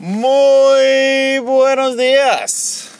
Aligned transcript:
Muy 0.00 1.40
buenos 1.40 1.98
días. 1.98 2.90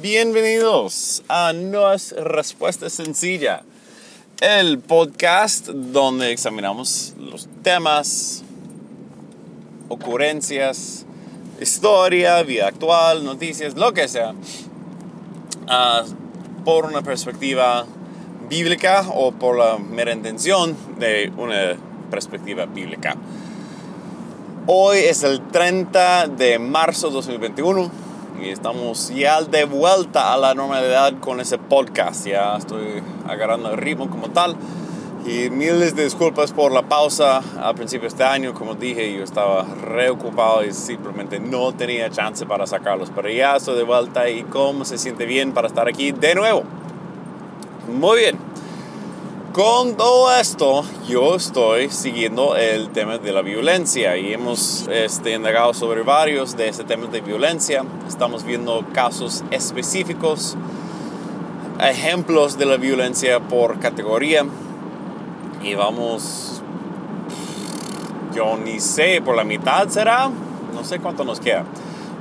Bienvenidos 0.00 1.24
a 1.28 1.52
No 1.52 1.92
es 1.92 2.12
Respuesta 2.12 2.88
Sencilla, 2.88 3.64
el 4.40 4.78
podcast 4.78 5.66
donde 5.66 6.30
examinamos 6.30 7.14
los 7.18 7.48
temas, 7.64 8.44
ocurrencias, 9.88 11.06
historia, 11.60 12.40
vida 12.44 12.68
actual, 12.68 13.24
noticias, 13.24 13.74
lo 13.74 13.92
que 13.92 14.06
sea, 14.06 14.30
uh, 14.30 16.64
por 16.64 16.84
una 16.84 17.02
perspectiva 17.02 17.84
bíblica 18.48 19.04
o 19.12 19.32
por 19.32 19.58
la 19.58 19.78
mera 19.78 20.12
intención 20.12 20.76
de 21.00 21.32
una 21.36 21.76
perspectiva 22.12 22.66
bíblica. 22.66 23.16
Hoy 24.70 24.98
es 24.98 25.22
el 25.22 25.40
30 25.40 26.28
de 26.28 26.58
marzo 26.58 27.08
de 27.08 27.14
2021 27.14 27.90
y 28.42 28.50
estamos 28.50 29.08
ya 29.08 29.40
de 29.40 29.64
vuelta 29.64 30.34
a 30.34 30.36
la 30.36 30.52
normalidad 30.52 31.18
con 31.20 31.40
ese 31.40 31.56
podcast. 31.56 32.26
Ya 32.26 32.54
estoy 32.54 33.02
agarrando 33.26 33.70
el 33.70 33.78
ritmo 33.78 34.10
como 34.10 34.28
tal. 34.28 34.56
Y 35.24 35.48
miles 35.48 35.96
de 35.96 36.04
disculpas 36.04 36.52
por 36.52 36.70
la 36.70 36.82
pausa 36.82 37.40
al 37.58 37.76
principio 37.76 38.02
de 38.02 38.08
este 38.08 38.24
año. 38.24 38.52
Como 38.52 38.74
dije, 38.74 39.10
yo 39.16 39.24
estaba 39.24 39.64
reocupado 39.64 40.62
y 40.62 40.74
simplemente 40.74 41.40
no 41.40 41.72
tenía 41.72 42.10
chance 42.10 42.44
para 42.44 42.66
sacarlos. 42.66 43.10
Pero 43.14 43.30
ya 43.30 43.56
estoy 43.56 43.74
de 43.74 43.84
vuelta 43.84 44.28
y 44.28 44.42
cómo 44.42 44.84
se 44.84 44.98
siente 44.98 45.24
bien 45.24 45.52
para 45.52 45.68
estar 45.68 45.88
aquí 45.88 46.12
de 46.12 46.34
nuevo. 46.34 46.64
Muy 47.90 48.18
bien. 48.18 48.38
Con 49.58 49.96
todo 49.96 50.32
esto, 50.32 50.84
yo 51.08 51.34
estoy 51.34 51.90
siguiendo 51.90 52.54
el 52.54 52.90
tema 52.90 53.18
de 53.18 53.32
la 53.32 53.42
violencia 53.42 54.16
y 54.16 54.32
hemos 54.32 54.86
este, 54.86 55.34
indagado 55.34 55.74
sobre 55.74 56.02
varios 56.02 56.56
de 56.56 56.68
ese 56.68 56.84
tema 56.84 57.08
de 57.08 57.20
violencia. 57.20 57.82
Estamos 58.06 58.44
viendo 58.44 58.84
casos 58.94 59.42
específicos, 59.50 60.56
ejemplos 61.80 62.56
de 62.56 62.66
la 62.66 62.76
violencia 62.76 63.40
por 63.40 63.80
categoría 63.80 64.46
y 65.64 65.74
vamos, 65.74 66.62
yo 68.32 68.56
ni 68.58 68.78
sé, 68.78 69.20
por 69.24 69.34
la 69.34 69.42
mitad 69.42 69.88
será, 69.88 70.30
no 70.72 70.84
sé 70.84 71.00
cuánto 71.00 71.24
nos 71.24 71.40
queda. 71.40 71.64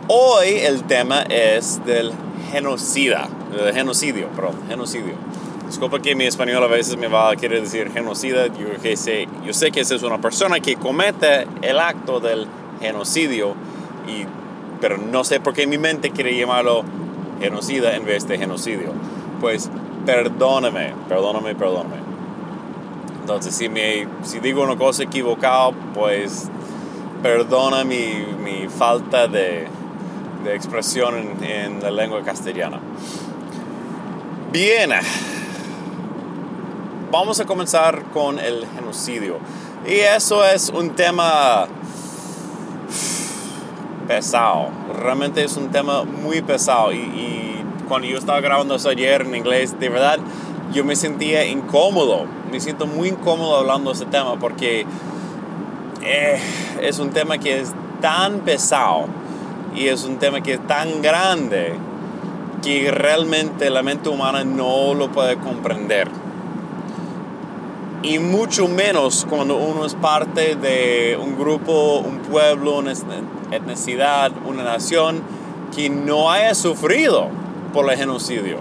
Hoy 0.07 0.55
el 0.55 0.85
tema 0.85 1.21
es 1.21 1.85
del 1.85 2.13
genocida, 2.51 3.29
del 3.55 3.75
genocidio, 3.75 4.27
perdón, 4.29 4.55
genocidio. 4.67 5.13
Disculpa 5.67 5.99
que 5.99 6.15
mi 6.15 6.25
español 6.25 6.63
a 6.63 6.67
veces 6.67 6.95
me 6.95 7.07
va 7.07 7.29
a 7.29 7.35
querer 7.35 7.61
decir 7.61 7.91
genocida. 7.91 8.47
Yo, 8.47 8.81
que 8.81 8.95
sé, 8.95 9.27
yo 9.45 9.51
sé 9.51 9.71
que 9.71 9.81
esa 9.81 9.95
es 9.95 10.03
una 10.03 10.19
persona 10.19 10.61
que 10.61 10.77
comete 10.77 11.45
el 11.61 11.79
acto 11.79 12.21
del 12.21 12.47
genocidio, 12.79 13.53
y, 14.07 14.25
pero 14.79 14.97
no 14.97 15.25
sé 15.25 15.41
por 15.41 15.53
qué 15.53 15.67
mi 15.67 15.77
mente 15.77 16.11
quiere 16.11 16.37
llamarlo 16.37 16.83
genocida 17.41 17.95
en 17.95 18.05
vez 18.05 18.27
de 18.27 18.37
genocidio. 18.37 18.93
Pues 19.41 19.69
perdóname, 20.05 20.93
perdóname, 21.09 21.53
perdóname. 21.53 21.97
Entonces, 23.19 23.53
si, 23.53 23.67
me, 23.67 24.07
si 24.23 24.39
digo 24.39 24.63
una 24.63 24.77
cosa 24.77 25.03
equivocada, 25.03 25.71
pues 25.93 26.49
perdona 27.21 27.83
mi, 27.83 28.25
mi 28.41 28.69
falta 28.69 29.27
de, 29.27 29.67
de 30.45 30.55
expresión 30.55 31.15
en, 31.17 31.43
en 31.43 31.83
la 31.83 31.91
lengua 31.91 32.23
castellana. 32.23 32.79
Bien 34.53 34.91
vamos 37.11 37.39
a 37.39 37.45
comenzar 37.45 38.03
con 38.13 38.39
el 38.39 38.65
genocidio. 38.75 39.37
Y 39.85 39.93
eso 39.93 40.45
es 40.45 40.69
un 40.69 40.91
tema 40.91 41.67
pesado. 44.07 44.69
Realmente 45.01 45.43
es 45.43 45.55
un 45.57 45.69
tema 45.69 46.03
muy 46.03 46.41
pesado. 46.41 46.91
Y, 46.91 47.63
cuando 47.87 48.05
yo 48.05 48.17
estaba 48.17 48.41
grabando 48.41 48.75
eso 48.75 48.89
ayer 48.89 49.21
en 49.21 49.33
inglés, 49.33 49.79
de 49.79 49.87
verdad, 49.87 50.19
yo 50.73 50.83
me 50.83 50.97
sentía 50.97 51.45
incómodo. 51.45 52.25
Me 52.51 52.59
siento 52.59 52.85
muy 52.85 53.09
incómodo 53.09 53.55
hablando 53.55 53.91
de 53.91 53.95
ese 53.95 54.05
tema 54.05 54.37
porque 54.37 54.85
eh, 56.01 56.37
es 56.81 56.99
un 56.99 57.11
tema 57.11 57.37
que 57.37 57.61
es 57.61 57.71
tan 58.01 58.39
pesado 58.41 59.05
y 59.73 59.87
es 59.87 60.03
un 60.03 60.17
tema 60.17 60.41
que 60.41 60.55
es 60.55 60.67
tan 60.67 61.01
grande 61.01 61.75
que 62.61 62.91
realmente 62.91 63.69
la 63.69 63.83
mente 63.83 64.09
humana 64.09 64.43
no 64.43 64.93
lo 64.93 65.09
puede 65.09 65.37
comprender 65.37 66.09
y 68.03 68.19
mucho 68.19 68.67
menos 68.67 69.25
cuando 69.29 69.57
uno 69.57 69.85
es 69.85 69.95
parte 69.95 70.55
de 70.55 71.17
un 71.21 71.37
grupo, 71.37 71.99
un 71.99 72.19
pueblo, 72.19 72.77
una 72.77 72.93
etnicidad, 73.51 74.31
una 74.45 74.63
nación 74.63 75.21
que 75.75 75.89
no 75.89 76.31
haya 76.31 76.53
sufrido 76.53 77.27
por 77.73 77.91
el 77.91 77.97
genocidio. 77.97 78.57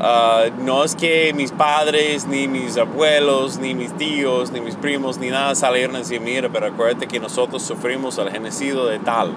Ah, 0.00 0.44
no 0.62 0.84
es 0.84 0.94
que 0.94 1.32
mis 1.34 1.52
padres, 1.52 2.26
ni 2.26 2.48
mis 2.48 2.76
abuelos, 2.76 3.58
ni 3.58 3.74
mis 3.74 3.92
tíos, 3.96 4.52
ni 4.52 4.60
mis 4.60 4.76
primos, 4.76 5.18
ni 5.18 5.30
nada 5.30 5.54
salieron 5.54 5.96
a 5.96 6.00
decir, 6.00 6.20
mira, 6.20 6.48
pero 6.50 6.66
acuérdate 6.66 7.06
que 7.06 7.18
nosotros 7.18 7.62
sufrimos 7.62 8.18
el 8.18 8.30
genocidio 8.30 8.84
de 8.84 8.98
tal. 8.98 9.32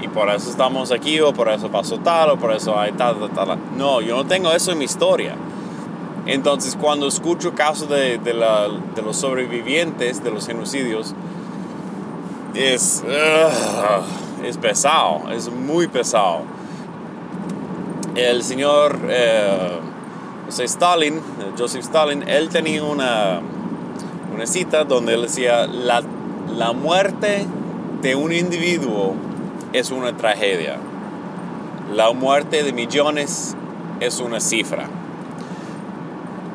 Y 0.00 0.08
por 0.08 0.30
eso 0.30 0.48
estamos 0.50 0.92
aquí, 0.92 1.20
o 1.20 1.34
por 1.34 1.48
eso 1.50 1.68
pasó 1.68 1.98
tal, 1.98 2.30
o 2.30 2.36
por 2.36 2.52
eso 2.52 2.78
hay 2.78 2.92
tal, 2.92 3.18
tal, 3.18 3.30
tal. 3.30 3.58
No, 3.76 4.00
yo 4.00 4.16
no 4.16 4.24
tengo 4.24 4.50
eso 4.52 4.72
en 4.72 4.78
mi 4.78 4.84
historia. 4.84 5.34
Entonces, 6.30 6.78
cuando 6.80 7.08
escucho 7.08 7.54
casos 7.56 7.88
de, 7.88 8.18
de, 8.18 8.32
los 9.02 9.16
sobrevivientes 9.16 10.22
de 10.22 10.30
los 10.30 10.46
genocidios, 10.46 11.12
es, 12.54 13.02
es 14.44 14.56
pesado, 14.58 15.28
es 15.32 15.50
muy 15.50 15.88
pesado. 15.88 16.42
El 18.14 18.44
señor 18.44 19.00
eh, 19.08 19.80
Stalin, 20.50 21.20
Joseph 21.58 21.82
Stalin, 21.82 22.22
él 22.28 22.48
tenía 22.48 22.84
una, 22.84 23.40
cita 24.44 24.84
donde 24.84 25.16
decía, 25.16 25.66
la, 25.66 26.00
la 26.56 26.72
muerte 26.72 27.44
de 28.02 28.14
un 28.14 28.32
individuo 28.32 29.16
es 29.72 29.90
una 29.90 30.16
tragedia. 30.16 30.76
La 31.92 32.12
muerte 32.12 32.62
de 32.62 32.72
millones 32.72 33.56
es 33.98 34.20
una 34.20 34.38
cifra. 34.38 34.88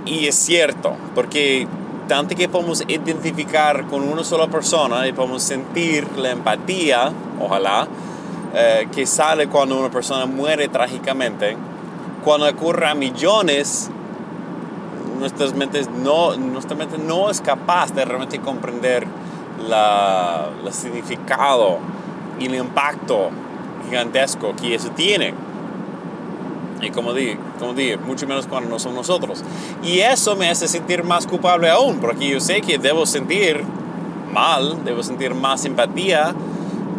Y 0.05 0.27
es 0.27 0.35
cierto, 0.35 0.95
porque 1.15 1.67
tanto 2.07 2.35
que 2.35 2.47
podemos 2.47 2.83
identificar 2.87 3.87
con 3.87 4.07
una 4.07 4.23
sola 4.23 4.47
persona 4.47 5.07
y 5.07 5.13
podemos 5.13 5.41
sentir 5.41 6.07
la 6.17 6.31
empatía, 6.31 7.11
ojalá, 7.39 7.87
eh, 8.53 8.87
que 8.93 9.07
sale 9.07 9.47
cuando 9.47 9.79
una 9.79 9.89
persona 9.89 10.27
muere 10.27 10.67
trágicamente, 10.67 11.57
cuando 12.23 12.47
ocurre 12.47 12.87
a 12.87 12.93
millones, 12.93 13.89
nuestras 15.19 15.55
mentes 15.55 15.89
no, 15.89 16.35
nuestra 16.37 16.75
mente 16.75 16.97
no 16.99 17.31
es 17.31 17.41
capaz 17.41 17.93
de 17.93 18.05
realmente 18.05 18.39
comprender 18.39 19.07
la, 19.67 20.49
el 20.63 20.73
significado 20.73 21.79
y 22.39 22.45
el 22.45 22.55
impacto 22.55 23.29
gigantesco 23.85 24.53
que 24.55 24.75
eso 24.75 24.89
tiene. 24.89 25.33
Y 26.81 26.91
como 26.91 27.13
dije, 27.13 27.39
como 27.59 27.73
dije, 27.73 27.97
mucho 27.97 28.27
menos 28.27 28.47
cuando 28.47 28.69
no 28.69 28.79
son 28.79 28.95
nosotros. 28.95 29.43
Y 29.83 29.99
eso 29.99 30.35
me 30.35 30.49
hace 30.49 30.67
sentir 30.67 31.03
más 31.03 31.27
culpable 31.27 31.69
aún, 31.69 31.99
porque 31.99 32.29
yo 32.29 32.39
sé 32.39 32.61
que 32.61 32.77
debo 32.77 33.05
sentir 33.05 33.63
mal, 34.33 34.83
debo 34.83 35.03
sentir 35.03 35.33
más 35.33 35.65
empatía 35.65 36.33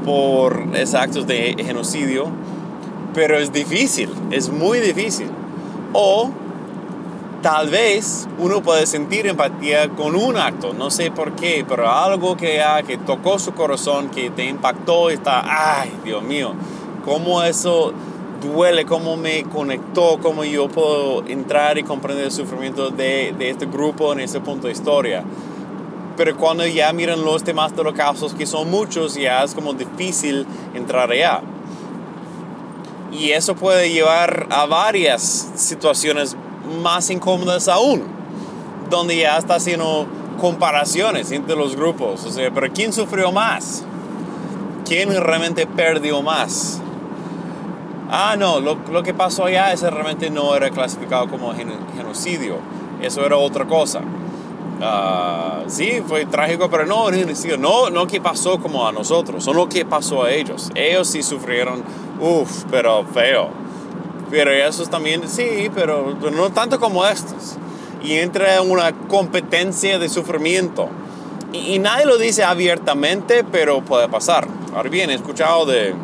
por 0.05 0.69
esos 0.75 0.95
actos 0.95 1.27
de 1.27 1.57
genocidio, 1.59 2.29
pero 3.15 3.39
es 3.39 3.53
difícil, 3.53 4.11
es 4.31 4.51
muy 4.51 4.79
difícil. 4.81 5.29
O 5.93 6.31
tal 7.43 7.69
vez 7.69 8.29
uno 8.39 8.63
puede 8.63 8.87
sentir 8.87 9.27
empatía 9.27 9.89
con 9.91 10.17
un 10.17 10.37
acto, 10.37 10.73
no 10.73 10.91
sé 10.91 11.11
por 11.11 11.33
qué, 11.33 11.65
pero 11.69 11.91
algo 11.91 12.37
que, 12.37 12.63
que 12.87 12.99
tocó 12.99 13.39
su 13.39 13.53
corazón, 13.53 14.09
que 14.09 14.31
te 14.31 14.47
impactó 14.47 15.11
está, 15.11 15.43
ay, 15.81 15.93
Dios 16.05 16.23
mío, 16.23 16.55
cómo 17.05 17.43
eso 17.43 17.93
duele, 18.47 18.85
cómo 18.87 19.17
me 19.17 19.45
conectó, 19.45 20.19
cómo 20.23 20.45
yo 20.45 20.69
puedo 20.69 21.27
entrar 21.27 21.79
y 21.79 21.83
comprender 21.83 22.27
el 22.27 22.33
sufrimiento 22.33 22.91
de, 22.91 23.35
de 23.39 23.51
este 23.51 23.67
grupo 23.67 24.13
en 24.13 24.21
ese 24.21 24.41
punto 24.41 24.67
de 24.67 24.73
historia. 24.73 25.25
Pero 26.17 26.37
cuando 26.37 26.67
ya 26.67 26.93
miran 26.93 27.25
los 27.25 27.45
demás 27.45 27.77
de 27.77 27.85
los 27.85 27.93
casos, 27.93 28.35
que 28.35 28.47
son 28.47 28.71
muchos, 28.71 29.15
ya 29.15 29.45
es 29.45 29.55
como 29.55 29.75
difícil 29.75 30.47
entrar 30.75 31.11
allá. 31.11 31.43
Y 33.13 33.31
eso 33.31 33.55
puede 33.55 33.91
llevar 33.91 34.47
a 34.51 34.67
varias 34.67 35.51
situaciones 35.55 36.37
más 36.83 37.11
incómodas 37.11 37.69
aún, 37.69 38.03
donde 38.91 39.17
ya 39.17 39.37
está 39.37 39.57
haciendo 39.57 40.07
comparaciones 40.41 41.31
entre 41.33 41.55
los 41.55 41.77
grupos. 41.77 42.25
O 42.25 42.31
sea, 42.31 42.51
pero 42.51 42.73
¿quién 42.73 42.93
sufrió 42.93 43.31
más? 43.31 43.85
¿Quién 44.87 45.11
realmente 45.23 45.67
perdió 45.67 46.23
más? 46.23 46.81
Ah, 48.11 48.37
no, 48.39 48.61
lo, 48.61 48.77
lo, 48.91 49.03
que 49.03 49.15
pasó 49.15 49.45
allá 49.45 49.75
realmente 49.75 50.31
no 50.31 50.55
era 50.55 50.71
clasificado 50.71 51.29
como 51.29 51.53
genocidio, 51.55 52.59
eso 53.03 53.25
era 53.25 53.37
otra 53.37 53.67
cosa. 53.67 54.01
ah, 54.83 55.63
sí, 55.67 56.03
fue 56.07 56.27
trágico, 56.27 56.69
pero 56.71 56.87
no, 56.87 57.11
no, 57.59 57.91
no 57.91 58.07
que 58.07 58.21
pasó 58.21 58.59
como 58.59 58.87
a 58.87 58.93
nosotros, 58.93 59.47
o 59.49 59.55
no 59.55 59.69
que 59.69 59.85
pasó 59.85 60.25
a 60.25 60.31
ellos. 60.31 60.71
Ellos 60.75 61.09
sí 61.09 61.23
sufrieron, 61.23 61.83
uff, 62.21 62.65
pero 62.71 63.05
feo. 63.05 63.51
Pero 64.31 64.51
esos 64.51 64.91
también, 64.91 65.29
sí, 65.29 65.71
pero 65.75 66.17
no 66.33 66.51
tanto 66.51 66.81
como 66.81 67.07
estos. 67.07 67.57
Y 68.03 68.15
entra 68.15 68.61
una 68.63 68.93
competencia 68.93 69.99
de 69.99 70.09
sufrimiento. 70.09 70.89
Y, 71.53 71.75
y 71.75 71.79
nadie 71.79 72.07
lo 72.07 72.19
dice 72.19 72.43
abiertamente, 72.45 73.45
pero 73.45 73.83
puede 73.83 74.09
pasar. 74.09 74.47
Ahora 74.75 74.91
bien, 74.91 75.11
he 75.11 75.15
escuchado 75.15 75.65
de, 75.65 75.95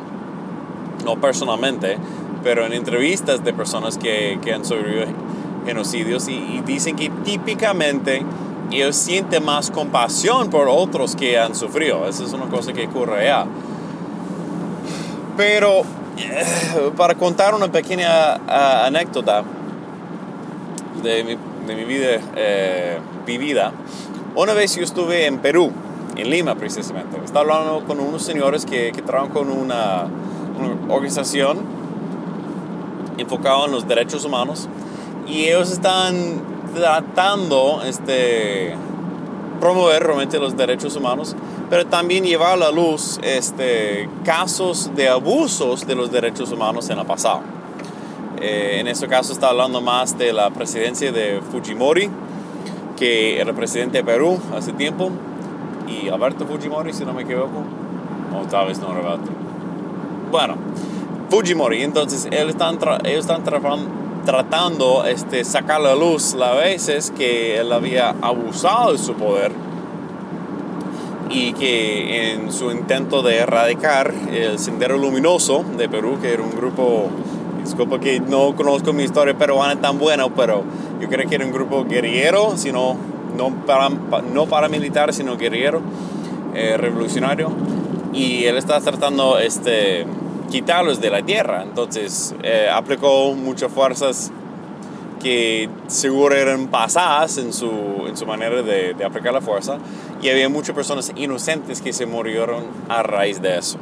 no 1.05 1.21
personalmente, 1.21 1.99
pero 2.43 2.67
en 2.67 2.73
entrevistas 2.73 3.45
de 3.45 3.53
personas 3.53 3.99
que, 3.99 4.39
que 4.43 4.53
han 4.53 4.65
sobrevivido 4.65 5.07
genocidios 5.67 6.29
y, 6.29 6.63
dicen 6.67 6.97
que 6.97 7.09
típicamente 7.25 8.25
ellos 8.71 8.97
sienten 8.97 9.45
más 9.45 9.71
compasión 9.71 10.51
por 10.51 10.69
otros 10.69 11.15
que 11.15 11.39
han 11.39 11.55
sufrido. 11.55 12.07
Esa 12.09 12.25
es 12.25 12.33
una 12.33 12.47
cosa 12.47 12.73
que 12.73 12.87
ocurre 12.87 13.23
allá. 13.23 13.47
Pero 15.37 15.83
eh, 16.19 16.91
para 16.97 17.15
contar 17.15 17.55
una 17.55 17.71
pequeña 17.71 18.35
anécdota 18.87 19.45
de 21.03 21.25
mi, 21.25 21.37
de 21.67 21.75
mi 21.75 21.85
vida 21.85 22.19
eh, 22.35 22.99
vivida, 23.27 23.73
una 24.35 24.55
vez 24.55 24.75
yo 24.77 24.83
estuve 24.83 25.27
en 25.27 25.39
Perú, 25.39 25.71
en 26.17 26.31
Lima 26.31 26.55
precisamente. 26.55 27.19
Estaba 27.23 27.41
hablando 27.41 27.85
con 27.87 28.01
unos 28.01 28.23
señores 28.23 28.65
que, 28.65 28.93
trabajan 29.05 29.31
con 29.31 29.51
una 29.51 30.07
organización 30.89 31.59
enfocado 33.19 33.67
en 33.67 33.73
los 33.73 33.87
derechos 33.87 34.25
humanos 34.25 34.69
y 35.27 35.45
ellos 35.45 35.71
están 35.71 36.43
tratando 36.75 37.83
este 37.85 38.75
promover 39.61 40.03
realmente 40.03 40.41
los 40.41 40.57
derechos 40.57 40.97
humanos, 40.97 41.37
pero 41.71 41.87
también 41.87 42.25
llevar 42.25 42.55
a 42.55 42.57
la 42.57 42.71
luz 42.73 43.21
este, 43.23 44.09
casos 44.25 44.91
de 44.97 45.09
abusos 45.09 45.87
de 45.87 45.95
los 45.95 46.11
derechos 46.11 46.51
humanos 46.51 46.91
en 46.91 46.99
el 46.99 47.07
pasado. 47.07 47.43
Eh, 48.41 48.79
en 48.81 48.89
este 48.89 49.07
caso 49.07 49.33
está 49.33 49.51
hablando 49.51 49.81
más 49.81 50.19
de 50.19 50.33
la 50.33 50.51
presidencia 50.51 51.13
de 51.13 51.41
Fujimori, 51.53 52.11
que 52.99 53.41
era 53.41 53.53
presidente 53.53 53.99
de 53.99 54.05
Perú 54.05 54.41
hace 54.53 54.73
tiempo, 54.73 55.13
y 55.87 56.09
Alberto 56.09 56.45
Fujimori, 56.45 56.93
si 56.93 57.05
no 57.05 57.13
me 57.13 57.23
equivoco, 57.23 57.63
o 58.37 58.45
tal 58.49 58.67
vez 58.67 58.81
no 58.81 58.89
Alberto. 58.89 59.42
Bueno, 60.33 60.57
Fujimori. 61.29 61.83
Entonces 61.83 62.27
ellos 62.33 62.49
están, 62.49 62.79
ellos 63.05 63.27
están 63.29 63.45
tratando 64.25 65.05
este, 65.05 65.45
sacar 65.45 65.83
la 65.83 65.95
luz 65.95 66.33
las 66.33 66.57
veces 66.57 67.13
que 67.15 67.59
él 67.59 67.71
había 67.71 68.15
abusado 68.23 68.93
de 68.93 68.99
su 68.99 69.13
poder 69.13 69.53
y 71.29 71.53
que 71.53 72.33
en 72.33 72.51
su 72.51 72.71
intento 72.71 73.21
de 73.21 73.41
erradicar 73.41 74.15
el 74.33 74.59
Sendero 74.59 74.97
Luminoso 74.97 75.67
de 75.77 75.87
Perú, 75.91 76.17
que 76.23 76.33
era 76.33 76.43
un 76.43 76.57
grupo, 76.57 77.11
disculpa 77.63 78.01
que 78.01 78.19
no 78.21 78.57
conozco 78.57 78.95
mi 78.95 79.03
historia 79.03 79.37
peruana 79.37 79.79
tan 79.83 79.99
buena, 79.99 80.31
pero 80.35 80.65
yo 80.99 81.11
creo 81.11 81.29
que 81.29 81.35
era 81.35 81.45
un 81.45 81.53
grupo 81.53 81.85
guerrillero, 81.85 82.57
sino 82.57 82.97
no, 83.37 83.51
para, 83.67 83.91
no 83.91 84.47
paramilitar, 84.47 85.13
sino 85.13 85.37
guerrillero, 85.37 85.83
eh, 86.55 86.79
revolucionario, 86.79 87.51
y 88.13 88.45
él 88.45 88.59
está 88.59 88.81
tratando 88.81 89.39
este, 89.39 90.07
quitarlos 90.51 91.01
de 91.01 91.11
la 91.11 91.23
tierra. 91.23 91.63
Entonces 91.63 92.35
eh, 92.43 92.69
aplicó 92.73 93.35
muchas 93.35 93.71
fuerzas 93.73 94.31
que 95.23 95.69
seguro 95.87 96.35
eran 96.35 96.69
pasadas 96.69 97.39
en 97.39 97.53
su, 97.53 97.71
en 98.09 98.17
su 98.17 98.27
manera 98.27 98.63
de, 98.63 98.95
de, 98.95 99.05
aplicar 99.05 99.33
la 99.33 99.41
fuerza 99.41 99.79
y 100.21 100.29
había 100.29 100.49
muchas 100.49 100.75
personas 100.75 101.13
inocentes 101.15 101.81
que 101.81 101.93
se 101.93 102.07
murieron 102.07 102.65
a 102.89 103.03
raíz 103.05 103.41
de 103.41 103.59
eso. 103.59 103.79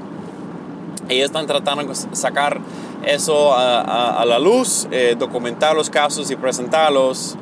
Ellos 1.08 1.26
están 1.26 1.46
tratando 1.46 1.84
de 1.84 1.94
sacar 1.94 2.60
eso 3.04 3.54
a, 3.54 4.20
a, 4.20 4.24
la 4.26 4.38
luz, 4.38 4.86
eh, 4.90 5.16
documentar 5.18 5.74
los 5.74 5.90
casos 5.90 6.30
y 6.30 6.36
presentarlos. 6.36 7.36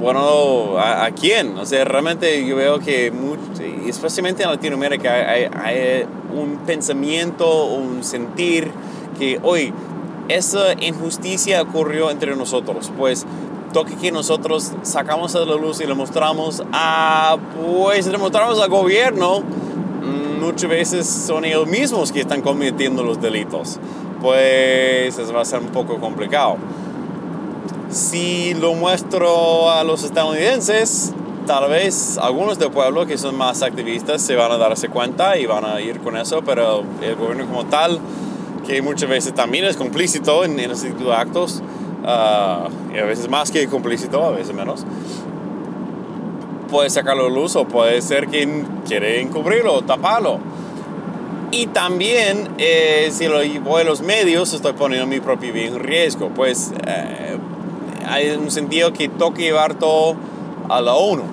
Bueno, 0.00 0.78
¿a, 0.78 1.10
quién? 1.10 1.56
O 1.58 1.66
sea, 1.66 1.84
realmente 1.84 2.44
yo 2.46 2.56
veo 2.56 2.80
que, 2.80 3.12
especialmente 3.86 4.42
en 4.42 4.50
Latinoamérica, 4.50 5.12
hay, 5.12 5.48
hay 5.54 6.06
un 6.34 6.58
pensamiento, 6.66 7.66
un 7.66 8.04
sentir 8.04 8.70
que 9.18 9.40
hoy 9.42 9.72
esa 10.28 10.72
injusticia 10.80 11.62
ocurrió 11.62 12.10
entre 12.10 12.36
nosotros. 12.36 12.90
Pues 12.96 13.26
toque 13.72 13.96
que 13.96 14.12
nosotros 14.12 14.72
sacamos 14.82 15.34
a 15.34 15.40
la 15.40 15.56
luz 15.56 15.80
y 15.80 15.86
le 15.86 15.94
mostramos 15.94 16.62
a, 16.72 17.36
pues 17.60 18.06
le 18.06 18.16
mostramos 18.18 18.60
al 18.60 18.70
gobierno, 18.70 19.40
mm, 19.40 20.40
muchas 20.40 20.70
veces 20.70 21.06
son 21.06 21.44
ellos 21.44 21.66
mismos 21.66 22.12
que 22.12 22.20
están 22.20 22.40
cometiendo 22.40 23.02
los 23.02 23.20
delitos. 23.20 23.78
Pues 24.22 25.18
eso 25.18 25.32
va 25.32 25.42
a 25.42 25.44
ser 25.44 25.60
un 25.60 25.68
poco 25.68 25.98
complicado. 25.98 26.56
Si 27.90 28.54
lo 28.54 28.74
muestro 28.74 29.70
a 29.70 29.84
los 29.84 30.04
estadounidenses, 30.04 31.12
tal 31.46 31.68
vez 31.68 32.18
algunos 32.18 32.58
del 32.58 32.70
pueblo 32.70 33.06
que 33.06 33.18
son 33.18 33.36
más 33.36 33.62
activistas 33.62 34.22
se 34.22 34.34
van 34.34 34.50
a 34.52 34.56
darse 34.56 34.88
cuenta 34.88 35.36
y 35.38 35.46
van 35.46 35.64
a 35.64 35.80
ir 35.80 36.00
con 36.00 36.16
eso, 36.16 36.42
pero 36.44 36.84
el 37.02 37.16
gobierno 37.16 37.46
como 37.46 37.66
tal, 37.66 37.98
que 38.66 38.80
muchas 38.82 39.08
veces 39.08 39.34
también 39.34 39.64
es 39.64 39.76
complícito 39.76 40.44
en, 40.44 40.58
ese 40.58 40.90
tipo 40.90 41.10
de 41.10 41.14
actos, 41.14 41.62
uh, 42.02 42.94
y 42.94 42.98
a 42.98 43.04
veces 43.04 43.28
más 43.28 43.50
que 43.50 43.66
complícito, 43.68 44.24
a 44.24 44.30
veces 44.30 44.54
menos, 44.54 44.84
puede 46.70 46.90
sacarlo 46.90 47.26
a 47.26 47.30
luz 47.30 47.56
o 47.56 47.66
puede 47.66 48.00
ser 48.00 48.26
quien 48.28 48.66
quiere 48.86 49.20
encubrirlo, 49.20 49.82
taparlo. 49.82 50.40
Y 51.50 51.66
también, 51.66 52.48
eh, 52.58 53.10
si 53.12 53.28
lo 53.28 53.36
voy 53.60 53.82
a 53.82 53.84
los 53.84 54.00
medios, 54.00 54.52
estoy 54.52 54.72
poniendo 54.72 55.06
mi 55.06 55.20
propio 55.20 55.52
vida 55.52 55.66
en 55.66 55.78
riesgo. 55.78 56.30
Pues 56.30 56.72
eh, 56.84 57.36
hay 58.08 58.30
un 58.30 58.50
sentido 58.50 58.92
que 58.92 59.08
toque 59.08 59.42
llevar 59.42 59.74
todo 59.74 60.16
a 60.68 60.80
la 60.80 60.94
ONU, 60.94 61.24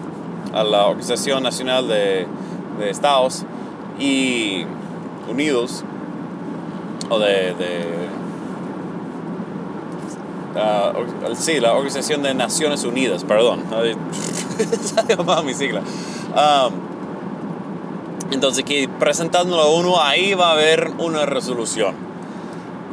a 0.53 0.63
la 0.63 0.87
Organización 0.87 1.43
Nacional 1.43 1.87
de, 1.87 2.27
de 2.79 2.89
Estados 2.89 3.45
y 3.99 4.65
Unidos, 5.29 5.83
o 7.09 7.19
de, 7.19 7.53
de 7.53 7.85
uh, 10.55 11.35
sí, 11.35 11.59
la 11.59 11.73
Organización 11.73 12.23
de 12.23 12.33
Naciones 12.33 12.83
Unidas, 12.83 13.23
perdón, 13.23 13.63
esa 14.59 15.41
mi 15.43 15.53
sigla. 15.53 15.81
Um, 15.81 16.73
entonces, 18.31 18.63
que 18.63 18.87
presentando 18.87 19.59
a 19.59 19.65
ONU, 19.65 19.97
ahí 19.97 20.33
va 20.33 20.49
a 20.49 20.51
haber 20.53 20.91
una 21.00 21.25
resolución. 21.25 21.95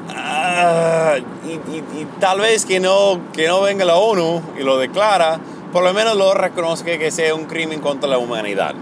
Uh, 0.08 1.18
y, 1.46 1.52
y, 1.52 2.00
y, 2.00 2.06
tal 2.18 2.40
vez 2.40 2.64
que 2.64 2.80
no, 2.80 3.20
que 3.32 3.46
no 3.46 3.60
venga 3.60 3.84
la 3.84 3.96
ONU 3.96 4.42
y 4.58 4.64
lo 4.64 4.78
declara, 4.78 5.38
por 5.72 5.84
lo 5.84 5.92
menos 5.92 6.16
lo 6.16 6.34
reconozca 6.34 6.98
que 6.98 7.10
sea 7.10 7.34
un 7.34 7.44
crimen 7.44 7.80
contra 7.80 8.08
la 8.08 8.18
humanidad. 8.18 8.74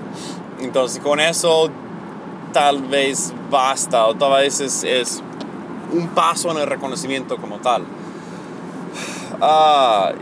Entonces 0.61 1.03
con 1.03 1.21
eso 1.21 1.71
tal 2.53 2.83
vez 2.83 3.33
basta 3.51 4.07
o 4.07 4.15
tal 4.15 4.41
vez 4.41 4.61
es, 4.61 5.23
un 5.93 6.09
paso 6.09 6.51
en 6.51 6.59
el 6.59 6.67
reconocimiento 6.67 7.37
como 7.37 7.59
tal. 7.59 7.85
Ah, 9.41 10.13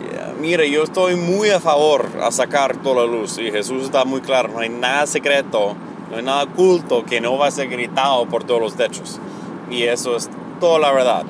mire, 0.40 0.70
yo 0.70 0.82
estoy 0.82 1.16
muy 1.16 1.50
a 1.50 1.60
favor 1.60 2.08
a 2.22 2.30
sacar 2.30 2.76
toda 2.78 3.06
la 3.06 3.12
luz 3.12 3.38
y 3.38 3.50
Jesús 3.50 3.84
está 3.84 4.04
muy 4.04 4.20
claro, 4.20 4.48
no 4.48 4.58
hay 4.58 4.68
nada 4.68 5.06
secreto, 5.06 5.74
no 6.10 6.16
hay 6.16 6.22
nada 6.22 6.42
oculto 6.44 7.04
que 7.04 7.20
no 7.20 7.38
va 7.38 7.46
a 7.46 7.50
ser 7.50 7.68
gritado 7.68 8.26
por 8.26 8.44
todos 8.44 8.60
los 8.60 8.74
techos. 8.74 9.20
Y 9.70 9.84
eso 9.84 10.16
es 10.16 10.28
toda 10.60 10.78
la 10.78 10.92
verdad. 10.92 11.24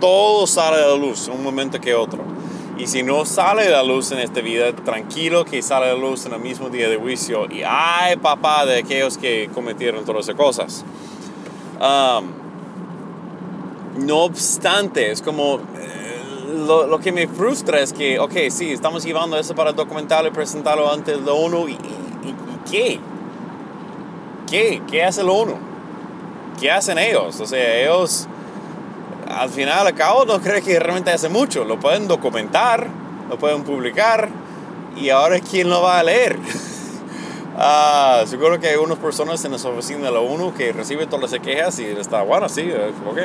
Todo 0.00 0.46
sale 0.46 0.82
a 0.82 0.88
la 0.88 0.96
luz 0.96 1.28
en 1.28 1.34
un 1.34 1.44
momento 1.44 1.80
que 1.80 1.94
otro. 1.94 2.35
Y 2.78 2.86
si 2.88 3.02
no 3.02 3.24
sale 3.24 3.70
la 3.70 3.82
luz 3.82 4.12
en 4.12 4.18
esta 4.18 4.42
vida, 4.42 4.70
tranquilo 4.74 5.46
que 5.46 5.62
sale 5.62 5.86
la 5.86 5.94
luz 5.94 6.26
en 6.26 6.34
el 6.34 6.40
mismo 6.40 6.68
día 6.68 6.90
de 6.90 6.96
juicio. 6.96 7.46
Y 7.50 7.62
ay, 7.66 8.16
papá, 8.16 8.66
de 8.66 8.80
aquellos 8.80 9.16
que 9.16 9.48
cometieron 9.54 10.04
todas 10.04 10.26
esas 10.26 10.36
cosas. 10.36 10.84
no 13.98 14.18
obstante, 14.18 15.10
es 15.10 15.22
como 15.22 15.56
eh, 15.78 16.22
lo, 16.66 16.86
lo, 16.86 16.98
que 16.98 17.12
me 17.12 17.26
frustra 17.26 17.80
es 17.80 17.94
que, 17.94 18.18
ok, 18.18 18.34
sí, 18.50 18.72
estamos 18.72 19.04
llevando 19.04 19.38
eso 19.38 19.54
para 19.54 19.72
documentarlo 19.72 20.28
y 20.28 20.32
presentarlo 20.32 20.92
ante 20.92 21.16
la 21.16 21.32
ONU. 21.32 21.68
¿Y, 21.68 21.72
y, 21.72 21.76
y 21.76 22.70
qué? 22.70 23.00
¿Qué? 24.50 24.82
¿Qué 24.86 25.02
hace 25.02 25.22
la 25.22 25.32
ONU? 25.32 25.54
¿Qué 26.60 26.70
hacen 26.70 26.98
ellos? 26.98 27.40
O 27.40 27.46
sea, 27.46 27.80
ellos 27.80 28.28
al 29.28 29.50
final, 29.50 29.86
al 29.86 29.94
cabo, 29.94 30.24
no 30.24 30.40
creo 30.40 30.62
que 30.62 30.78
realmente 30.78 31.10
hace 31.10 31.28
mucho. 31.28 31.64
Lo 31.64 31.78
pueden 31.78 32.08
documentar, 32.08 32.88
lo 33.28 33.38
pueden 33.38 33.62
publicar 33.64 34.28
y 34.96 35.10
ahora 35.10 35.40
quién 35.40 35.68
lo 35.68 35.82
va 35.82 35.98
a 35.98 36.02
leer. 36.02 36.38
ah, 37.58 38.22
seguro 38.26 38.60
que 38.60 38.68
hay 38.68 38.76
unas 38.76 38.98
personas 38.98 39.44
en 39.44 39.54
esa 39.54 39.68
oficina 39.68 40.06
de 40.06 40.12
la 40.12 40.20
ONU 40.20 40.54
que 40.54 40.72
reciben 40.72 41.08
todas 41.08 41.30
las 41.32 41.40
quejas 41.40 41.78
y 41.78 41.84
está 41.86 42.22
bueno, 42.22 42.48
sí, 42.48 42.62
eh, 42.62 42.92
ok. 43.08 43.18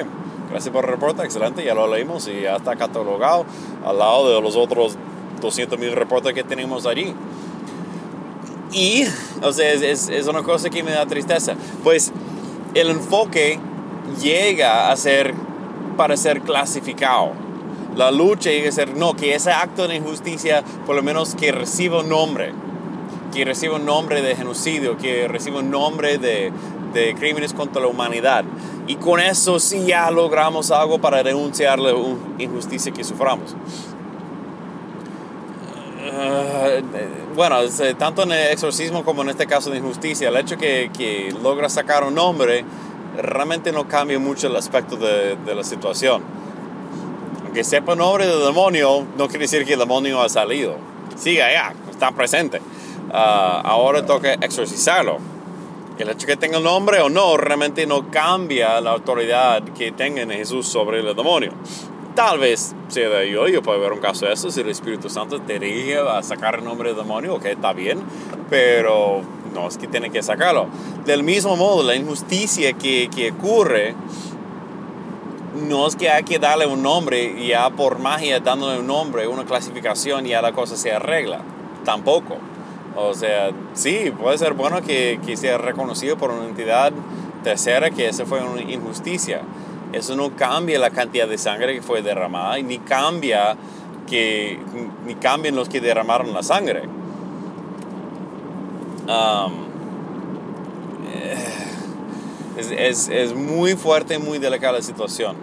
Gracias 0.50 0.74
por 0.74 0.84
el 0.84 0.92
reporte, 0.92 1.24
excelente, 1.24 1.64
ya 1.64 1.74
lo 1.74 1.88
leímos 1.88 2.28
y 2.28 2.42
ya 2.42 2.58
está 2.58 2.76
catalogado 2.76 3.46
al 3.86 3.98
lado 3.98 4.36
de 4.36 4.42
los 4.42 4.58
otros 4.58 4.98
200 5.40 5.80
mil 5.80 5.94
reportes 5.94 6.34
que 6.34 6.44
tenemos 6.44 6.86
allí. 6.86 7.16
Y, 8.74 9.06
o 9.42 9.52
sea, 9.54 9.72
es, 9.72 10.10
es, 10.10 10.28
una 10.28 10.44
cosa 10.44 10.70
que 10.70 10.84
me 10.84 10.92
da 10.92 11.06
tristeza. 11.06 11.56
Pues 11.84 12.12
el 12.74 12.90
enfoque 12.90 13.60
llega 14.22 14.92
a 14.92 14.96
ser 14.98 15.34
para 15.98 16.18
ser 16.18 16.42
clasificado. 16.42 17.32
La 17.96 18.10
lucha 18.12 18.50
llega 18.50 18.70
a 18.70 18.72
ser, 18.72 18.96
no, 18.96 19.16
que 19.16 19.36
ese 19.36 19.52
acto 19.52 19.88
de 19.88 19.96
injusticia, 19.96 20.64
por 20.86 20.96
lo 20.96 21.04
menos 21.04 21.36
que 21.36 21.52
reciba 21.52 22.00
un 22.00 22.10
nombre, 22.10 22.54
que 23.34 23.44
reciba 23.46 23.76
un 23.76 23.86
nombre 23.86 24.22
de 24.22 24.36
genocidio, 24.36 24.98
que 24.98 25.28
reciba 25.28 25.60
un 25.60 25.72
nombre 25.72 26.18
de, 26.18 26.52
de 26.94 27.16
crímenes 27.16 27.54
contra 27.54 27.82
la 27.82 27.88
humanidad. 27.88 28.46
Y 28.88 28.96
con 28.96 29.20
eso 29.20 29.60
sí 29.60 29.86
ya 29.86 30.10
logramos 30.10 30.72
algo 30.72 31.00
para 31.00 31.22
denunciar 31.24 31.80
la 31.80 31.94
injusticia 32.38 32.92
que 32.92 33.04
suframos. 33.04 33.56
Uh, 36.02 37.36
bueno, 37.36 37.58
tanto 37.98 38.24
en 38.24 38.32
el 38.32 38.52
exorcismo 38.52 39.04
como 39.06 39.22
en 39.22 39.30
este 39.30 39.46
caso 39.48 39.70
de 39.70 39.78
injusticia, 39.78 40.30
el 40.30 40.38
hecho 40.38 40.58
que, 40.58 40.90
que 40.98 41.34
logra 41.42 41.70
sacar 41.70 42.04
un 42.04 42.16
nombre 42.16 42.66
realmente 43.18 43.72
no 43.72 43.88
cambia 43.88 44.20
mucho 44.20 44.48
el 44.48 44.56
aspecto 44.56 44.96
de, 44.98 45.38
la 45.54 45.64
situación. 45.64 46.22
Aunque 47.44 47.64
sepa 47.64 47.96
nombre 47.96 48.28
del 48.28 48.44
demonio, 48.46 49.06
no 49.18 49.28
quiere 49.28 49.46
decir 49.46 49.66
que 49.66 49.74
el 49.74 49.80
demonio 49.80 50.22
ha 50.22 50.30
salido. 50.30 50.76
Sigue 51.16 51.44
allá, 51.44 51.74
está 51.90 52.12
presente. 52.12 52.60
Uh, 53.10 53.14
ahora 53.14 54.06
toca 54.06 54.34
exorcizarlo. 54.36 55.18
El 56.00 56.10
hecho 56.10 56.26
que 56.26 56.38
tenga 56.38 56.58
el 56.58 56.64
nombre 56.64 57.00
o 57.02 57.10
no 57.10 57.38
realmente 57.38 57.86
no 57.86 58.10
cambia 58.10 58.80
la 58.82 58.92
autoridad 58.92 59.62
que 59.78 59.92
tenga 59.92 60.22
en 60.22 60.32
Jesús 60.32 60.68
sobre 60.68 61.00
el 61.00 61.16
demonio. 61.16 61.52
Tal 62.16 62.40
vez 62.40 62.74
sea 62.88 63.10
de 63.10 63.30
yo, 63.30 63.48
yo 63.48 63.62
puedo 63.62 63.80
ver 63.80 63.94
un 63.94 64.00
caso 64.00 64.26
de 64.26 64.34
eso, 64.34 64.50
si 64.50 64.62
el 64.62 64.70
Espíritu 64.70 65.10
Santo 65.10 65.40
te 65.42 65.60
dirige 65.60 65.98
a 65.98 66.22
sacar 66.24 66.56
el 66.56 66.64
nombre 66.64 66.90
del 66.90 66.98
demonio, 66.98 67.36
ok, 67.36 67.46
está 67.46 67.72
bien, 67.72 68.00
pero 68.50 69.22
no 69.54 69.68
es 69.68 69.78
que 69.78 69.88
tiene 69.88 70.10
que 70.10 70.24
sacarlo. 70.24 70.68
Del 71.06 71.24
mismo 71.24 71.56
modo, 71.56 71.84
la 71.84 71.96
injusticia 71.96 72.74
que, 72.74 73.10
que 73.14 73.32
ocurre, 73.32 73.96
no 75.68 75.88
es 75.88 75.96
que 75.96 76.10
hay 76.10 76.24
que 76.24 76.40
darle 76.40 76.66
un 76.66 76.82
nombre 76.82 77.24
y 77.24 77.48
ya 77.48 77.70
por 77.70 78.00
magia 78.00 78.40
dándole 78.40 78.80
un 78.80 78.88
nombre, 78.88 79.28
una 79.28 79.46
clasificación, 79.46 80.26
ya 80.26 80.42
la 80.42 80.54
cosa 80.54 80.76
se 80.76 80.92
arregla. 80.92 81.42
Tampoco. 81.86 82.38
O 82.96 83.14
sea, 83.14 83.52
sí, 83.74 84.12
puede 84.20 84.38
ser 84.38 84.54
bueno 84.54 84.82
que, 84.82 85.20
que 85.26 85.38
sea 85.38 85.58
reconocido 85.58 86.18
por 86.18 86.32
una 86.32 86.46
entidad 86.46 86.92
tercera 87.44 87.90
que 87.90 88.08
esa 88.08 88.26
fue 88.26 88.42
una 88.44 88.62
injusticia 88.62 89.42
eso 89.94 90.16
no 90.16 90.36
cambia 90.36 90.80
la 90.80 90.90
cantidad 90.90 91.28
de 91.28 91.38
sangre 91.38 91.76
que 91.76 91.82
fue 91.82 92.02
derramada 92.02 92.58
y 92.60 92.64
ni 92.64 92.80
cambia 92.80 93.58
que 94.08 94.60
ni 95.06 95.16
cambian 95.16 95.56
los 95.56 95.70
que 95.70 95.82
derramaron 95.82 96.34
la 96.34 96.44
sangre. 96.44 96.84
Es, 102.58 103.10
es, 103.10 103.34
muy 103.34 103.76
fuerte 103.76 104.20
muy 104.20 104.38
delicada 104.38 104.74
la 104.74 104.82
situación. 104.82 105.36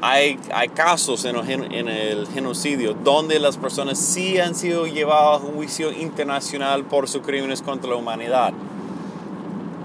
Hay, 0.00 0.38
hay 0.52 0.68
casos 0.68 1.24
en 1.24 1.36
el, 1.36 1.74
en 1.74 1.88
el, 1.88 2.28
genocidio 2.28 2.94
donde 2.94 3.40
las 3.40 3.56
personas 3.56 3.98
sí 3.98 4.38
han 4.38 4.54
sido 4.54 4.86
llevadas 4.86 5.42
a 5.42 5.44
juicio 5.44 5.90
internacional 5.90 6.84
por 6.84 7.08
sus 7.08 7.22
crímenes 7.22 7.62
contra 7.62 7.90
la 7.90 7.96
humanidad. 7.96 8.52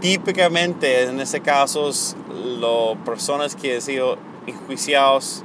Típicamente 0.01 1.05
en 1.05 1.19
ese 1.19 1.39
caso 1.39 1.89
las 1.89 2.97
personas 3.05 3.55
que 3.55 3.75
han 3.75 3.81
sido 3.81 4.17
enjuiciados 4.45 5.43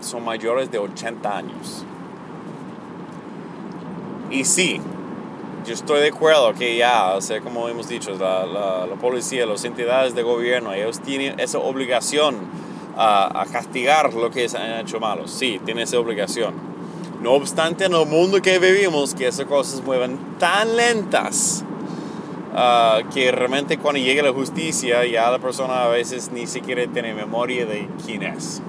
son 0.00 0.24
mayores 0.24 0.70
de 0.70 0.78
80 0.78 1.36
años. 1.36 1.84
Y 4.30 4.44
sí, 4.44 4.80
yo 5.66 5.74
estoy 5.74 6.00
de 6.00 6.08
acuerdo 6.08 6.54
que 6.54 6.76
ya, 6.76 7.14
o 7.14 7.20
sea, 7.20 7.40
como 7.40 7.68
hemos 7.68 7.88
dicho, 7.88 8.12
la, 8.12 8.46
la, 8.46 8.94
policía, 9.00 9.46
las 9.46 9.64
entidades 9.64 10.14
de 10.14 10.22
gobierno, 10.22 10.72
ellos 10.72 11.00
tienen 11.00 11.38
esa 11.40 11.58
obligación 11.58 12.36
a, 12.96 13.42
a, 13.42 13.46
castigar 13.46 14.14
lo 14.14 14.30
que 14.30 14.46
han 14.56 14.80
hecho 14.80 15.00
malos. 15.00 15.30
Sí, 15.30 15.60
tienen 15.64 15.84
esa 15.84 15.98
obligación. 15.98 16.54
No 17.20 17.32
obstante, 17.32 17.86
en 17.86 17.94
el 17.94 18.06
mundo 18.06 18.40
que 18.40 18.58
vivimos, 18.58 19.14
que 19.14 19.26
esas 19.26 19.46
cosas 19.46 19.82
mueven 19.82 20.18
tan 20.38 20.76
lentas, 20.76 21.64
Ah, 22.58 23.02
que 23.12 23.30
realmente 23.32 23.76
cuando 23.76 24.00
llegue 24.00 24.22
la 24.22 24.32
justicia 24.32 25.04
ya 25.04 25.30
la 25.30 25.38
persona 25.38 25.84
a 25.84 25.88
veces 25.88 26.30
ni 26.32 26.46
siquiera 26.46 26.86
tiene 26.86 27.12
memoria 27.12 27.66
de 27.66 27.86
quién 28.06 28.22
es. 28.22 28.62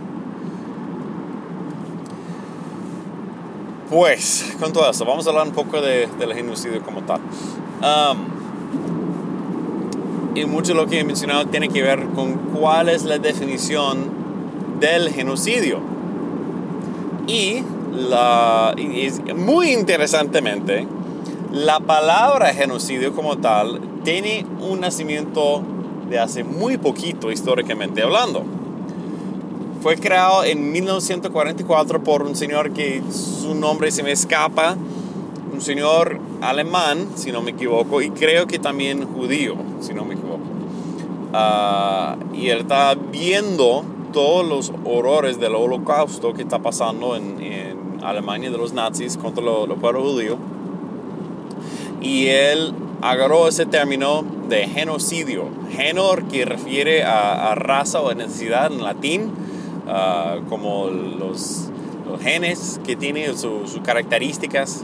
Pues, 3.89 4.53
con 4.59 4.73
todo 4.73 4.89
eso, 4.89 5.05
vamos 5.05 5.25
a 5.27 5.29
hablar 5.29 5.47
un 5.47 5.53
poco 5.53 5.79
de, 5.79 6.09
del 6.19 6.33
genocidio 6.33 6.81
como 6.81 7.03
tal. 7.03 7.21
y 10.35 10.45
mucho 10.45 10.73
de 10.73 10.79
lo 10.81 10.87
que 10.87 10.99
he 10.99 11.03
mencionado 11.05 11.45
tiene 11.47 11.69
que 11.69 11.81
ver 11.81 12.05
con 12.13 12.33
cuál 12.53 12.89
es 12.89 13.05
la 13.05 13.17
definición 13.17 14.09
del 14.81 15.09
genocidio. 15.09 15.79
Y, 17.27 17.63
la, 17.93 18.75
y 18.77 19.09
muy 19.33 19.71
interesantemente, 19.71 20.85
la 21.53 21.79
palabra 21.79 22.53
genocidio 22.53 23.15
como 23.15 23.37
tal 23.37 23.79
tiene 24.03 24.45
un 24.59 24.81
nacimiento 24.81 25.61
de 26.09 26.19
hace 26.19 26.43
muy 26.43 26.77
poquito 26.77 27.31
históricamente 27.31 28.03
hablando. 28.03 28.56
Fue 29.87 29.95
creado 29.95 30.43
en 30.43 30.73
1944 30.73 32.03
por 32.03 32.23
un 32.23 32.35
señor 32.35 32.73
que 32.73 33.01
su 33.09 33.55
nombre 33.55 33.89
se 33.89 34.03
me 34.03 34.11
escapa, 34.11 34.75
un 35.53 35.61
señor 35.61 36.19
alemán, 36.41 37.07
si 37.15 37.31
no 37.31 37.41
me 37.41 37.51
equivoco, 37.51 38.01
y 38.01 38.09
creo 38.09 38.47
que 38.47 38.59
también 38.59 39.07
judío, 39.07 39.55
si 39.79 39.93
no 39.93 40.03
me 40.03 40.15
equivoco. 40.15 40.41
Ah, 41.31 42.17
y 42.33 42.49
él 42.49 42.59
está 42.63 42.95
viendo 42.95 43.85
todos 44.11 44.45
los 44.45 44.73
horrores 44.83 45.39
del 45.39 45.55
holocausto 45.55 46.33
que 46.33 46.41
está 46.41 46.59
pasando 46.59 47.15
en, 47.15 48.01
Alemania 48.03 48.51
de 48.51 48.57
los 48.57 48.73
nazis 48.73 49.15
contra 49.15 49.41
los 49.41 49.69
lo 49.69 49.77
pueblo 49.77 50.03
judío 50.03 50.37
y 52.01 52.27
él 52.27 52.73
agarró 53.01 53.47
ese 53.47 53.65
término 53.65 54.25
de 54.49 54.67
genocidio. 54.67 55.45
Genor 55.71 56.25
que 56.25 56.43
refiere 56.43 57.03
a, 57.03 57.55
raza 57.55 58.01
o 58.01 58.13
necesidad 58.13 58.71
en 58.71 58.83
latín, 58.83 59.31
ah, 59.87 60.37
como 60.49 60.87
los, 60.87 61.69
los, 62.07 62.21
genes 62.21 62.79
que 62.85 62.95
tienen 62.95 63.37
sus 63.37 63.79
características 63.83 64.83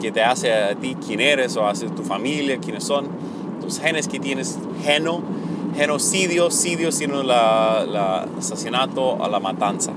que 0.00 0.10
te 0.10 0.22
hace 0.22 0.52
a 0.52 0.74
ti 0.74 0.96
quién 1.06 1.20
eres 1.20 1.56
o 1.56 1.66
hace 1.66 1.88
tu 1.88 2.02
familia, 2.02 2.58
quiénes 2.58 2.84
son. 2.84 3.06
Los 3.62 3.78
genes 3.78 4.08
que 4.08 4.18
tienes, 4.18 4.58
geno, 4.82 5.20
genocidio, 5.76 6.50
sidio, 6.50 6.90
sino 6.90 7.20
el 7.20 7.30
asesinato 7.30 9.22
a 9.22 9.28
la 9.28 9.38
matanza. 9.38 9.92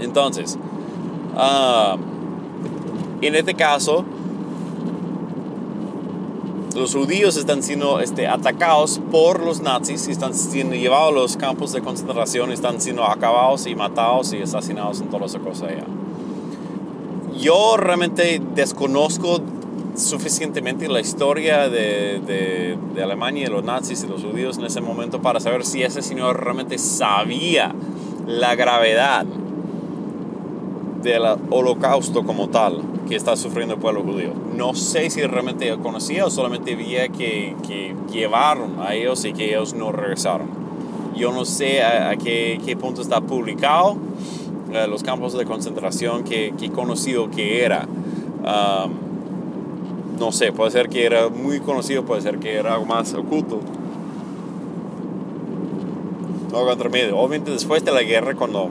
Entonces, 0.00 0.58
ah, 1.36 1.96
en 3.20 3.34
este 3.34 3.54
caso, 3.54 4.04
los 6.74 6.94
judíos 6.94 7.36
están 7.36 7.62
siendo 7.62 8.00
este, 8.00 8.26
atacados 8.26 9.00
por 9.10 9.44
los 9.44 9.60
nazis, 9.60 10.08
están 10.08 10.34
siendo 10.34 10.74
llevados 10.74 11.08
a 11.08 11.12
los 11.12 11.36
campos 11.36 11.72
de 11.72 11.80
concentración, 11.80 12.50
están 12.52 12.80
siendo 12.80 13.04
acabados 13.04 13.66
y 13.66 13.74
matados 13.74 14.32
y 14.32 14.42
asesinados 14.42 15.00
en 15.00 15.08
toda 15.08 15.26
esa 15.26 15.38
cosa 15.38 15.66
allá. 15.66 15.84
Yo 17.38 17.76
realmente 17.76 18.40
desconozco 18.54 19.40
suficientemente 19.96 20.88
la 20.88 21.00
historia 21.00 21.68
de, 21.68 22.20
de, 22.20 22.76
de, 22.94 23.02
Alemania 23.02 23.46
y 23.46 23.50
los 23.50 23.62
nazis 23.62 24.02
y 24.02 24.08
los 24.08 24.22
judíos 24.22 24.58
en 24.58 24.64
ese 24.64 24.80
momento 24.80 25.22
para 25.22 25.38
saber 25.38 25.64
si 25.64 25.82
ese 25.82 26.02
señor 26.02 26.42
realmente 26.42 26.78
sabía 26.78 27.72
la 28.26 28.56
gravedad 28.56 29.24
del 31.04 31.22
holocausto 31.50 32.24
como 32.24 32.48
tal 32.48 32.80
que 33.08 33.14
está 33.14 33.36
sufriendo 33.36 33.74
el 33.74 33.80
pueblo 33.80 34.02
judío. 34.02 34.32
No 34.56 34.74
sé 34.74 35.10
si 35.10 35.22
realmente 35.22 35.70
conocía 35.82 36.26
o 36.26 36.30
solamente 36.30 36.74
veía 36.74 37.08
que, 37.08 37.54
que 37.68 37.94
llevaron 38.10 38.80
a 38.80 38.94
ellos 38.94 39.24
y 39.24 39.34
que 39.34 39.50
ellos 39.50 39.74
no 39.74 39.92
regresaron. 39.92 40.48
Yo 41.14 41.30
no 41.30 41.44
sé 41.44 41.82
a, 41.82 42.16
qué, 42.16 42.60
qué, 42.64 42.76
punto 42.76 43.02
está 43.02 43.20
publicado 43.20 43.96
eh, 44.72 44.86
los 44.88 45.04
campos 45.04 45.34
de 45.34 45.44
concentración 45.44 46.24
que, 46.24 46.54
que 46.58 46.70
conocido 46.70 47.30
que 47.30 47.62
era. 47.64 47.86
no 50.18 50.32
sé, 50.32 50.52
puede 50.52 50.70
ser 50.70 50.88
que 50.88 51.04
era 51.04 51.28
muy 51.28 51.60
conocido, 51.60 52.04
puede 52.04 52.22
ser 52.22 52.38
que 52.38 52.54
era 52.54 52.74
algo 52.74 52.86
más 52.86 53.12
oculto. 53.14 53.60
No 56.50 56.64
contra 56.64 56.88
medio. 56.88 57.18
Obviamente 57.18 57.50
después 57.50 57.84
de 57.84 57.92
la 57.92 58.02
guerra, 58.02 58.34
cuando 58.34 58.70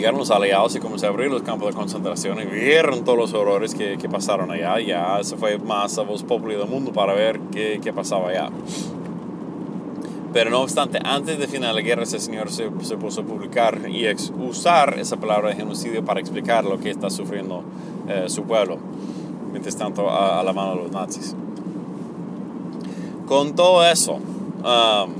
llegaron 0.00 0.18
los 0.18 0.30
aliados 0.30 0.74
y 0.74 0.80
comenzaron 0.80 1.12
a 1.12 1.14
abrir 1.16 1.30
los 1.30 1.42
campos 1.42 1.68
de 1.68 1.74
concentración 1.74 2.40
y 2.40 2.46
vieron 2.46 3.04
todos 3.04 3.18
los 3.18 3.34
horrores 3.34 3.74
que, 3.74 3.98
que 3.98 4.08
pasaron 4.08 4.50
allá. 4.50 4.80
Ya 4.80 5.18
se 5.22 5.36
fue 5.36 5.58
más 5.58 5.98
a 5.98 6.02
voz 6.02 6.22
popular 6.22 6.56
del 6.56 6.68
mundo 6.68 6.90
para 6.90 7.12
ver 7.12 7.38
qué, 7.52 7.80
qué, 7.82 7.92
pasaba 7.92 8.30
allá. 8.30 8.48
Pero 10.32 10.48
no 10.48 10.62
obstante, 10.62 10.98
antes 11.04 11.38
de 11.38 11.46
final 11.46 11.74
de 11.74 11.82
la 11.82 11.86
guerra, 11.86 12.04
ese 12.04 12.18
señor 12.18 12.50
se, 12.50 12.70
se 12.80 12.96
puso 12.96 13.20
a 13.20 13.24
publicar 13.24 13.90
y 13.90 14.06
usar 14.38 14.98
esa 14.98 15.18
palabra 15.18 15.50
de 15.50 15.56
genocidio 15.56 16.02
para 16.02 16.18
explicar 16.20 16.64
lo 16.64 16.78
que 16.78 16.88
está 16.88 17.10
sufriendo 17.10 17.62
eh, 18.08 18.24
su 18.28 18.44
pueblo. 18.44 18.78
mientras 19.52 19.76
tanto 19.76 20.08
a, 20.08 20.42
la 20.42 20.52
mano 20.54 20.76
de 20.76 20.82
los 20.84 20.92
nazis. 20.92 21.36
Con 23.26 23.54
todo 23.54 23.86
eso, 23.86 24.14
um, 24.14 25.19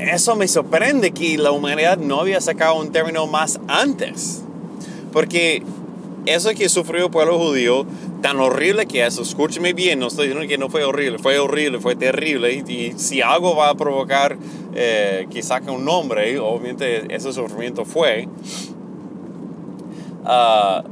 eso 0.00 0.36
me 0.36 0.48
sorprende 0.48 1.12
que 1.12 1.38
la 1.38 1.50
humanidad 1.50 1.98
no 1.98 2.20
había 2.20 2.40
sacado 2.40 2.76
un 2.76 2.92
término 2.92 3.26
más 3.26 3.60
antes. 3.68 4.42
Porque 5.12 5.62
eso 6.26 6.50
que 6.50 6.68
sufrió 6.68 7.06
el 7.06 7.10
pueblo 7.10 7.38
judío, 7.38 7.86
tan 8.22 8.38
horrible 8.38 8.86
que 8.86 9.04
es, 9.04 9.18
escúcheme 9.18 9.72
bien, 9.72 9.98
no 9.98 10.08
estoy 10.08 10.28
diciendo 10.28 10.48
que 10.48 10.58
no 10.58 10.68
fue 10.68 10.84
horrible, 10.84 11.18
fue 11.18 11.38
horrible, 11.38 11.78
fue 11.80 11.96
terrible. 11.96 12.52
Y, 12.52 12.92
si 12.96 13.22
algo 13.22 13.56
va 13.56 13.70
a 13.70 13.74
provocar 13.74 14.36
eh, 14.74 15.26
que 15.30 15.42
saque 15.42 15.70
un 15.70 15.84
nombre, 15.84 16.38
obviamente 16.38 17.14
ese 17.14 17.32
sufrimiento 17.32 17.84
fue. 17.84 18.28
Uh, 20.24 20.82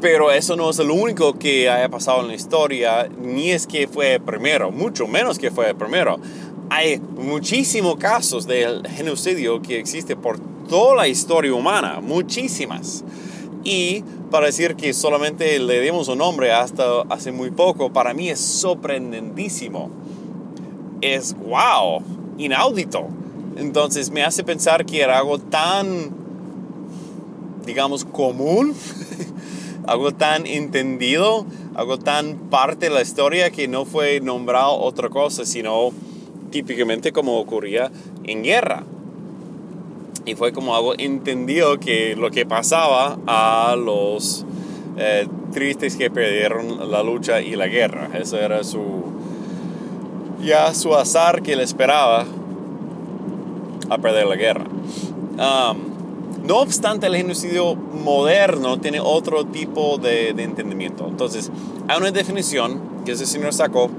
pero 0.00 0.30
eso 0.30 0.54
no 0.54 0.68
es 0.68 0.78
lo 0.78 0.92
único 0.92 1.38
que 1.38 1.70
haya 1.70 1.88
pasado 1.88 2.20
en 2.20 2.28
la 2.28 2.34
historia, 2.34 3.08
ni 3.20 3.52
es 3.52 3.66
que 3.66 3.88
fue 3.88 4.14
el 4.14 4.20
primero, 4.20 4.70
mucho 4.70 5.06
menos 5.06 5.38
que 5.38 5.50
fue 5.50 5.70
el 5.70 5.76
primero. 5.76 6.18
Hay 6.70 6.98
muchísimos 6.98 7.96
casos 7.96 8.46
de 8.46 8.82
genocidio 8.96 9.60
que 9.62 9.78
existe 9.78 10.16
por 10.16 10.38
toda 10.68 10.96
la 10.96 11.08
historia 11.08 11.54
humana, 11.54 12.00
muchísimas. 12.00 13.04
Y 13.64 14.02
para 14.30 14.46
decir 14.46 14.74
que 14.74 14.92
solamente 14.92 15.58
le 15.58 15.80
dimos 15.80 16.08
un 16.08 16.18
nombre 16.18 16.52
hasta 16.52 17.02
hace 17.08 17.32
muy 17.32 17.50
poco, 17.50 17.92
para 17.92 18.14
mí 18.14 18.28
es 18.28 18.40
sorprendentísimo. 18.40 19.90
Es 21.00 21.34
wow, 21.36 22.02
inaudito. 22.38 23.06
Entonces 23.56 24.10
me 24.10 24.24
hace 24.24 24.42
pensar 24.42 24.84
que 24.84 25.00
era 25.00 25.18
algo 25.18 25.38
tan, 25.38 26.10
digamos, 27.64 28.04
común 28.04 28.74
algo 29.86 30.12
tan 30.12 30.46
entendido, 30.46 31.46
algo 31.74 31.98
tan 31.98 32.38
parte 32.50 32.88
de 32.88 32.94
la 32.94 33.02
historia 33.02 33.50
que 33.50 33.68
no 33.68 33.84
fue 33.84 34.20
nombrado 34.20 34.72
otra 34.72 35.08
cosa, 35.08 35.44
sino 35.44 35.92
típicamente 36.54 37.10
como 37.10 37.40
ocurría 37.40 37.90
en 38.22 38.44
guerra. 38.44 38.84
Y 40.24 40.36
fue 40.36 40.52
como 40.52 40.76
algo 40.76 40.94
entendido 40.96 41.80
que 41.80 42.14
lo 42.14 42.30
que 42.30 42.46
pasaba 42.46 43.18
a 43.26 43.74
los 43.74 44.46
eh, 44.96 45.26
tristes 45.52 45.96
que 45.96 46.12
perdieron 46.12 46.92
la 46.92 47.02
lucha 47.02 47.40
y 47.40 47.56
la 47.56 47.66
guerra. 47.66 48.08
Eso 48.14 48.38
era 48.38 48.62
su, 48.62 49.02
ya 50.44 50.72
su 50.74 50.94
azar 50.94 51.42
que 51.42 51.56
le 51.56 51.64
esperaba 51.64 52.24
a 53.90 53.98
perder 53.98 54.26
la 54.26 54.36
guerra. 54.36 54.66
No 56.46 56.58
obstante, 56.58 57.08
el 57.08 57.16
genocidio 57.16 57.74
moderno 57.74 58.78
tiene 58.78 59.00
otro 59.00 59.44
tipo 59.44 59.98
de, 59.98 60.28
entendimiento. 60.28 61.08
Entonces, 61.08 61.50
hay 61.88 61.98
una 61.98 62.12
definición 62.12 62.80
que 63.04 63.12
ese 63.12 63.26
señor 63.26 63.52
sacó 63.52 63.90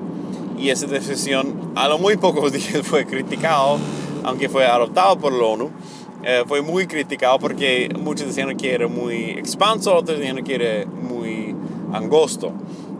y 0.57 0.69
esa 0.69 0.87
definición 0.87 1.73
a 1.75 1.87
lo 1.87 1.97
muy 1.97 2.17
pocos 2.17 2.51
días 2.53 2.81
fue 2.83 3.05
criticado, 3.05 3.77
aunque 4.23 4.49
fue 4.49 4.65
adoptado 4.65 5.17
por 5.17 5.33
la 5.33 5.45
ONU. 5.45 5.71
Eh, 6.23 6.43
fue 6.47 6.61
muy 6.61 6.87
criticado 6.87 7.37
porque 7.37 7.89
muchos 7.99 8.27
decían 8.27 8.57
que 8.57 8.73
era 8.73 8.87
muy 8.87 9.31
expanso, 9.31 9.95
otros 9.95 10.17
decían 10.17 10.43
que 10.43 10.55
era 10.55 10.85
muy 10.89 11.55
angosto. 11.93 12.51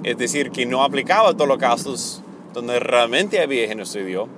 Es 0.03 0.17
decir, 0.17 0.51
que 0.51 0.65
no 0.65 0.83
aplicaba 0.83 1.33
todos 1.33 1.47
los 1.47 1.57
casos 1.57 2.21
donde 2.53 2.79
realmente 2.79 3.41
había 3.41 3.67
genocidio 3.67 4.29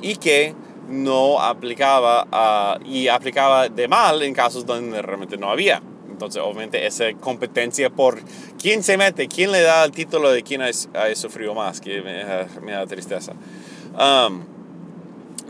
y 0.00 0.16
que 0.16 0.54
no 0.88 1.40
aplicaba 1.40 2.78
y 2.84 3.08
aplicaba 3.08 3.68
de 3.68 3.88
mal 3.88 4.22
en 4.22 4.32
casos 4.34 4.64
donde 4.64 5.02
realmente 5.02 5.36
no 5.36 5.50
había. 5.50 5.82
Entonces, 6.16 6.40
obviamente, 6.42 6.86
esa 6.86 7.12
competencia 7.12 7.90
por 7.90 8.18
quién 8.58 8.82
se 8.82 8.96
mete, 8.96 9.28
quién 9.28 9.52
le 9.52 9.60
da 9.60 9.84
el 9.84 9.92
título 9.92 10.30
de 10.30 10.42
quién 10.42 10.62
ha, 10.62 10.72
sufrido 11.14 11.52
más, 11.52 11.78
que 11.78 12.00
me, 12.00 12.72
da 12.72 12.86
tristeza. 12.86 13.34
Um, 13.92 14.42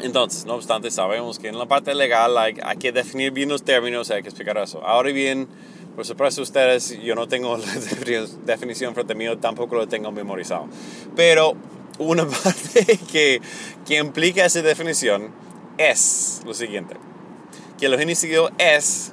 entonces, 0.02 0.44
no 0.44 0.54
obstante, 0.54 0.90
sabemos 0.90 1.38
que 1.38 1.46
en 1.46 1.56
la 1.56 1.66
parte 1.66 1.94
legal 1.94 2.36
hay, 2.36 2.56
hay, 2.64 2.76
que 2.78 2.90
definir 2.90 3.30
bien 3.30 3.48
los 3.48 3.62
términos, 3.62 4.10
hay 4.10 4.22
que 4.22 4.28
explicar 4.28 4.58
eso. 4.58 4.84
Ahora 4.84 5.12
bien, 5.12 5.46
por 5.94 6.04
supuesto, 6.04 6.42
ustedes, 6.42 7.00
yo 7.00 7.14
no 7.14 7.28
tengo 7.28 7.56
la 7.58 7.64
definición 8.44 8.92
frente 8.92 9.12
a 9.12 9.16
mí, 9.16 9.24
tampoco 9.40 9.76
lo 9.76 9.86
tengo 9.86 10.10
memorizado. 10.10 10.66
Pero 11.14 11.54
una 12.00 12.26
parte 12.44 12.98
que, 13.12 13.40
que 13.86 13.98
implica 13.98 14.44
esa 14.44 14.62
definición 14.62 15.30
es 15.78 16.42
lo 16.44 16.54
siguiente, 16.54 16.96
que 17.78 17.86
el 17.86 17.96
genocidio 17.96 18.50
es 18.58 19.12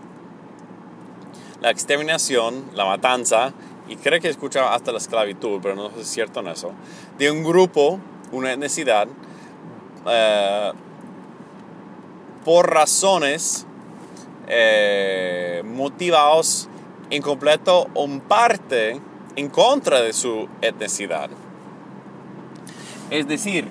la 1.63 1.71
exterminación, 1.71 2.65
la 2.76 2.84
matanza, 2.84 3.54
y 3.88 3.95
creo 3.95 4.19
que 4.19 4.28
he 4.28 4.32
escuchado 4.32 4.67
hasta 4.67 4.91
la 4.91 4.97
esclavitud, 4.97 5.60
pero 5.62 5.76
no 5.76 5.91
es 5.97 6.08
cierto 6.08 6.41
en 6.41 6.47
eso, 6.47 6.71
de 7.17 7.32
un 7.32 7.41
grupo, 7.41 7.99
una 8.34 8.52
etnicidad, 8.52 9.08
eh, 10.06 10.71
por 12.43 12.69
razones 12.69 13.65
eh, 14.47 15.63
motivados 15.65 16.67
en 17.10 17.21
completo 17.21 17.88
o 17.93 18.04
en 18.04 18.19
parte 18.19 18.99
en 19.38 19.47
contra 19.47 20.02
de 20.02 20.12
su 20.12 20.49
etnicidad. 20.62 21.30
Es 23.10 23.26
decir, 23.26 23.69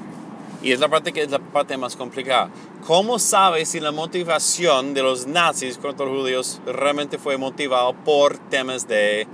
y 0.62 0.72
es 0.72 0.80
la 0.80 0.88
parte 0.88 1.12
que 1.12 1.22
es 1.22 1.30
la 1.30 1.40
parte 1.40 1.76
más 1.76 1.96
complicada, 1.96 2.50
¿cómo 2.86 3.18
sabes 3.18 3.68
si 3.70 3.80
la 3.80 3.90
motivación 3.90 4.94
de 4.94 5.02
los 5.02 5.26
nazis 5.26 5.76
contra 5.78 6.06
los 6.06 6.20
judíos 6.20 6.60
realmente 6.66 7.18
fue 7.18 7.36
motivado 7.36 7.94
por 8.04 8.38
temas 8.38 8.86
de 8.86 9.26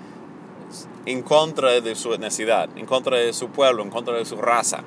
en 1.06 1.22
contra 1.22 1.80
de 1.80 1.94
su 1.94 2.12
etnicidad, 2.12 2.68
en 2.76 2.86
contra 2.86 3.16
de 3.16 3.32
su 3.32 3.48
pueblo, 3.48 3.82
en 3.82 3.90
contra 3.90 4.16
de 4.16 4.24
su 4.24 4.36
raza? 4.36 4.82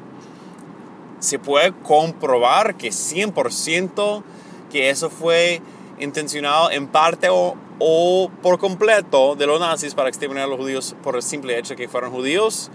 Se 1.20 1.38
puede 1.38 1.74
comprobar 1.74 2.76
que 2.76 2.90
100% 2.90 4.24
que 4.72 4.90
eso 4.90 5.10
fue 5.10 5.62
intencionado 6.00 6.72
en 6.72 6.88
parte 6.88 7.30
o, 7.30 7.56
o 7.78 8.32
por 8.42 8.58
completo 8.58 9.36
de 9.36 9.46
los 9.46 9.60
nazis 9.60 9.94
para 9.94 10.10
exterminar 10.10 10.46
a 10.46 10.48
los 10.48 10.58
judíos 10.58 10.96
por 11.04 11.16
el 11.16 11.22
simple 11.22 11.60
hecho 11.60 11.76
que 11.76 11.88
fueron 11.88 12.12
judíos 12.12 12.72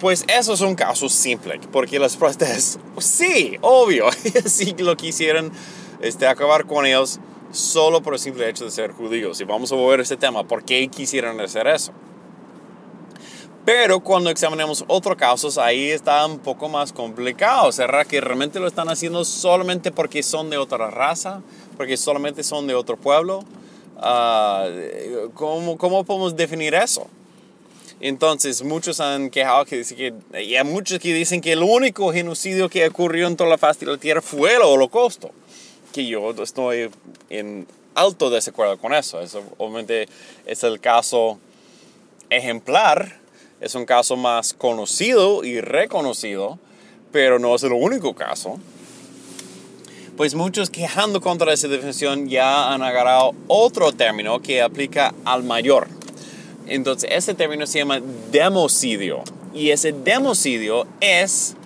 pues 0.00 0.24
eso 0.26 0.54
es 0.54 0.60
un 0.62 0.74
caso 0.74 1.08
simple, 1.08 1.60
porque 1.70 1.98
la 1.98 2.06
respuesta 2.06 2.50
es 2.50 2.78
sí, 2.98 3.58
obvio. 3.60 4.06
sí 4.46 4.74
lo 4.78 4.96
quisieron 4.96 5.52
este, 6.00 6.26
acabar 6.26 6.66
con 6.66 6.86
ellos 6.86 7.20
solo 7.52 8.00
por 8.00 8.14
el 8.14 8.18
simple 8.18 8.48
hecho 8.48 8.64
de 8.64 8.70
ser 8.70 8.92
judíos. 8.92 9.40
Y 9.40 9.44
vamos 9.44 9.70
a 9.72 9.74
volver 9.74 10.00
a 10.00 10.02
este 10.02 10.16
tema, 10.16 10.44
¿por 10.44 10.64
qué 10.64 10.88
quisieron 10.88 11.38
hacer 11.40 11.66
eso? 11.66 11.92
Pero 13.66 14.00
cuando 14.00 14.30
examinamos 14.30 14.84
otros 14.88 15.16
casos, 15.16 15.58
ahí 15.58 15.90
está 15.90 16.24
un 16.24 16.38
poco 16.38 16.68
más 16.70 16.92
complicado. 16.92 17.70
¿Será 17.70 18.06
que 18.06 18.20
realmente 18.20 18.58
lo 18.58 18.66
están 18.66 18.88
haciendo 18.88 19.22
solamente 19.24 19.92
porque 19.92 20.22
son 20.22 20.48
de 20.48 20.56
otra 20.56 20.90
raza? 20.90 21.42
¿Porque 21.76 21.98
solamente 21.98 22.42
son 22.42 22.66
de 22.66 22.74
otro 22.74 22.96
pueblo? 22.96 23.44
Ah, 23.98 24.66
¿cómo, 25.34 25.76
¿Cómo 25.76 26.04
podemos 26.04 26.34
definir 26.34 26.74
eso? 26.74 27.06
Entonces, 28.00 28.62
muchos 28.62 28.98
han 29.00 29.28
quejado 29.28 29.66
que, 29.66 29.84
que, 29.84 30.14
y 30.40 30.56
hay 30.56 30.64
muchos 30.64 30.98
que 30.98 31.12
dicen 31.12 31.42
que 31.42 31.52
el 31.52 31.62
único 31.62 32.12
genocidio 32.12 32.70
que 32.70 32.86
ocurrió 32.88 33.26
en 33.26 33.36
toda 33.36 33.50
la 33.50 33.58
faz 33.58 33.78
de 33.78 33.86
la 33.86 33.98
tierra 33.98 34.22
fue 34.22 34.54
el 34.54 34.62
holocausto. 34.62 35.30
Que 35.92 36.06
yo 36.06 36.30
estoy 36.42 36.90
en 37.28 37.66
alto 37.94 38.30
desacuerdo 38.30 38.78
con 38.78 38.94
eso. 38.94 39.20
Eso 39.20 39.42
obviamente 39.58 40.08
es 40.46 40.64
el 40.64 40.80
caso 40.80 41.38
ejemplar, 42.30 43.18
es 43.60 43.74
un 43.74 43.84
caso 43.84 44.16
más 44.16 44.54
conocido 44.54 45.44
y 45.44 45.60
reconocido, 45.60 46.58
pero 47.12 47.38
no 47.38 47.54
es 47.54 47.62
el 47.64 47.72
único 47.72 48.14
caso. 48.14 48.58
Pues 50.16 50.34
muchos 50.34 50.70
quejando 50.70 51.20
contra 51.20 51.52
esa 51.52 51.68
definición 51.68 52.28
ya 52.28 52.72
han 52.72 52.82
agarrado 52.82 53.34
otro 53.46 53.92
término 53.92 54.40
que 54.40 54.62
aplica 54.62 55.14
al 55.24 55.42
mayor 55.42 55.88
entonces, 56.66 57.10
ese 57.12 57.34
término 57.34 57.66
se 57.66 57.78
llama 57.78 58.00
democidio. 58.30 59.22
Y 59.52 59.70
ese 59.70 59.92
democidio 59.92 60.86
es 61.00 61.56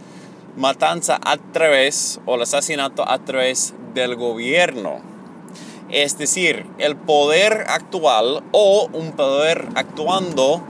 matanza 0.56 1.20
a 1.22 1.36
través 1.36 2.20
o 2.26 2.36
el 2.36 2.42
asesinato 2.42 3.08
a 3.08 3.18
través 3.18 3.74
del 3.92 4.16
gobierno. 4.16 5.00
Es 5.90 6.16
decir, 6.16 6.66
el 6.78 6.96
poder 6.96 7.66
actual 7.68 8.42
o 8.52 8.88
un 8.92 9.12
poder 9.12 9.68
actuando 9.74 10.62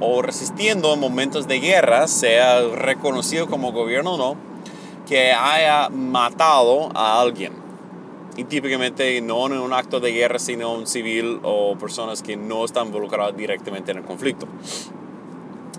o 0.00 0.22
resistiendo 0.22 0.94
en 0.94 1.00
momentos 1.00 1.48
de 1.48 1.60
guerra, 1.60 2.06
sea 2.06 2.60
reconocido 2.62 3.48
como 3.48 3.72
gobierno 3.72 4.14
o 4.14 4.18
no, 4.18 4.36
que 5.08 5.32
haya 5.32 5.88
matado 5.88 6.90
a 6.94 7.20
alguien 7.20 7.63
y 8.36 8.44
típicamente 8.44 9.20
no 9.20 9.46
en 9.46 9.58
un 9.58 9.72
acto 9.72 10.00
de 10.00 10.12
guerra, 10.12 10.38
sino 10.38 10.72
un 10.72 10.86
civil 10.86 11.40
o 11.42 11.76
personas 11.76 12.22
que 12.22 12.36
no 12.36 12.64
están 12.64 12.88
involucradas 12.88 13.36
directamente 13.36 13.92
en 13.92 13.98
el 13.98 14.04
conflicto. 14.04 14.46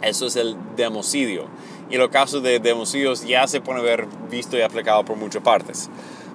Eso 0.02 0.28
es 0.28 0.36
el 0.36 0.56
democidio. 0.76 1.46
Y 1.90 1.98
los 1.98 2.10
casos 2.10 2.42
de 2.44 2.60
democidios 2.60 3.26
ya 3.26 3.48
se 3.48 3.62
puede 3.62 3.82
ver 3.82 4.08
visto 4.30 4.58
y 4.58 4.62
aplicado 4.62 5.04
por 5.06 5.18
muchas 5.18 5.44
partes. 5.44 5.90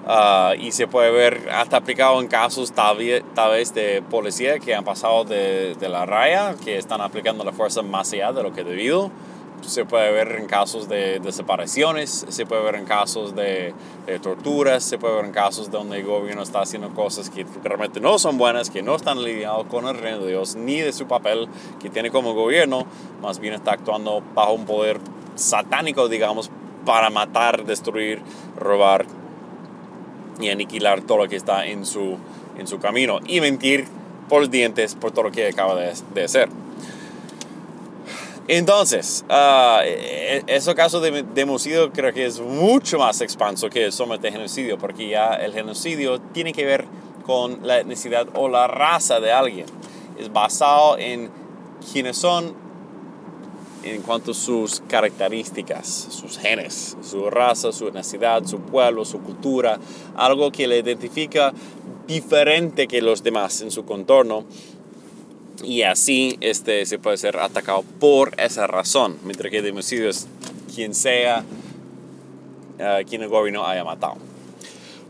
Ah, 0.06 0.54
y 0.58 0.72
se 0.72 0.86
puede 0.86 1.10
ver 1.10 1.48
hasta 1.52 1.76
aplicado 1.76 2.20
en 2.20 2.26
casos 2.26 2.72
tal 2.72 2.98
tal 3.34 3.52
vez 3.52 3.74
de 3.74 4.02
policía 4.02 4.58
que 4.58 4.74
han 4.74 4.84
pasado 4.84 5.24
de, 5.24 5.74
de, 5.74 5.88
la 5.88 6.06
raya, 6.06 6.54
que 6.64 6.78
están 6.78 7.00
aplicando 7.00 7.44
la 7.44 7.52
fuerza 7.52 7.82
más 7.82 8.12
allá 8.12 8.32
de 8.32 8.42
lo 8.42 8.52
que 8.52 8.64
debido. 8.64 9.10
Se 9.62 9.84
puede 9.84 10.10
ver 10.10 10.32
en 10.32 10.46
casos 10.46 10.88
de 10.88 11.20
desapariciones, 11.20 12.26
se 12.28 12.46
puede 12.46 12.62
ver 12.62 12.74
en 12.76 12.84
casos 12.86 13.34
de, 13.34 13.72
de 14.06 14.18
torturas, 14.18 14.82
se 14.82 14.98
puede 14.98 15.16
ver 15.16 15.24
en 15.26 15.32
casos 15.32 15.70
donde 15.70 15.98
el 15.98 16.04
gobierno 16.04 16.42
está 16.42 16.62
haciendo 16.62 16.90
cosas 16.94 17.30
que 17.30 17.46
realmente 17.62 18.00
no 18.00 18.18
son 18.18 18.38
buenas, 18.38 18.70
que 18.70 18.82
no 18.82 18.96
están 18.96 19.22
lidiando 19.22 19.68
con 19.68 19.86
el 19.86 19.96
reino 19.96 20.20
de 20.20 20.28
Dios, 20.28 20.56
ni 20.56 20.80
de 20.80 20.92
su 20.92 21.06
papel 21.06 21.48
que 21.80 21.90
tiene 21.90 22.10
como 22.10 22.34
gobierno, 22.34 22.86
más 23.22 23.38
bien 23.38 23.54
está 23.54 23.72
actuando 23.72 24.22
bajo 24.34 24.52
un 24.52 24.64
poder 24.64 24.98
satánico, 25.36 26.08
digamos, 26.08 26.50
para 26.84 27.10
matar, 27.10 27.64
destruir, 27.64 28.20
robar 28.58 29.06
y 30.40 30.48
aniquilar 30.48 31.02
todo 31.02 31.18
lo 31.18 31.28
que 31.28 31.36
está 31.36 31.66
en 31.66 31.84
su, 31.84 32.16
en 32.58 32.66
su 32.66 32.78
camino 32.78 33.20
y 33.26 33.40
mentir 33.40 33.86
por 34.28 34.40
los 34.40 34.50
dientes 34.50 34.94
por 34.94 35.10
todo 35.10 35.24
lo 35.24 35.32
que 35.32 35.48
acaba 35.48 35.74
de, 35.74 35.92
de 36.14 36.24
hacer. 36.24 36.48
Entonces, 38.52 39.24
uh, 39.30 39.78
ese 40.48 40.74
caso 40.74 41.00
de, 41.00 41.22
de, 41.22 41.90
creo 41.94 42.12
que 42.12 42.26
es 42.26 42.40
mucho 42.40 42.98
más 42.98 43.20
expanso 43.20 43.70
que 43.70 43.92
solamente 43.92 44.32
genocidio, 44.32 44.76
porque 44.76 45.08
ya 45.08 45.34
el 45.34 45.52
genocidio 45.52 46.20
tiene 46.20 46.52
que 46.52 46.64
ver 46.64 46.84
con 47.24 47.64
la 47.64 47.78
etnicidad 47.78 48.26
o 48.34 48.48
la 48.48 48.66
raza 48.66 49.20
de 49.20 49.30
alguien. 49.30 49.66
Es 50.18 50.32
basado 50.32 50.98
en 50.98 51.30
quiénes 51.92 52.16
son 52.16 52.52
en 53.84 54.02
cuanto 54.02 54.32
a 54.32 54.34
sus 54.34 54.82
características, 54.88 56.08
sus 56.10 56.36
genes, 56.36 56.96
su 57.02 57.30
raza, 57.30 57.70
su 57.70 57.86
etnicidad, 57.86 58.44
su 58.46 58.58
pueblo, 58.58 59.04
su 59.04 59.20
cultura, 59.20 59.78
algo 60.16 60.50
que 60.50 60.66
le 60.66 60.78
identifica 60.78 61.54
diferente 62.08 62.88
que 62.88 63.00
los 63.00 63.22
demás 63.22 63.60
en 63.60 63.70
su 63.70 63.84
contorno 63.84 64.44
y 65.62 65.82
así 65.82 66.36
este, 66.40 66.86
se 66.86 66.98
puede 66.98 67.16
ser 67.16 67.36
atacado 67.38 67.84
por 67.98 68.38
esa 68.40 68.66
razón, 68.66 69.18
mientras 69.24 69.50
que 69.50 69.58
el 69.58 69.70
homicidio 69.70 70.08
es 70.08 70.26
quien 70.74 70.94
sea, 70.94 71.44
uh, 72.78 73.06
quien 73.08 73.22
el 73.22 73.28
gobierno 73.28 73.66
haya 73.66 73.84
matado. 73.84 74.16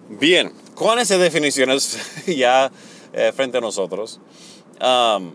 Bien, 0.08 0.52
con 0.74 0.98
esas 0.98 1.20
definiciones 1.20 2.26
ya 2.26 2.70
eh, 3.12 3.32
frente 3.34 3.58
a 3.58 3.60
nosotros, 3.60 4.20
um, 4.80 5.30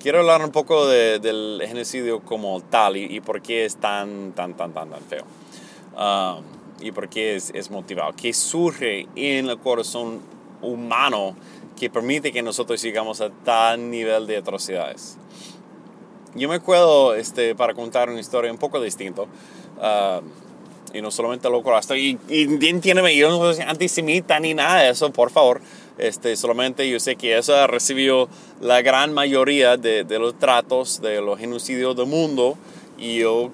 quiero 0.00 0.20
hablar 0.20 0.44
un 0.44 0.50
poco 0.50 0.86
de, 0.86 1.18
del 1.18 1.62
genocidio 1.66 2.20
como 2.20 2.60
tal 2.60 2.96
y, 2.96 3.20
por 3.20 3.40
qué 3.40 3.64
es 3.64 3.76
tan, 3.76 4.32
tan, 4.32 4.54
tan, 4.54 4.72
tan, 4.72 4.90
tan 4.90 5.00
feo. 5.02 5.24
Y 6.80 6.90
por 6.90 7.08
qué 7.08 7.36
es, 7.36 7.50
es 7.54 7.70
motivado. 7.70 8.12
¿Qué 8.14 8.34
surge 8.34 9.06
en 9.14 9.48
el 9.48 9.58
corazón 9.58 10.20
humano 10.64 11.36
que 11.78 11.90
permite 11.90 12.32
que 12.32 12.42
nosotros 12.42 12.80
sigamos 12.80 13.20
a 13.20 13.30
tal 13.30 13.90
nivel 13.90 14.26
de 14.26 14.38
atrocidades? 14.38 15.16
Yo 16.34 16.48
me 16.48 16.56
acuerdo, 16.56 17.14
este, 17.14 17.54
para 17.54 17.74
contar 17.74 18.10
una 18.10 18.20
historia 18.20 18.50
un 18.50 18.58
poco 18.58 18.80
distinta, 18.80 19.22
uh, 19.22 20.20
y 20.92 21.00
no 21.00 21.10
solamente 21.10 21.48
lo 21.48 21.58
holocaust, 21.58 21.92
y, 21.92 22.18
y 22.28 22.42
entiéndeme, 22.68 23.16
yo 23.16 23.30
no 23.30 23.52
soy 23.52 23.64
antisemita 23.64 24.38
ni 24.40 24.54
nada 24.54 24.82
de 24.82 24.90
eso, 24.90 25.12
por 25.12 25.30
favor, 25.30 25.60
este, 25.98 26.36
solamente 26.36 26.88
yo 26.88 26.98
sé 26.98 27.16
que 27.16 27.38
eso 27.38 27.54
ha 27.54 27.66
recibido 27.66 28.28
la 28.60 28.82
gran 28.82 29.12
mayoría 29.12 29.76
de, 29.76 30.04
de 30.04 30.18
los 30.18 30.36
tratos 30.38 31.00
de 31.00 31.20
los 31.20 31.38
genocidios 31.38 31.96
del 31.96 32.06
mundo 32.06 32.56
y 32.98 33.18
yo 33.18 33.50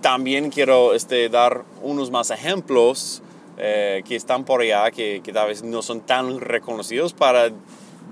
también 0.00 0.50
quiero 0.50 0.94
este, 0.94 1.28
dar 1.28 1.64
unos 1.82 2.10
más 2.10 2.30
ejemplos 2.30 3.21
eh, 3.58 4.02
que 4.06 4.16
están 4.16 4.44
por 4.44 4.62
allá, 4.62 4.90
que, 4.90 5.20
que, 5.22 5.32
tal 5.32 5.48
vez 5.48 5.62
no 5.62 5.82
son 5.82 6.00
tan 6.00 6.40
reconocidos 6.40 7.12
para 7.12 7.50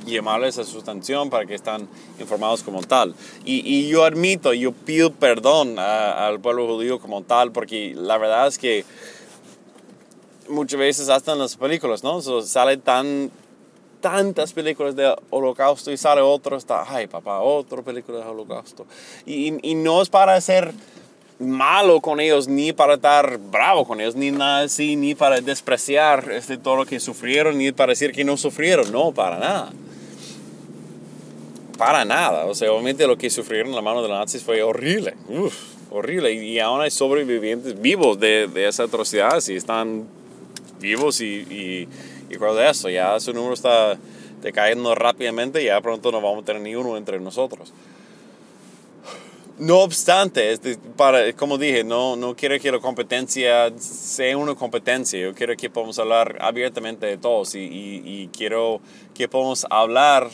llamarles 0.07 0.59
a 0.59 0.65
su 0.65 0.79
atención, 0.79 1.31
para 1.31 1.47
que 1.47 1.55
están 1.55 1.89
informados 2.19 2.63
como 2.63 2.83
tal. 2.83 3.15
Y, 3.45 3.63
y 3.65 3.89
yo 3.89 4.05
admito, 4.05 4.53
yo 4.55 4.73
pido 4.73 5.13
perdón 5.13 5.79
a, 5.79 6.27
al 6.27 6.41
pueblo 6.41 6.67
judío 6.67 6.99
como 7.01 7.23
tal, 7.23 7.53
porque 7.53 7.95
la 7.97 8.19
verdad 8.19 8.47
es 8.47 8.59
que 8.59 8.85
muchas 10.49 10.79
veces 10.79 11.09
hasta 11.09 11.33
en 11.33 11.39
las 11.39 11.57
películas, 11.57 12.03
¿no? 12.03 12.21
So, 12.21 12.43
sale 12.43 12.77
tan 12.77 13.31
tantas 14.01 14.55
películas 14.55 14.97
de 14.97 15.15
holocausto 15.29 15.93
y 15.93 15.97
sale 15.97 16.23
otro, 16.23 16.57
está, 16.57 16.85
ay 16.89 17.07
papá, 17.07 17.41
otra 17.41 17.83
película 17.83 18.19
de 18.19 18.25
holocausto. 18.25 18.87
Y, 19.27 19.55
y, 19.69 19.75
no 19.75 20.01
es 20.01 20.09
para 20.09 20.41
ser 20.41 20.73
malo 21.41 22.01
con 22.01 22.21
ellos, 22.21 22.49
ni 22.49 22.73
para 22.73 22.95
estar 22.95 23.39
bravo 23.39 23.87
con 23.87 24.01
ellos, 24.01 24.15
ni 24.15 24.31
nada 24.31 24.61
así, 24.61 24.97
ni 24.97 25.15
para 25.15 25.41
despreciar 25.41 26.31
este, 26.33 26.59
todo 26.59 26.77
lo 26.77 26.87
que 26.87 27.01
sufrieron, 27.01 27.59
ni 27.59 27.73
para 27.73 27.93
decir 27.93 28.13
que 28.13 28.25
no 28.25 28.37
sufrieron, 28.37 28.93
no, 28.93 29.13
para 29.13 29.39
nada. 29.39 29.73
Para 31.79 32.05
nada, 32.05 32.45
o 32.45 32.55
sea, 32.55 32.71
obviamente 32.73 33.07
lo 33.07 33.17
que 33.17 33.31
sufrieron 33.31 33.71
en 33.71 33.77
la 33.77 33.83
mano 33.83 34.03
de 34.03 34.09
los 34.09 34.19
nazis 34.19 34.45
fue 34.45 34.63
horrible, 34.63 35.15
Uf, 35.29 35.55
horrible, 35.91 36.33
y, 36.33 36.39
y 36.39 36.59
aún 36.61 36.83
hay 36.83 36.91
sobrevivientes 36.91 37.81
vivos 37.81 38.21
de, 38.21 38.49
de 38.49 38.69
esa 38.69 38.85
atrocidad, 38.85 39.43
y 39.49 39.57
están 39.57 40.05
vivos 40.79 41.23
y, 41.23 41.47
y 41.51 41.89
y 42.31 42.37
cuando 42.37 42.63
eso, 42.63 42.89
ya 42.89 43.19
su 43.19 43.35
número 43.35 43.55
está 43.55 43.99
decayendo 44.41 44.95
rápidamente, 44.95 45.63
ya 45.65 45.81
pronto 45.81 46.13
no 46.13 46.21
vamos 46.21 46.45
a 46.45 46.47
tener 46.47 46.63
ni 46.63 46.77
uno 46.77 46.97
entre 46.97 47.19
nosotros. 47.19 47.73
No 49.61 49.81
obstante, 49.81 50.59
para, 50.97 51.35
como 51.35 51.59
dije, 51.59 51.85
no, 51.85 52.17
no 52.17 52.35
quiero 52.35 52.59
que 52.59 52.73
la 52.73 52.79
competencia 52.79 53.71
sea 53.79 54.35
una 54.35 54.55
competencia. 54.55 55.21
Yo 55.21 55.35
quiero 55.35 55.55
que 55.55 55.69
podamos 55.69 55.99
hablar 55.99 56.39
abiertamente 56.41 57.05
de 57.05 57.19
todos 57.19 57.55
y, 57.55 57.59
y, 57.59 58.03
y 58.07 58.29
quiero 58.29 58.81
que 59.15 59.29
podamos 59.29 59.67
hablar 59.69 60.31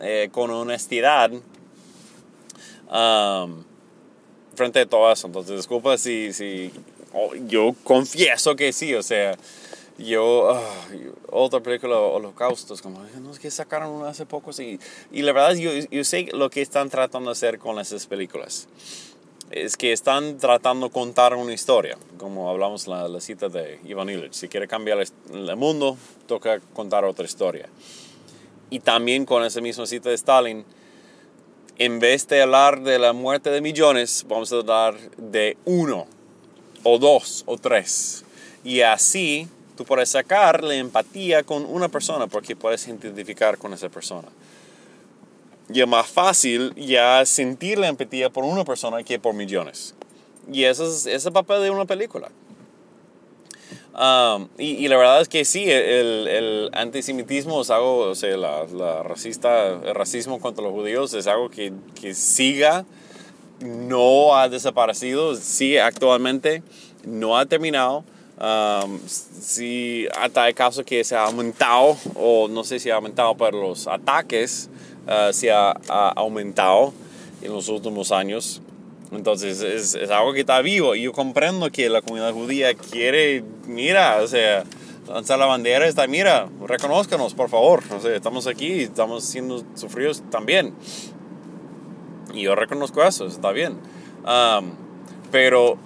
eh, 0.00 0.30
con 0.32 0.50
honestidad 0.50 1.30
um, 2.90 3.64
frente 4.54 4.80
a 4.80 4.86
todo 4.86 5.12
eso. 5.12 5.26
Entonces, 5.26 5.58
disculpa 5.58 5.98
si, 5.98 6.32
si 6.32 6.70
oh, 7.12 7.34
yo 7.46 7.74
confieso 7.84 8.56
que 8.56 8.72
sí, 8.72 8.94
o 8.94 9.02
sea, 9.02 9.36
yo, 9.98 10.52
uh, 10.52 11.12
otra 11.30 11.60
película, 11.60 11.96
Holocaustos, 11.96 12.82
como, 12.82 13.00
no 13.20 13.30
es 13.30 13.38
que 13.38 13.50
sacaron 13.50 13.90
una 13.90 14.08
hace 14.08 14.26
poco, 14.26 14.52
sí. 14.52 14.78
Y 15.12 15.22
la 15.22 15.32
verdad, 15.32 15.54
yo, 15.54 15.70
yo 15.90 16.04
sé 16.04 16.28
lo 16.32 16.50
que 16.50 16.62
están 16.62 16.90
tratando 16.90 17.30
de 17.30 17.32
hacer 17.32 17.58
con 17.58 17.78
esas 17.78 18.06
películas. 18.06 18.68
Es 19.50 19.76
que 19.76 19.92
están 19.92 20.38
tratando 20.38 20.86
de 20.86 20.92
contar 20.92 21.34
una 21.34 21.52
historia, 21.52 21.96
como 22.18 22.50
hablamos 22.50 22.88
la, 22.88 23.06
la 23.08 23.20
cita 23.20 23.48
de 23.48 23.78
Ivan 23.84 24.08
Illich. 24.08 24.32
Si 24.32 24.48
quiere 24.48 24.66
cambiar 24.66 24.98
el, 25.00 25.08
el 25.32 25.56
mundo, 25.56 25.96
toca 26.26 26.60
contar 26.72 27.04
otra 27.04 27.24
historia. 27.24 27.68
Y 28.70 28.80
también 28.80 29.24
con 29.26 29.44
esa 29.44 29.60
misma 29.60 29.86
cita 29.86 30.08
de 30.08 30.16
Stalin, 30.16 30.64
en 31.78 31.98
vez 32.00 32.26
de 32.26 32.42
hablar 32.42 32.82
de 32.82 32.98
la 32.98 33.12
muerte 33.12 33.50
de 33.50 33.60
millones, 33.60 34.24
vamos 34.28 34.52
a 34.52 34.56
hablar 34.56 34.96
de 35.16 35.56
uno, 35.64 36.06
o 36.82 36.98
dos, 36.98 37.44
o 37.46 37.58
tres. 37.58 38.24
Y 38.64 38.80
así 38.80 39.48
Tú 39.76 39.84
puedes 39.84 40.08
sacarle 40.08 40.78
empatía 40.78 41.42
con 41.42 41.64
una 41.64 41.88
persona 41.88 42.26
porque 42.26 42.54
puedes 42.54 42.86
identificar 42.86 43.58
con 43.58 43.72
esa 43.72 43.88
persona. 43.88 44.28
Y 45.68 45.80
es 45.80 45.88
más 45.88 46.06
fácil 46.06 46.74
ya 46.76 47.24
sentir 47.24 47.78
la 47.78 47.88
empatía 47.88 48.30
por 48.30 48.44
una 48.44 48.64
persona 48.64 49.02
que 49.02 49.18
por 49.18 49.34
millones. 49.34 49.94
Y 50.52 50.64
ese 50.64 50.84
es, 50.84 51.06
ese 51.06 51.28
el 51.28 51.32
papel 51.32 51.62
de 51.62 51.70
una 51.70 51.86
película. 51.86 52.30
Um, 53.94 54.48
y, 54.58 54.72
y, 54.84 54.88
la 54.88 54.96
verdad 54.96 55.20
es 55.20 55.28
que 55.28 55.44
sí, 55.44 55.70
el, 55.70 56.26
el 56.26 56.70
antisemitismo 56.72 57.62
es 57.62 57.70
algo, 57.70 57.98
o 57.98 58.14
sea, 58.16 58.36
la, 58.36 58.64
la, 58.66 59.04
racista, 59.04 59.68
el 59.68 59.94
racismo 59.94 60.40
contra 60.40 60.64
los 60.64 60.72
judíos 60.72 61.14
es 61.14 61.28
algo 61.28 61.48
que, 61.48 61.72
que 62.00 62.12
siga, 62.12 62.84
no 63.60 64.36
ha 64.36 64.48
desaparecido, 64.48 65.36
sí 65.36 65.78
actualmente, 65.78 66.64
no 67.04 67.38
ha 67.38 67.46
terminado. 67.46 68.04
Um, 68.36 68.98
si 69.06 70.08
hasta 70.18 70.48
el 70.48 70.54
caso 70.54 70.84
que 70.84 71.04
se 71.04 71.14
ha 71.14 71.24
aumentado, 71.24 71.96
o 72.16 72.48
no 72.48 72.64
sé 72.64 72.80
si 72.80 72.90
ha 72.90 72.96
aumentado, 72.96 73.36
pero 73.36 73.60
los 73.60 73.86
ataques 73.86 74.68
uh, 75.06 75.32
se 75.32 75.52
ha, 75.52 75.70
ha, 75.88 76.08
aumentado 76.16 76.92
en 77.42 77.52
los 77.52 77.68
últimos 77.68 78.10
años. 78.10 78.60
Entonces 79.12 79.60
es, 79.60 79.94
es, 79.94 80.10
algo 80.10 80.32
que 80.32 80.40
está 80.40 80.60
vivo 80.62 80.96
y 80.96 81.02
yo 81.02 81.12
comprendo 81.12 81.70
que 81.70 81.88
la 81.88 82.02
comunidad 82.02 82.32
judía 82.32 82.74
quiere, 82.74 83.44
mira, 83.68 84.20
o 84.20 84.26
sea, 84.26 84.64
lanzar 85.08 85.38
la 85.38 85.46
bandera, 85.46 85.86
está, 85.86 86.08
mira, 86.08 86.48
reconozcanos, 86.66 87.34
por 87.34 87.48
favor, 87.48 87.84
o 87.96 88.00
sea, 88.00 88.16
estamos 88.16 88.48
aquí, 88.48 88.80
estamos 88.80 89.24
siendo 89.24 89.62
sufridos 89.74 90.22
también. 90.30 90.74
Y 92.32 92.42
yo 92.42 92.56
reconozco 92.56 93.04
eso, 93.04 93.26
está 93.26 93.52
bien. 93.52 93.78
Um, 94.26 94.72
pero 95.30 95.78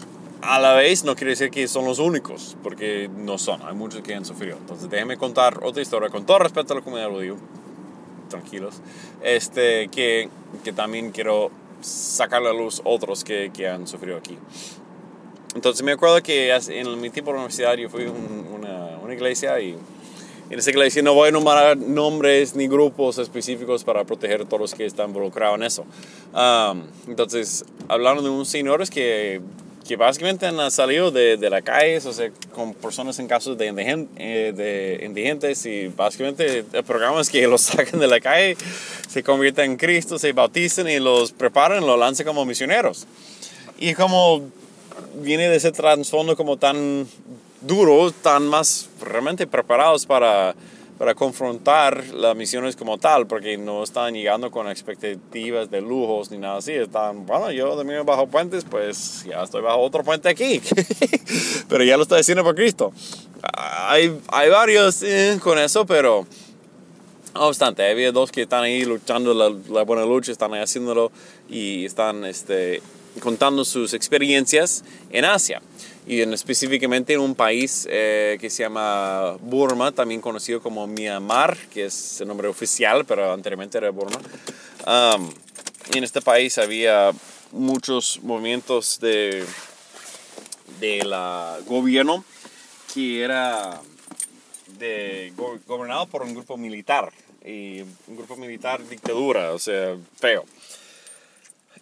a 0.43 0.59
la 0.61 0.75
vez 0.75 1.05
no 1.05 1.17
quiere 1.17 1.31
decir 1.31 1.51
que 1.51 1.67
son 1.69 1.85
los 1.85 1.99
únicos, 1.99 2.57
porque 2.63 3.11
no 3.15 3.39
son, 3.39 3.63
hay 3.63 3.75
muchos 3.75 4.03
que 4.03 4.15
han 4.15 4.25
sufrido. 4.25 4.57
Entonces 4.57 4.89
déjenme 4.89 5.17
contar 5.17 5.61
otra 5.63 5.83
historia, 5.83 6.11
con 6.11 6.27
todo 6.27 6.39
respeto 6.39 6.73
a 6.73 6.77
la 6.77 6.83
comunidad 6.83 7.11
judía, 7.11 7.35
tranquilos, 8.29 8.81
este, 9.23 9.89
que, 9.89 10.29
que 10.63 10.73
también 10.73 11.11
quiero 11.11 11.51
sacar 11.81 12.43
a 12.43 12.47
la 12.47 12.53
luz 12.53 12.81
otros 12.85 13.25
que, 13.25 13.51
que 13.53 13.69
han 13.69 13.87
sufrido 13.87 14.17
aquí. 14.17 14.37
entonces 15.55 15.85
me 15.85 15.93
acuerdo 15.93 16.23
que 16.23 16.53
en 16.53 17.01
mi 17.01 17.11
tiempo 17.11 17.31
de 17.31 17.37
universidad 17.37 17.75
yo 17.75 17.89
fui 17.89 18.07
a 18.07 18.11
una, 18.11 18.99
una 19.03 19.15
iglesia 19.15 19.61
y 19.61 19.77
en 20.51 20.59
esa 20.59 20.71
iglesia 20.71 21.03
no 21.03 21.15
voy 21.15 21.29
a 21.29 21.33
nombrar 21.33 21.77
nombres 21.77 22.55
ni 22.57 22.69
grupos 22.69 23.19
específicos 23.19 23.85
para 23.85 24.05
proteger 24.05 24.43
a 24.43 24.45
todos 24.45 24.61
los 24.61 24.75
que 24.75 24.87
están 24.87 25.09
involucrados 25.09 25.57
en 25.57 25.63
eso. 25.63 25.85
entonces, 27.07 27.65
hablaron 27.89 28.25
de 28.25 28.31
unos 28.31 28.49
señores 28.49 28.91
que, 28.91 29.43
que 29.89 29.97
básicamente 29.97 30.47
han 30.47 30.71
salido 30.71 31.11
de, 31.11 31.39
de 31.39 31.49
la 31.49 31.63
calle, 31.63 31.97
o 31.97 32.13
sea, 32.13 32.31
con 32.55 32.75
personas 32.75 33.19
en 33.19 33.27
casos 33.27 33.57
de, 33.57 33.69
eh, 34.17 34.53
de 34.55 35.03
indigentes 35.03 35.65
y 35.65 35.89
básicamente 35.89 36.63
el 36.71 36.85
programa 36.85 37.23
es 37.23 37.31
que 37.31 37.47
los 37.47 37.63
sacan 37.63 37.99
de 37.99 38.07
la 38.07 38.21
calle, 38.21 38.55
se 39.09 39.23
convierten 39.23 39.73
en 39.73 39.77
Cristo, 39.79 40.19
se 40.19 40.33
bautizan 40.33 40.89
y 40.89 41.01
los 41.01 41.33
preparan, 41.33 41.87
los 41.87 41.99
lanzan 41.99 42.27
como 42.27 42.45
misioneros. 42.45 43.07
Y 43.79 43.95
como 43.95 44.43
viene 45.23 45.49
de 45.49 45.57
ese 45.57 45.73
trasfondo 45.73 46.37
como 46.37 46.59
tan 46.59 47.09
duro, 47.63 48.13
tan 48.13 48.47
más 48.47 48.91
realmente 49.01 49.47
preparados 49.47 50.05
para, 50.05 50.55
para 50.99 51.15
confrontar 51.15 52.05
las 52.09 52.35
misiones 52.35 52.75
como 52.75 52.99
tal, 52.99 53.27
porque 53.29 53.57
no 53.57 53.85
están 53.85 54.15
llegando 54.15 54.51
con 54.51 54.69
expectativas 54.69 55.71
de 55.71 55.81
lujos 55.81 56.31
ni 56.33 56.39
nada 56.39 56.59
así. 56.59 56.73
Están, 56.73 57.25
bueno, 57.25 57.53
yo 57.53 57.77
también 57.77 58.05
bajo 58.05 58.27
puentes, 58.27 58.65
pues 58.65 59.25
ya 59.25 59.43
estoy 59.45 59.63
bajo 59.63 59.79
otro 59.79 60.03
puente 60.03 60.29
aquí, 60.29 60.61
pero 61.69 61.85
ya 61.85 61.97
lo 61.97 62.03
estoy 62.03 62.21
haciendo 62.21 62.43
por 62.43 62.57
Cristo. 62.57 62.93
Hay, 63.43 64.19
hay 64.29 64.51
varios 64.51 65.03
eh, 65.05 65.39
con 65.41 65.59
eso, 65.59 65.87
pero 65.87 66.27
no 67.35 67.47
obstante, 67.47 67.89
había 67.89 68.11
dos 68.11 68.33
que 68.33 68.43
están 68.43 68.65
ahí 68.65 68.85
luchando 68.85 69.33
la, 69.33 69.55
la, 69.71 69.85
buena 69.85 70.05
lucha, 70.05 70.33
están 70.33 70.53
ahí 70.55 70.63
haciéndolo 70.63 71.13
y 71.49 71.85
están 71.85 72.25
este, 72.25 72.83
contando 73.21 73.65
sus 73.65 73.95
experiencias 73.95 74.83
en 75.11 75.25
Asia 75.25 75.63
y 76.09 76.23
en, 76.23 76.33
específicamente 76.33 77.13
en 77.13 77.21
un 77.21 77.35
país 77.35 77.87
eh, 77.91 78.39
que 78.41 78.49
se 78.49 78.63
llama 78.63 79.37
Burma, 79.41 79.93
también 79.93 80.23
conocido 80.23 80.63
como 80.63 80.87
Myanmar, 80.87 81.57
que 81.73 81.85
es 81.85 82.21
el 82.23 82.29
nombre 82.29 82.49
oficial, 82.49 83.05
pero 83.05 83.33
anteriormente 83.33 83.77
era 83.77 83.91
Burma. 83.91 84.19
y 85.93 85.99
en 85.99 86.05
este 86.05 86.23
país 86.23 86.57
había 86.57 87.13
muchos 87.53 88.21
movimientos 88.23 88.99
de, 89.01 89.45
de 90.81 91.05
la 91.05 91.59
gobierno 91.67 92.25
que 92.95 93.23
era 93.23 93.81
de, 94.79 95.33
gobernado 95.67 96.07
por 96.07 96.23
un 96.23 96.35
grupo 96.35 96.57
militar, 96.57 97.13
y 97.45 97.83
un 98.07 98.17
grupo 98.17 98.37
militar 98.37 98.87
dictadura, 98.89 99.53
o 99.53 99.59
sea, 99.59 99.97
feo. 100.17 100.45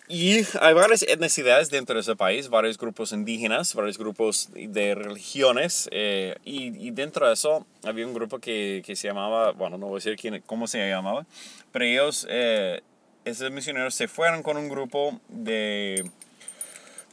Y 0.09 0.47
hay 0.61 0.73
varias 0.73 1.03
etnicidades 1.03 1.69
dentro 1.69 1.97
de 1.97 2.03
ese 2.03 2.15
país, 2.15 2.49
varios 2.49 2.79
grupos 2.79 3.11
indígenas, 3.11 3.75
varios 3.75 3.99
grupos 3.99 4.51
de 4.53 4.95
religiones, 4.95 5.89
eh, 5.91 6.37
y, 6.45 6.87
y, 6.87 6.93
dentro 6.93 7.27
de 7.27 7.35
eso 7.35 7.67
había 7.83 8.07
un 8.07 8.15
grupo 8.15 8.39
que, 8.39 8.83
que, 8.87 8.95
se 8.95 9.09
llamaba, 9.09 9.51
bueno, 9.51 9.79
no 9.79 9.87
voy 9.87 9.97
a 9.97 9.99
decir 9.99 10.17
quién, 10.17 10.41
cómo 10.47 10.69
se 10.69 10.89
llamaba, 10.89 11.27
pero 11.73 11.85
ellos, 11.85 12.25
eh, 12.31 12.83
esos 13.25 13.51
misioneros 13.51 13.97
se 13.97 14.07
fueron 14.07 14.45
con 14.45 14.57
un 14.57 14.69
grupo 14.69 15.21
de, 15.29 16.09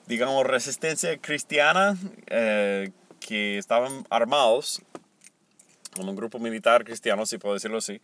digamos, 0.05 0.45
resistencia 0.45 1.17
cristiana, 1.17 1.97
eh, 2.27 2.91
que 3.19 3.57
estaban 3.57 4.05
armados, 4.11 4.83
como 5.95 6.11
un 6.11 6.15
grupo 6.15 6.37
militar 6.37 6.83
cristiano, 6.83 7.25
si 7.25 7.39
puedo 7.39 7.55
decirlo 7.55 7.79
así, 7.79 7.99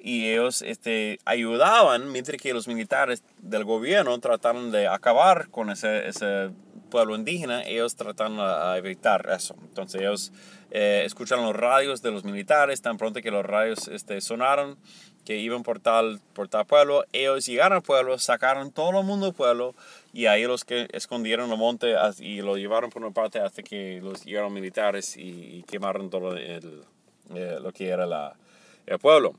y 0.00 0.30
ellos 0.30 0.62
este, 0.62 1.18
ayudaban 1.24 2.12
mientras 2.12 2.40
que 2.40 2.54
los 2.54 2.68
militares 2.68 3.22
del 3.38 3.64
gobierno 3.64 4.18
trataron 4.18 4.70
de 4.70 4.88
acabar 4.88 5.48
con 5.50 5.70
ese, 5.70 6.08
ese 6.08 6.50
pueblo 6.90 7.16
indígena, 7.16 7.62
ellos 7.64 7.96
trataron 7.96 8.36
de 8.36 8.78
evitar 8.78 9.28
eso. 9.30 9.56
Entonces 9.62 10.00
ellos 10.00 10.32
eh, 10.70 11.02
escucharon 11.04 11.44
los 11.44 11.56
radios 11.56 12.02
de 12.02 12.10
los 12.10 12.24
militares, 12.24 12.82
tan 12.82 12.96
pronto 12.96 13.20
que 13.20 13.30
los 13.30 13.44
radios 13.44 13.88
este, 13.88 14.20
sonaron, 14.20 14.76
que 15.24 15.38
iban 15.38 15.62
por 15.62 15.80
tal, 15.80 16.20
por 16.34 16.48
tal 16.48 16.66
pueblo, 16.66 17.04
ellos 17.12 17.46
llegaron 17.46 17.76
al 17.76 17.82
pueblo, 17.82 18.18
sacaron 18.18 18.70
todo 18.70 19.00
el 19.00 19.06
mundo 19.06 19.26
del 19.26 19.34
pueblo 19.34 19.74
y 20.12 20.26
ahí 20.26 20.44
los 20.44 20.64
que 20.64 20.86
escondieron 20.92 21.50
el 21.50 21.58
monte 21.58 21.94
y 22.20 22.42
lo 22.42 22.56
llevaron 22.56 22.90
por 22.90 23.02
una 23.02 23.12
parte 23.12 23.40
hasta 23.40 23.62
que 23.62 24.00
los 24.00 24.24
llegaron 24.24 24.52
militares 24.52 25.16
y, 25.16 25.64
quemaron 25.66 26.10
todo 26.10 26.36
el, 26.36 26.84
eh, 27.34 27.58
lo 27.60 27.72
que 27.72 27.88
era 27.88 28.06
la, 28.06 28.36
el 28.86 28.98
pueblo. 29.00 29.34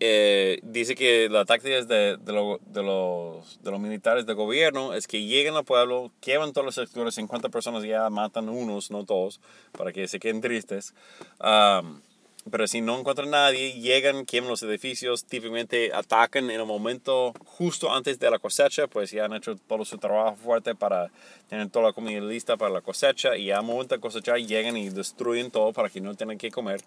Eh, 0.00 0.58
dice 0.62 0.96
que 0.96 1.28
la 1.28 1.44
táctica 1.44 1.82
de, 1.84 2.16
de, 2.16 2.32
lo, 2.32 2.58
de, 2.66 2.82
los, 2.82 3.62
de 3.62 3.70
los 3.70 3.80
militares 3.80 4.26
del 4.26 4.34
gobierno 4.34 4.92
es 4.92 5.06
que 5.06 5.22
lleguen 5.22 5.54
al 5.54 5.64
pueblo, 5.64 6.10
queman 6.20 6.52
todos 6.52 6.64
los 6.64 6.74
sectores, 6.74 7.14
50 7.14 7.48
personas 7.48 7.84
ya 7.84 8.10
matan 8.10 8.48
unos, 8.48 8.90
no 8.90 9.04
todos, 9.04 9.40
para 9.72 9.92
que 9.92 10.08
se 10.08 10.18
queden 10.18 10.40
tristes. 10.40 10.94
pero 11.38 12.66
si 12.66 12.80
no 12.80 12.98
encuentran 12.98 13.30
nadie, 13.30 13.80
llegan, 13.80 14.26
queman 14.26 14.50
los 14.50 14.64
edificios, 14.64 15.24
típicamente 15.24 15.92
atacan 15.94 16.50
en 16.50 16.60
el 16.60 16.66
momento 16.66 17.32
justo 17.44 17.94
antes 17.94 18.18
de 18.18 18.30
la 18.30 18.40
cosecha, 18.40 18.88
pues 18.88 19.12
ya 19.12 19.26
han 19.26 19.32
hecho 19.32 19.54
todo 19.56 19.84
su 19.84 19.96
trabajo 19.98 20.36
fuerte 20.36 20.74
para 20.74 21.12
tener 21.48 21.70
toda 21.70 21.86
la 21.86 21.92
comida 21.92 22.20
lista 22.20 22.56
para 22.56 22.74
la 22.74 22.80
cosecha 22.80 23.36
y 23.36 23.52
a 23.52 23.62
momento 23.62 23.94
de 23.94 24.00
cosechar 24.00 24.38
llegan 24.38 24.76
y 24.76 24.88
destruyen 24.88 25.52
todo 25.52 25.72
para 25.72 25.88
que 25.88 26.00
no 26.00 26.16
tengan 26.16 26.36
que 26.36 26.50
comer 26.50 26.80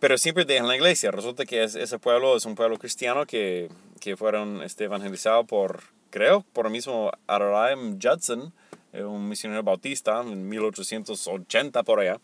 pero 0.00 0.18
siempre 0.18 0.44
dejan 0.44 0.68
la 0.68 0.76
iglesia. 0.76 1.10
Resulta 1.10 1.44
que 1.44 1.64
ese 1.64 1.98
pueblo 1.98 2.36
es 2.36 2.44
un 2.44 2.54
pueblo 2.54 2.78
cristiano 2.78 3.26
que, 3.26 3.68
que 4.00 4.16
fueron 4.16 4.62
este, 4.62 4.84
evangelizados 4.84 5.46
por, 5.46 5.82
creo, 6.10 6.44
por 6.52 6.66
el 6.66 6.72
mismo 6.72 7.10
Abraham 7.26 7.98
Judson, 8.00 8.52
eh, 8.92 9.02
un 9.02 9.28
misionero 9.28 9.62
bautista 9.62 10.20
en 10.20 10.48
1880 10.48 11.82
por 11.82 12.00
allá. 12.00 12.20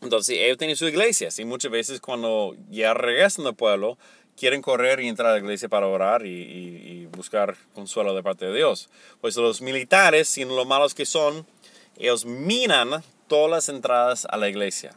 Entonces 0.00 0.36
ellos 0.38 0.58
tienen 0.58 0.76
sus 0.76 0.88
iglesias 0.88 1.38
y 1.38 1.44
muchas 1.44 1.70
veces 1.70 2.00
cuando 2.00 2.56
ya 2.70 2.94
regresan 2.94 3.46
al 3.46 3.54
pueblo 3.54 3.96
quieren 4.36 4.60
correr 4.60 5.00
y 5.00 5.08
entrar 5.08 5.30
a 5.30 5.32
la 5.34 5.38
iglesia 5.38 5.68
para 5.68 5.86
orar 5.86 6.26
y, 6.26 6.30
y 6.30 7.06
buscar 7.06 7.56
consuelo 7.74 8.14
de 8.14 8.22
parte 8.22 8.46
de 8.46 8.54
Dios. 8.54 8.90
Pues 9.20 9.36
los 9.36 9.62
militares, 9.62 10.28
siendo 10.28 10.56
lo 10.56 10.64
malos 10.64 10.94
que 10.94 11.06
son, 11.06 11.46
ellos 11.96 12.26
minan 12.26 13.02
todas 13.28 13.50
las 13.50 13.68
entradas 13.68 14.26
a 14.28 14.36
la 14.36 14.48
iglesia 14.48 14.92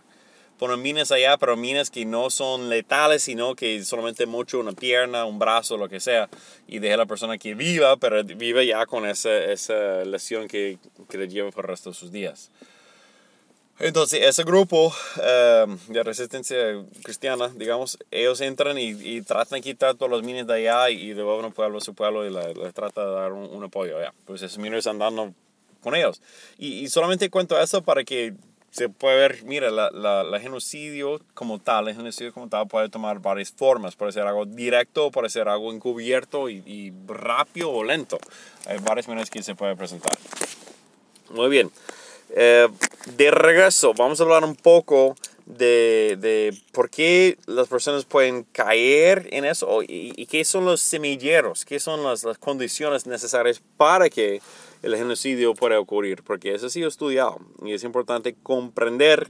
ponen 0.57 0.81
minas 0.81 1.11
allá, 1.11 1.37
pero 1.37 1.55
minas 1.55 1.89
que 1.89 2.05
no 2.05 2.29
son 2.29 2.69
letales, 2.69 3.23
sino 3.23 3.55
que 3.55 3.83
solamente 3.83 4.25
mucho 4.25 4.59
una 4.59 4.73
pierna, 4.73 5.25
un 5.25 5.39
brazo, 5.39 5.77
lo 5.77 5.87
que 5.87 5.99
sea, 5.99 6.29
y 6.67 6.79
deja 6.79 6.95
a 6.95 6.97
la 6.97 7.05
persona 7.05 7.37
que 7.37 7.53
viva, 7.53 7.97
pero 7.97 8.23
vive 8.23 8.65
ya 8.65 8.85
con 8.85 9.05
esa, 9.05 9.35
esa 9.45 10.03
lesión 10.05 10.47
que, 10.47 10.77
que, 11.09 11.17
le 11.17 11.27
lleva 11.27 11.51
por 11.51 11.65
el 11.65 11.69
resto 11.69 11.91
de 11.91 11.95
sus 11.95 12.11
días. 12.11 12.51
Entonces, 13.79 14.21
ese 14.23 14.43
grupo 14.43 14.91
em, 15.21 15.77
de 15.89 16.01
resistencia 16.01 16.57
cristiana, 17.03 17.51
digamos, 17.55 17.99
ellos 18.09 18.41
entran 18.41 18.77
y, 18.79 19.21
tratan 19.21 19.59
de 19.59 19.61
quitar 19.61 19.93
todas 19.93 20.11
las 20.11 20.23
minas 20.23 20.47
de 20.47 20.53
allá 20.55 20.89
y, 20.89 21.13
devuelven 21.13 21.45
al 21.45 21.53
pueblo 21.53 21.77
a 21.77 21.81
su 21.81 21.93
pueblo 21.93 22.25
y 22.25 22.31
le, 22.31 22.71
tratan 22.73 23.05
de 23.05 23.11
dar 23.11 23.33
un, 23.33 23.63
apoyo 23.63 23.99
allá. 23.99 24.13
Pues 24.25 24.41
esos 24.41 24.57
mineros 24.57 24.87
andando 24.87 25.31
con 25.83 25.93
ellos. 25.93 26.23
Y, 26.57 26.79
y 26.79 26.89
solamente 26.89 27.29
cuento 27.29 27.59
eso 27.59 27.83
para 27.83 28.03
que 28.03 28.33
se 28.71 28.89
puede 28.89 29.17
ver, 29.17 29.43
mira, 29.43 29.71
la, 29.71 29.89
la, 29.91 30.39
genocidio 30.39 31.19
como 31.33 31.59
tal, 31.59 31.87
el 31.87 31.95
genocidio 31.95 32.33
como 32.33 32.47
tal 32.47 32.67
puede 32.67 32.89
tomar 32.89 33.19
varias 33.19 33.51
formas. 33.51 33.95
Puede 33.95 34.11
ser 34.11 34.23
algo 34.27 34.45
directo, 34.45 35.09
puede 35.09 35.29
ser 35.29 35.47
algo 35.47 35.73
encubierto 35.73 36.49
y, 36.49 36.93
rápido 37.07 37.71
o 37.71 37.83
lento. 37.83 38.19
Hay 38.67 38.77
varias 38.79 39.07
maneras 39.07 39.29
que 39.29 39.41
se 39.41 39.55
puede 39.55 39.75
presentar. 39.75 40.17
Muy 41.31 41.49
bien. 41.49 41.71
Eh, 42.35 42.67
de 43.15 43.31
regreso, 43.31 43.93
vamos 43.93 44.19
a 44.19 44.23
hablar 44.23 44.43
un 44.43 44.55
poco 44.55 45.15
de, 45.47 46.17
de, 46.19 46.55
por 46.73 46.89
qué 46.89 47.37
las 47.45 47.69
personas 47.69 48.03
pueden 48.03 48.43
caer 48.43 49.29
en 49.31 49.45
eso 49.45 49.81
y, 49.81 50.13
y 50.17 50.25
qué 50.25 50.43
son 50.43 50.65
los 50.65 50.81
semilleros, 50.81 51.63
qué 51.63 51.79
son 51.79 52.03
las, 52.03 52.25
las 52.25 52.37
condiciones 52.37 53.07
necesarias 53.07 53.61
para 53.77 54.09
que 54.09 54.41
el 54.87 54.95
genocidio 54.95 55.53
puede 55.53 55.75
ocurrir, 55.75 56.23
porque 56.23 56.53
eso 56.53 56.67
ha 56.67 56.69
sido 56.69 56.87
estudiado 56.87 57.39
y 57.63 57.73
es 57.73 57.83
importante 57.83 58.35
comprender 58.41 59.29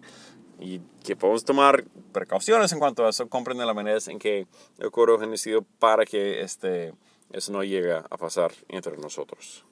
y 0.59 0.79
que 1.03 1.15
podemos 1.15 1.43
tomar 1.43 1.83
precauciones 2.11 2.71
en 2.71 2.79
cuanto 2.79 3.05
a 3.05 3.09
eso, 3.09 3.27
comprender 3.27 3.65
la 3.65 3.73
manera 3.73 3.97
en 4.07 4.19
que 4.19 4.45
ocurre 4.83 5.15
el 5.15 5.19
genocidio 5.19 5.65
para 5.79 6.05
que 6.05 6.41
este, 6.41 6.93
eso 7.31 7.51
no 7.51 7.63
llegue 7.63 7.93
a 7.93 8.17
pasar 8.17 8.51
entre 8.69 8.97
nosotros. 8.97 9.65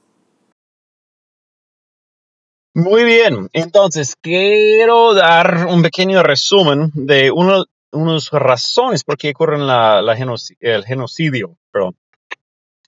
Muy 2.74 3.04
bien, 3.04 3.48
entonces 3.54 4.16
quiero 4.20 5.14
dar 5.14 5.68
un 5.70 5.82
pequeño 5.82 6.24
resumen 6.24 6.92
de 6.94 7.32
unas 7.32 8.32
razones 8.32 9.04
por 9.04 9.18
qué 9.18 9.30
ocurre 9.30 9.58
el 10.60 10.84
genocidio. 10.84 11.58
Perdón 11.72 11.96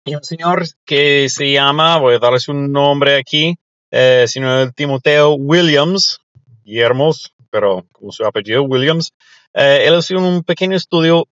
y 0.05 0.15
un 0.15 0.23
señor 0.23 0.65
que 0.85 1.29
se 1.29 1.51
llama, 1.51 1.99
voy 1.99 2.15
a 2.15 2.19
darles 2.19 2.49
un 2.49 2.71
nombre 2.71 3.17
aquí, 3.17 3.57
eh, 3.91 4.27
señor 4.29 4.73
Timoteo 4.73 5.35
Williams, 5.35 6.21
Guillermos, 6.63 7.35
pero 7.51 7.87
con 7.91 8.13
su 8.13 8.25
apellido 8.25 8.65
Williams, 8.65 9.13
eh, 9.55 9.85
él 9.87 9.99
hizo 9.99 10.19
un 10.19 10.43
pequeño 10.43 10.77
estudio 10.77 11.27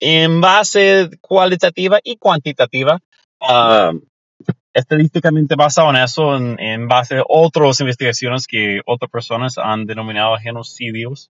en 0.00 0.40
base 0.40 1.10
cualitativa 1.20 1.98
y 2.02 2.16
cuantitativa. 2.16 2.98
Ah, 3.40 3.92
estadísticamente 4.72 5.54
basado 5.54 5.90
en 5.90 5.96
eso, 5.96 6.34
en, 6.36 6.88
base 6.88 7.18
a 7.18 7.24
otras 7.28 7.80
investigaciones 7.80 8.46
que 8.46 8.80
otras 8.86 9.10
personas 9.10 9.58
han 9.58 9.84
denominado 9.84 10.36
genocidios. 10.38 11.30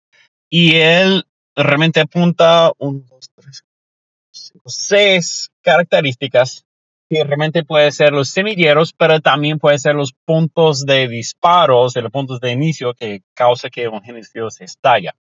Y 0.49 0.75
él 0.75 1.25
realmente 1.55 1.99
apunta 1.99 2.71
un, 2.77 3.05
dos, 3.05 3.29
tres, 3.35 3.63
cinco, 4.31 4.69
seis 4.69 5.51
características 5.61 6.66
que 7.09 7.23
realmente 7.23 7.63
puede 7.63 7.91
ser 7.91 8.11
los 8.11 8.29
semilleros, 8.29 8.93
pero 8.93 9.19
también 9.21 9.59
puede 9.59 9.79
ser 9.79 9.95
los 9.95 10.13
puntos 10.25 10.85
de 10.85 11.07
disparos, 11.07 11.95
los 11.95 12.11
puntos 12.11 12.39
de 12.39 12.51
inicio 12.51 12.93
que 12.93 13.21
causa 13.33 13.69
que 13.69 13.87
un 13.87 14.01
genocidio 14.01 14.49
se 14.49 14.65
estalla. 14.65 15.15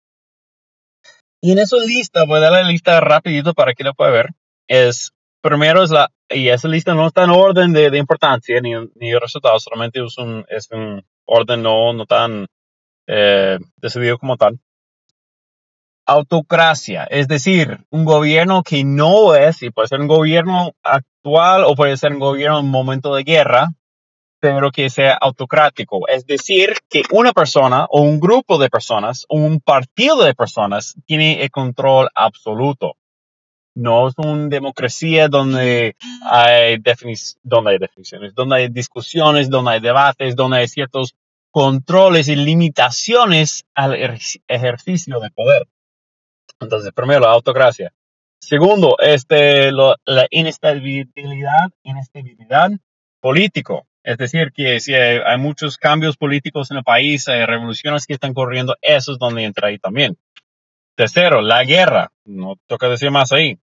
Y 1.41 1.51
en 1.51 1.59
esa 1.59 1.77
lista, 1.77 2.23
voy 2.25 2.37
a 2.37 2.41
dar 2.41 2.51
la 2.53 2.63
lista 2.63 2.99
rapidito 3.01 3.53
para 3.53 3.73
que 3.73 3.83
lo 3.83 3.93
pueda 3.93 4.11
ver. 4.11 4.29
Es, 4.67 5.11
primero 5.41 5.83
es 5.83 5.91
la, 5.91 6.09
y 6.29 6.47
esa 6.47 6.69
lista 6.69 6.93
no 6.93 7.07
está 7.07 7.25
en 7.25 7.31
orden 7.31 7.73
de, 7.73 7.97
importancia 7.97 8.61
ni, 8.61 8.71
ni 8.95 9.13
resultados, 9.13 9.63
solamente 9.63 10.03
es 10.03 10.17
un, 10.17 10.45
es 10.47 10.69
un 10.71 11.03
orden 11.25 11.61
no, 11.61 11.91
no 11.91 12.05
tan 12.05 12.47
eh, 13.07 13.59
decidido 13.81 14.17
como 14.17 14.37
tal 14.37 14.59
autocracia, 16.05 17.05
es 17.05 17.27
decir, 17.27 17.79
un 17.89 18.05
gobierno 18.05 18.63
que 18.63 18.83
no 18.83 19.35
es, 19.35 19.63
y 19.63 19.69
puede 19.69 19.87
ser 19.87 20.01
un 20.01 20.07
gobierno 20.07 20.73
actual 20.83 21.63
o 21.63 21.75
puede 21.75 21.97
ser 21.97 22.13
un 22.13 22.19
gobierno 22.19 22.59
en 22.59 22.67
momento 22.67 23.15
de 23.15 23.23
guerra, 23.23 23.69
pero 24.39 24.71
que 24.71 24.89
sea 24.89 25.13
autocrático. 25.13 26.05
Es 26.09 26.25
decir, 26.25 26.73
que 26.89 27.03
una 27.11 27.31
persona 27.31 27.85
o 27.89 28.01
un 28.01 28.19
grupo 28.19 28.57
de 28.57 28.69
personas 28.69 29.25
o 29.29 29.37
un 29.37 29.61
partido 29.61 30.23
de 30.23 30.35
personas 30.35 30.95
tiene 31.05 31.43
el 31.43 31.49
control 31.49 32.09
absoluto. 32.13 32.97
No 33.75 34.07
es 34.07 34.13
una 34.17 34.49
democracia 34.49 35.29
donde 35.29 35.95
hay, 36.29 36.77
donde 37.43 37.71
hay 37.71 37.77
definiciones, 37.79 38.35
donde 38.35 38.55
hay 38.57 38.67
discusiones, 38.67 39.49
donde 39.49 39.71
hay 39.71 39.79
debates, 39.79 40.35
donde 40.35 40.57
hay 40.57 40.67
ciertos 40.67 41.15
controles 41.49 42.27
y 42.27 42.35
limitaciones 42.35 43.65
al 43.73 43.95
ejercicio 44.47 45.19
de 45.19 45.31
poder. 45.31 45.67
Entonces, 46.59 46.91
primero, 46.93 47.21
la 47.21 47.31
autocracia. 47.31 47.93
Segundo, 48.43 48.97
este, 48.99 49.71
la 49.71 50.27
inestabilidad, 50.29 51.71
inestabilidad 51.83 52.71
político. 53.21 53.87
Es 54.03 54.17
decir, 54.17 54.51
que 54.51 54.81
si 54.81 54.93
hay, 54.93 55.37
muchos 55.37 55.77
cambios 55.77 56.17
políticos 56.17 56.69
en 56.69 56.77
el 56.77 56.83
país, 56.83 57.29
hay 57.29 57.45
revoluciones 57.45 58.05
que 58.05 58.13
están 58.13 58.33
corriendo, 58.33 58.75
eso 58.81 59.13
es 59.13 59.17
donde 59.17 59.45
entra 59.45 59.69
ahí 59.69 59.79
también. 59.79 60.17
Tercero, 60.95 61.41
la 61.41 61.63
guerra. 61.63 62.11
No 62.25 62.57
toca 62.67 62.89
decir 62.89 63.11
más 63.11 63.31
ahí. 63.31 63.57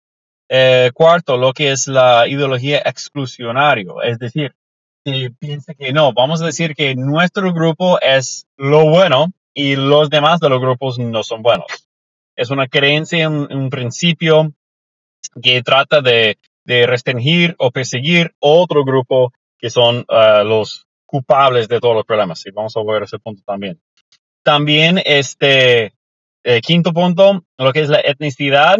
Eh, 0.47 0.91
cuarto, 0.93 1.35
lo 1.35 1.51
que 1.51 1.71
es 1.71 1.87
la 1.89 2.25
ideología 2.29 2.77
exclusionario. 2.77 4.01
Es 4.01 4.17
decir, 4.17 4.55
que 5.03 5.29
piensa 5.37 5.73
que 5.73 5.91
no, 5.91 6.13
vamos 6.13 6.41
a 6.41 6.45
decir 6.45 6.73
que 6.73 6.95
nuestro 6.95 7.53
grupo 7.53 7.99
es 7.99 8.47
lo 8.55 8.89
bueno 8.89 9.33
y 9.53 9.75
los 9.75 10.09
demás 10.09 10.39
de 10.39 10.47
los 10.47 10.61
grupos 10.61 10.99
no 10.99 11.21
son 11.23 11.41
buenos 11.41 11.88
es 12.39 12.51
una 12.51 12.67
creencia, 12.67 13.27
un, 13.27 13.51
un 13.51 13.69
principio 13.69 14.53
que 15.41 15.61
trata 15.61 16.01
de, 16.01 16.37
restringir 16.65 17.55
o 17.57 17.71
perseguir 17.71 18.35
otro 18.39 18.85
grupo 18.85 19.33
que 19.57 19.71
son 19.71 20.05
ah, 20.07 20.43
los 20.45 20.87
culpables 21.05 21.67
de 21.67 21.79
todos 21.79 21.95
los 21.95 22.05
problemas. 22.05 22.45
Y 22.45 22.51
vamos 22.51 22.77
a 22.77 22.83
ver 22.83 23.03
ese 23.03 23.17
punto 23.17 23.41
también. 23.45 23.81
También 24.43 25.01
este 25.03 25.93
eh, 26.43 26.61
quinto 26.61 26.93
punto, 26.93 27.43
lo 27.57 27.73
que 27.73 27.81
es 27.81 27.89
la 27.89 27.99
etnicidad 27.99 28.77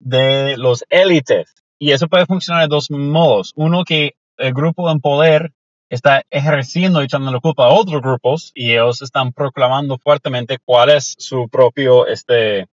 de 0.00 0.56
los 0.58 0.84
élites. 0.90 1.54
Y 1.78 1.92
eso 1.92 2.08
puede 2.08 2.26
funcionar 2.26 2.64
de 2.64 2.74
dos 2.74 2.90
modos. 2.90 3.52
Uno, 3.54 3.84
que 3.84 4.16
el 4.36 4.52
grupo 4.52 4.90
en 4.90 5.00
poder 5.00 5.52
está 5.92 6.22
ejerciendo 6.30 7.02
y 7.02 7.04
echando 7.04 7.30
la 7.30 7.38
culpa 7.38 7.66
a 7.66 7.68
otros 7.68 8.00
grupos 8.00 8.50
y 8.54 8.72
ellos 8.72 9.02
están 9.02 9.34
proclamando 9.34 9.98
fuertemente 9.98 10.58
cuál 10.64 10.88
es 10.88 11.14
su 11.18 11.50
propio, 11.50 12.06
este, 12.06 12.66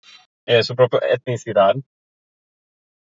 eh, 0.46 0.64
su 0.64 0.74
propia 0.74 1.02
etnicidad. 1.12 1.76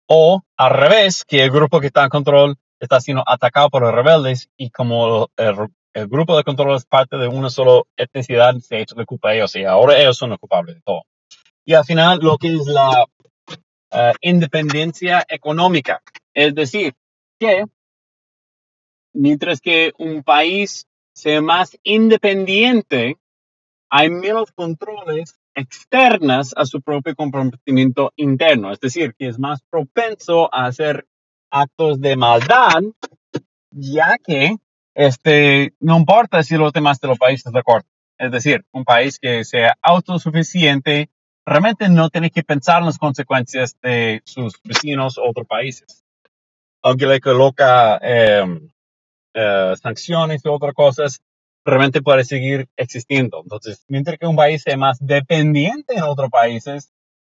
O 0.07 0.41
al 0.57 0.71
revés, 0.71 1.23
que 1.23 1.41
el 1.41 1.51
grupo 1.51 1.79
que 1.79 1.87
está 1.87 2.03
en 2.03 2.09
control 2.09 2.57
está 2.81 2.99
siendo 2.99 3.23
atacado 3.25 3.69
por 3.69 3.81
los 3.81 3.93
rebeldes 3.93 4.49
y 4.57 4.71
como 4.71 5.29
el, 5.37 5.55
grupo 6.09 6.35
de 6.35 6.43
control 6.43 6.75
es 6.75 6.85
parte 6.85 7.15
de 7.15 7.29
una 7.29 7.49
sola 7.49 7.83
etnicidad, 7.95 8.55
se 8.55 8.75
ha 8.75 8.79
hecho 8.79 8.95
la 8.95 9.05
culpa 9.05 9.29
a 9.29 9.35
ellos 9.35 9.55
y 9.55 9.63
ahora 9.63 9.97
ellos 9.97 10.17
son 10.17 10.31
los 10.31 10.39
culpables 10.39 10.75
de 10.75 10.81
todo. 10.81 11.03
Y 11.63 11.75
al 11.75 11.85
final, 11.85 12.19
lo 12.21 12.37
que 12.37 12.55
es 12.55 12.67
la 12.67 13.05
eh, 13.91 14.13
independencia 14.19 15.23
económica, 15.29 16.01
es 16.33 16.53
decir, 16.53 16.93
que 17.39 17.63
mientras 19.19 19.59
que 19.59 19.91
un 19.97 20.23
país 20.23 20.87
sea 21.13 21.41
más 21.41 21.77
independiente, 21.83 23.17
hay 23.89 24.09
menos 24.09 24.51
controles 24.53 25.37
externas 25.53 26.53
a 26.55 26.65
su 26.65 26.81
propio 26.81 27.15
comportamiento 27.15 28.13
interno, 28.15 28.71
es 28.71 28.79
decir, 28.79 29.13
que 29.17 29.27
es 29.27 29.37
más 29.37 29.61
propenso 29.69 30.53
a 30.53 30.67
hacer 30.67 31.05
actos 31.51 31.99
de 31.99 32.15
maldad, 32.15 32.81
ya 33.71 34.17
que 34.23 34.55
este, 34.95 35.73
no 35.81 35.97
importa 35.97 36.41
si 36.43 36.55
los 36.55 36.71
demás 36.71 36.99
de 37.01 37.09
los 37.09 37.17
países 37.17 37.51
de 37.51 37.59
acuerdo. 37.59 37.87
Es 38.17 38.31
decir, 38.31 38.63
un 38.71 38.85
país 38.85 39.19
que 39.19 39.43
sea 39.43 39.77
autosuficiente 39.81 41.09
realmente 41.45 41.89
no 41.89 42.09
tiene 42.09 42.29
que 42.29 42.43
pensar 42.43 42.79
en 42.79 42.85
las 42.85 42.97
consecuencias 42.97 43.75
de 43.81 44.21
sus 44.23 44.61
vecinos 44.63 45.17
o 45.17 45.29
otros 45.29 45.47
países. 45.47 46.05
Aunque 46.81 47.05
le 47.05 47.19
coloca 47.19 47.99
eh, 48.01 48.45
eh, 49.33 49.73
sanciones 49.81 50.41
y 50.43 50.47
otras 50.47 50.73
cosas, 50.73 51.21
realmente 51.65 52.01
puede 52.01 52.23
seguir 52.23 52.67
existiendo. 52.77 53.41
Entonces, 53.43 53.83
mientras 53.87 54.17
que 54.17 54.27
un 54.27 54.35
país 54.35 54.61
sea 54.61 54.77
más 54.77 54.97
dependiente 54.99 55.95
en 55.95 56.03
otros 56.03 56.29
países, 56.29 56.91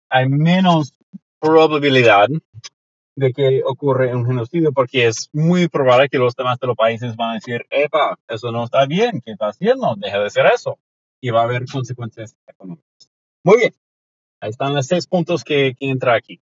hay 0.10 0.28
menos 0.28 0.94
probabilidad 1.40 2.28
de 3.16 3.34
que 3.34 3.62
ocurra 3.66 4.16
un 4.16 4.26
genocidio 4.26 4.72
porque 4.72 5.08
es 5.08 5.30
muy 5.34 5.68
probable 5.68 6.10
que 6.10 6.18
los 6.18 6.36
demás 6.36 6.60
de 6.60 6.68
los 6.68 6.76
países 6.76 7.16
van 7.16 7.32
a 7.32 7.34
decir, 7.36 7.66
epa, 7.70 8.18
eso 8.28 8.52
no 8.52 8.64
está 8.64 8.86
bien, 8.86 9.22
¿qué 9.24 9.32
está 9.32 9.50
haciendo? 9.50 9.96
Deja 9.98 10.20
de 10.20 10.28
hacer 10.28 10.46
eso. 10.48 10.80
Y 11.22 11.32
va 11.32 11.42
a 11.42 11.44
haber 11.44 11.66
consecuencias 11.66 12.36
económicas. 12.48 13.10
Muy 13.44 13.58
bien. 13.58 13.76
Ahí 14.42 14.52
están 14.52 14.74
los 14.74 14.88
seis 14.88 15.06
puntos 15.06 15.44
que, 15.44 15.76
que 15.78 15.90
entra 15.90 16.16
aquí. 16.16 16.42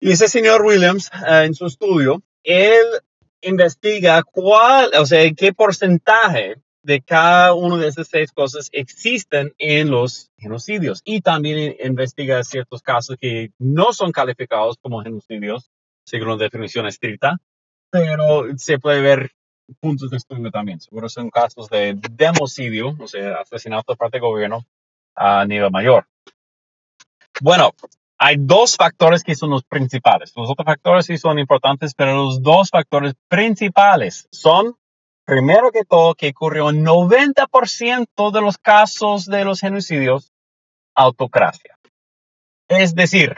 Y 0.00 0.10
ese 0.10 0.28
señor 0.28 0.62
Williams, 0.62 1.10
eh, 1.26 1.44
en 1.44 1.54
su 1.54 1.66
estudio, 1.66 2.22
él 2.42 2.84
investiga 3.46 4.22
cuál, 4.22 4.90
o 4.98 5.06
sea, 5.06 5.30
qué 5.32 5.52
porcentaje 5.52 6.56
de 6.82 7.02
cada 7.02 7.54
una 7.54 7.78
de 7.78 7.88
esas 7.88 8.08
seis 8.08 8.30
cosas 8.32 8.68
existen 8.72 9.52
en 9.58 9.90
los 9.90 10.30
genocidios 10.38 11.02
y 11.04 11.20
también 11.20 11.76
investiga 11.82 12.44
ciertos 12.44 12.80
casos 12.82 13.16
que 13.20 13.50
no 13.58 13.92
son 13.92 14.12
calificados 14.12 14.76
como 14.80 15.02
genocidios 15.02 15.70
según 16.04 16.28
la 16.28 16.36
definición 16.36 16.86
estricta, 16.86 17.38
pero 17.90 18.44
se 18.56 18.78
puede 18.78 19.00
ver 19.00 19.32
puntos 19.80 20.10
de 20.10 20.18
estudio 20.18 20.50
también. 20.50 20.80
Seguro 20.80 21.08
son 21.08 21.30
casos 21.30 21.68
de 21.68 21.98
democidio, 22.12 22.96
o 23.00 23.08
sea, 23.08 23.40
asesinato 23.40 23.92
de 23.92 23.96
parte 23.96 24.18
del 24.18 24.28
gobierno 24.28 24.64
a 25.16 25.44
nivel 25.44 25.70
mayor. 25.70 26.06
Bueno, 27.40 27.72
hay 28.18 28.36
dos 28.38 28.76
factores 28.76 29.22
que 29.22 29.34
son 29.34 29.50
los 29.50 29.64
principales. 29.64 30.32
Los 30.34 30.50
otros 30.50 30.64
factores 30.64 31.06
sí 31.06 31.18
son 31.18 31.38
importantes, 31.38 31.94
pero 31.94 32.14
los 32.16 32.42
dos 32.42 32.70
factores 32.70 33.14
principales 33.28 34.26
son, 34.30 34.74
primero 35.24 35.70
que 35.70 35.84
todo, 35.84 36.14
que 36.14 36.30
ocurrió 36.30 36.70
en 36.70 36.84
90% 36.84 38.32
de 38.32 38.40
los 38.40 38.58
casos 38.58 39.26
de 39.26 39.44
los 39.44 39.60
genocidios, 39.60 40.32
autocracia. 40.94 41.78
Es 42.68 42.94
decir, 42.94 43.36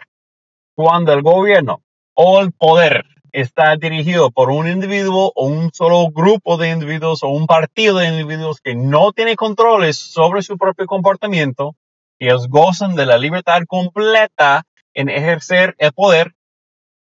cuando 0.74 1.12
el 1.12 1.22
gobierno 1.22 1.82
o 2.14 2.40
el 2.40 2.52
poder 2.52 3.04
está 3.32 3.76
dirigido 3.76 4.30
por 4.30 4.50
un 4.50 4.68
individuo 4.68 5.32
o 5.34 5.46
un 5.46 5.70
solo 5.72 6.08
grupo 6.10 6.56
de 6.56 6.70
individuos 6.70 7.22
o 7.22 7.28
un 7.28 7.46
partido 7.46 7.98
de 7.98 8.08
individuos 8.08 8.60
que 8.60 8.74
no 8.74 9.12
tiene 9.12 9.36
controles 9.36 9.98
sobre 9.98 10.42
su 10.42 10.56
propio 10.56 10.86
comportamiento, 10.86 11.74
ellos 12.18 12.48
gozan 12.48 12.94
de 12.94 13.06
la 13.06 13.18
libertad 13.18 13.60
completa 13.66 14.64
en 14.98 15.08
ejercer 15.08 15.76
el 15.78 15.92
poder, 15.92 16.34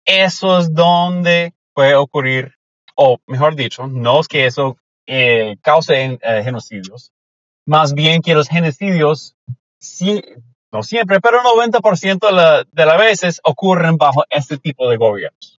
eso 0.04 0.58
es 0.58 0.74
donde 0.74 1.54
puede 1.72 1.94
ocurrir, 1.94 2.52
o 2.94 3.16
mejor 3.26 3.56
dicho, 3.56 3.86
no 3.86 4.20
es 4.20 4.28
que 4.28 4.44
eso 4.44 4.76
eh, 5.06 5.56
cause 5.62 6.18
eh, 6.20 6.42
genocidios, 6.44 7.12
más 7.64 7.94
bien 7.94 8.20
que 8.20 8.34
los 8.34 8.46
genocidios, 8.46 9.36
no 10.70 10.82
siempre, 10.82 11.18
pero 11.20 11.38
90% 11.42 12.26
de, 12.26 12.32
la, 12.32 12.64
de 12.70 12.86
las 12.86 12.98
veces 12.98 13.40
ocurren 13.42 13.96
bajo 13.96 14.22
este 14.28 14.58
tipo 14.58 14.90
de 14.90 14.98
gobiernos. 14.98 15.58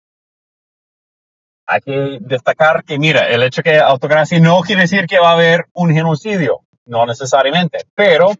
Hay 1.66 1.81
que 1.81 2.18
destacar 2.20 2.85
que, 2.85 2.99
mira, 2.99 3.26
el 3.26 3.43
hecho 3.43 3.62
que 3.62 3.79
autocracia 3.79 4.39
no 4.39 4.61
quiere 4.61 4.83
decir 4.83 5.07
que 5.07 5.18
va 5.18 5.31
a 5.31 5.35
haber 5.35 5.64
un 5.72 5.95
genocidio, 5.95 6.61
no 6.85 7.07
necesariamente, 7.07 7.87
pero 7.95 8.33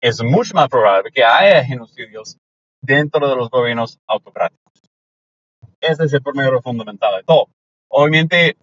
es 0.00 0.20
mucho 0.20 0.54
más 0.54 0.68
probable 0.68 1.12
que 1.12 1.22
haya 1.22 1.64
genocidios 1.64 2.38
dentro 2.82 3.28
de 3.28 3.36
los 3.36 3.50
gobiernos 3.50 3.98
autocráticos. 4.06 4.82
Ese 5.80 6.04
es 6.04 6.12
el 6.12 6.22
primero 6.22 6.62
fundamental 6.62 7.16
de 7.16 7.24
todo. 7.24 7.48
Obviamente, 7.88 8.56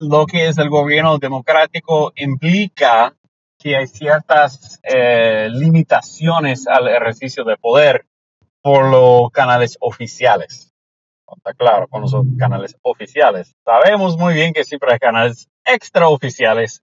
lo 0.00 0.26
que 0.26 0.48
es 0.48 0.58
el 0.58 0.68
gobierno 0.68 1.18
democrático 1.18 2.12
implica 2.16 3.14
que 3.58 3.76
hay 3.76 3.86
ciertas 3.86 4.80
eh, 4.82 5.48
limitaciones 5.50 6.66
al 6.66 6.88
ejercicio 6.88 7.44
de 7.44 7.56
poder 7.56 8.06
por 8.60 8.90
los 8.90 9.30
canales 9.30 9.76
oficiales. 9.80 10.72
Está 11.36 11.54
claro, 11.54 11.88
con 11.88 12.02
los 12.02 12.14
canales 12.38 12.76
oficiales. 12.82 13.54
Sabemos 13.64 14.16
muy 14.16 14.34
bien 14.34 14.52
que 14.52 14.64
siempre 14.64 14.92
hay 14.92 14.98
canales 14.98 15.48
extraoficiales 15.64 16.82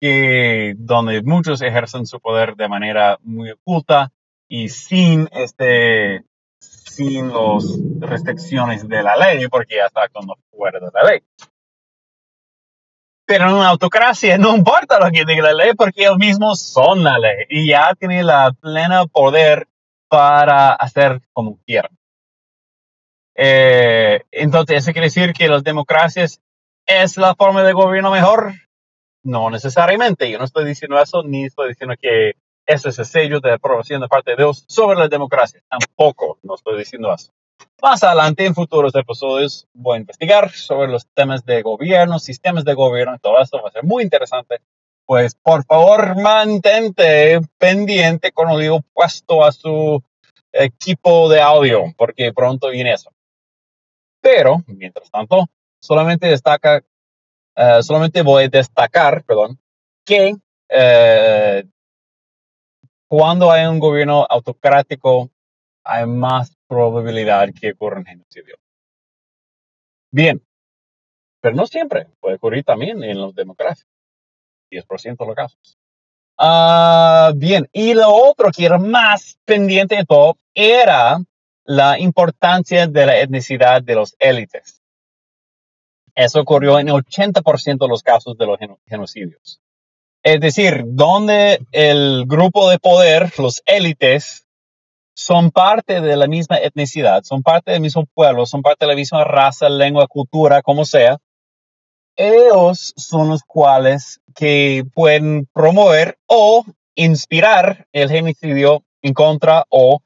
que, 0.00 0.74
donde 0.76 1.22
muchos 1.22 1.62
ejercen 1.62 2.06
su 2.06 2.18
poder 2.20 2.56
de 2.56 2.68
manera 2.68 3.18
muy 3.22 3.50
oculta 3.50 4.10
y 4.52 4.68
sin 4.68 5.30
este 5.32 6.26
sin 6.60 7.28
las 7.32 7.64
restricciones 8.00 8.86
de 8.86 9.02
la 9.02 9.16
ley, 9.16 9.48
porque 9.48 9.76
ya 9.76 9.86
está 9.86 10.10
como 10.10 10.36
fuera 10.50 10.78
de 10.78 10.90
la 10.92 11.02
ley. 11.04 11.20
Pero 13.24 13.48
en 13.48 13.54
una 13.54 13.68
autocracia 13.68 14.36
no 14.36 14.54
importa 14.54 15.00
lo 15.00 15.10
que 15.10 15.24
diga 15.24 15.42
la 15.44 15.54
ley 15.54 15.72
porque 15.74 16.02
ellos 16.02 16.18
mismos 16.18 16.60
son 16.60 17.02
la 17.02 17.18
ley 17.18 17.46
y 17.48 17.70
ya 17.70 17.94
tienen 17.98 18.26
la 18.26 18.52
plena 18.52 19.06
poder 19.06 19.68
para 20.08 20.74
hacer 20.74 21.22
como 21.32 21.58
quieran. 21.64 21.96
Eh, 23.34 24.20
entonces, 24.30 24.82
¿eso 24.82 24.92
quiere 24.92 25.06
decir 25.06 25.32
que 25.32 25.48
las 25.48 25.64
democracias 25.64 26.42
es 26.84 27.16
la 27.16 27.34
forma 27.34 27.62
de 27.62 27.72
gobierno 27.72 28.10
mejor? 28.10 28.52
No 29.22 29.48
necesariamente. 29.48 30.30
Yo 30.30 30.36
no 30.36 30.44
estoy 30.44 30.66
diciendo 30.66 31.00
eso, 31.00 31.22
ni 31.22 31.46
estoy 31.46 31.70
diciendo 31.70 31.94
que 31.98 32.32
ese 32.66 32.90
es 32.90 32.98
el 32.98 33.06
sello 33.06 33.40
de 33.40 33.52
aprobación 33.52 34.00
de 34.00 34.08
parte 34.08 34.32
de 34.32 34.38
Dios 34.38 34.64
sobre 34.68 34.98
la 34.98 35.08
democracia. 35.08 35.62
Tampoco 35.68 36.38
no 36.42 36.54
estoy 36.54 36.78
diciendo 36.78 37.12
eso. 37.14 37.32
Más 37.82 38.02
adelante, 38.02 38.44
en 38.46 38.54
futuros 38.54 38.94
episodios, 38.94 39.66
voy 39.72 39.96
a 39.96 40.00
investigar 40.00 40.50
sobre 40.50 40.90
los 40.90 41.06
temas 41.14 41.44
de 41.44 41.62
gobierno, 41.62 42.18
sistemas 42.18 42.64
de 42.64 42.74
gobierno, 42.74 43.18
todo 43.20 43.40
esto 43.40 43.60
va 43.62 43.68
a 43.68 43.72
ser 43.72 43.84
muy 43.84 44.02
interesante. 44.04 44.60
Pues 45.04 45.34
por 45.34 45.64
favor, 45.64 46.20
mantente 46.20 47.40
pendiente 47.58 48.32
con 48.32 48.48
oído 48.48 48.80
puesto 48.92 49.44
a 49.44 49.52
su 49.52 50.02
equipo 50.52 51.28
de 51.28 51.40
audio, 51.40 51.84
porque 51.96 52.32
pronto 52.32 52.70
viene 52.70 52.92
eso. 52.92 53.10
Pero, 54.20 54.62
mientras 54.66 55.10
tanto, 55.10 55.46
solamente 55.80 56.28
destaca, 56.28 56.84
uh, 57.56 57.82
solamente 57.82 58.22
voy 58.22 58.44
a 58.44 58.48
destacar, 58.48 59.24
perdón, 59.24 59.58
que 60.04 60.34
uh, 60.34 61.68
cuando 63.12 63.52
hay 63.52 63.66
un 63.66 63.78
gobierno 63.78 64.26
autocrático, 64.26 65.30
hay 65.84 66.06
más 66.06 66.56
probabilidad 66.66 67.50
que 67.52 67.72
ocurra 67.72 67.98
un 67.98 68.06
genocidio. 68.06 68.56
Bien, 70.10 70.42
pero 71.42 71.54
no 71.54 71.66
siempre, 71.66 72.06
puede 72.20 72.36
ocurrir 72.36 72.64
también 72.64 73.04
en 73.04 73.20
las 73.20 73.34
democracias, 73.34 73.86
10% 74.70 75.18
de 75.18 75.26
los 75.26 75.34
casos. 75.34 75.78
Uh, 76.38 77.36
bien, 77.36 77.68
y 77.70 77.92
lo 77.92 78.08
otro 78.08 78.50
que 78.50 78.64
era 78.64 78.78
más 78.78 79.38
pendiente 79.44 79.96
de 79.96 80.06
todo 80.06 80.38
era 80.54 81.18
la 81.64 81.98
importancia 81.98 82.86
de 82.86 83.04
la 83.04 83.18
etnicidad 83.18 83.82
de 83.82 83.94
los 83.94 84.16
élites. 84.20 84.80
Eso 86.14 86.40
ocurrió 86.40 86.78
en 86.78 86.88
80% 86.88 87.78
de 87.78 87.88
los 87.88 88.02
casos 88.02 88.38
de 88.38 88.46
los 88.46 88.58
genocidios. 88.86 89.60
Es 90.24 90.38
decir, 90.40 90.84
donde 90.86 91.66
el 91.72 92.24
grupo 92.26 92.70
de 92.70 92.78
poder, 92.78 93.32
los 93.38 93.60
élites, 93.66 94.46
son 95.14 95.50
parte 95.50 96.00
de 96.00 96.16
la 96.16 96.28
misma 96.28 96.58
etnicidad, 96.58 97.22
son 97.24 97.42
parte 97.42 97.72
del 97.72 97.80
mismo 97.80 98.06
pueblo, 98.14 98.46
son 98.46 98.62
parte 98.62 98.84
de 98.86 98.92
la 98.92 98.96
misma 98.96 99.24
raza, 99.24 99.68
lengua, 99.68 100.06
cultura, 100.06 100.62
como 100.62 100.84
sea. 100.84 101.18
Ellos 102.16 102.94
son 102.96 103.30
los 103.30 103.42
cuales 103.42 104.20
que 104.34 104.84
pueden 104.94 105.48
promover 105.52 106.18
o 106.26 106.64
inspirar 106.94 107.86
el 107.92 108.08
genocidio 108.08 108.84
en 109.02 109.14
contra 109.14 109.64
o 109.70 110.00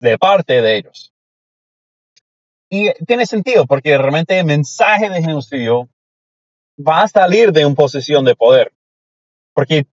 de 0.00 0.18
parte 0.18 0.62
de 0.62 0.76
ellos. 0.78 1.12
Y 2.68 2.90
tiene 3.04 3.24
sentido 3.24 3.66
porque 3.66 3.96
realmente 3.96 4.38
el 4.38 4.46
mensaje 4.46 5.08
de 5.10 5.22
genocidio 5.22 5.88
va 6.76 7.02
a 7.02 7.08
salir 7.08 7.52
de 7.52 7.66
una 7.66 7.74
posición 7.74 8.24
de 8.24 8.34
poder 8.34 8.72
porque 9.54 9.86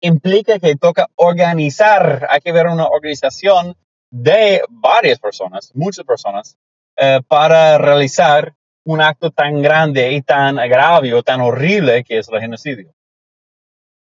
implica 0.00 0.58
que 0.58 0.76
toca 0.76 1.08
organizar, 1.16 2.26
hay 2.28 2.40
que 2.40 2.52
ver 2.52 2.66
una 2.66 2.86
organización 2.86 3.76
de 4.10 4.62
varias 4.68 5.18
personas, 5.18 5.72
muchas 5.74 6.04
personas, 6.04 6.56
eh, 6.96 7.20
para 7.26 7.78
realizar 7.78 8.54
un 8.84 9.00
acto 9.00 9.30
tan 9.30 9.62
grande 9.62 10.12
y 10.12 10.22
tan 10.22 10.58
agravio, 10.58 11.22
tan 11.22 11.40
horrible 11.40 12.04
que 12.04 12.18
es 12.18 12.28
el 12.28 12.40
genocidio. 12.40 12.94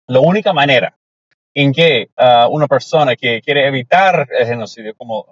La 0.07 0.21
única 0.21 0.53
manera 0.53 0.97
en 1.55 1.73
que 1.73 2.11
uh, 2.19 2.49
una 2.51 2.69
persona 2.69 3.17
que 3.17 3.41
quiere 3.41 3.67
evitar 3.67 4.29
el 4.31 4.47
genocidio, 4.47 4.95
como, 4.95 5.27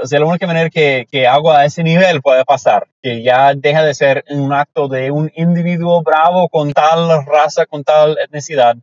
o 0.00 0.06
sea, 0.06 0.20
la 0.20 0.26
única 0.26 0.46
manera 0.46 0.70
que, 0.70 1.06
que 1.10 1.26
algo 1.26 1.52
a 1.52 1.64
ese 1.64 1.82
nivel 1.82 2.22
puede 2.22 2.44
pasar, 2.44 2.88
que 3.02 3.22
ya 3.22 3.54
deja 3.54 3.82
de 3.82 3.94
ser 3.94 4.24
un 4.30 4.52
acto 4.52 4.88
de 4.88 5.10
un 5.10 5.30
individuo 5.36 6.02
bravo 6.02 6.48
con 6.48 6.72
tal 6.72 7.24
raza, 7.26 7.66
con 7.66 7.84
tal 7.84 8.16
etnicidad, 8.18 8.76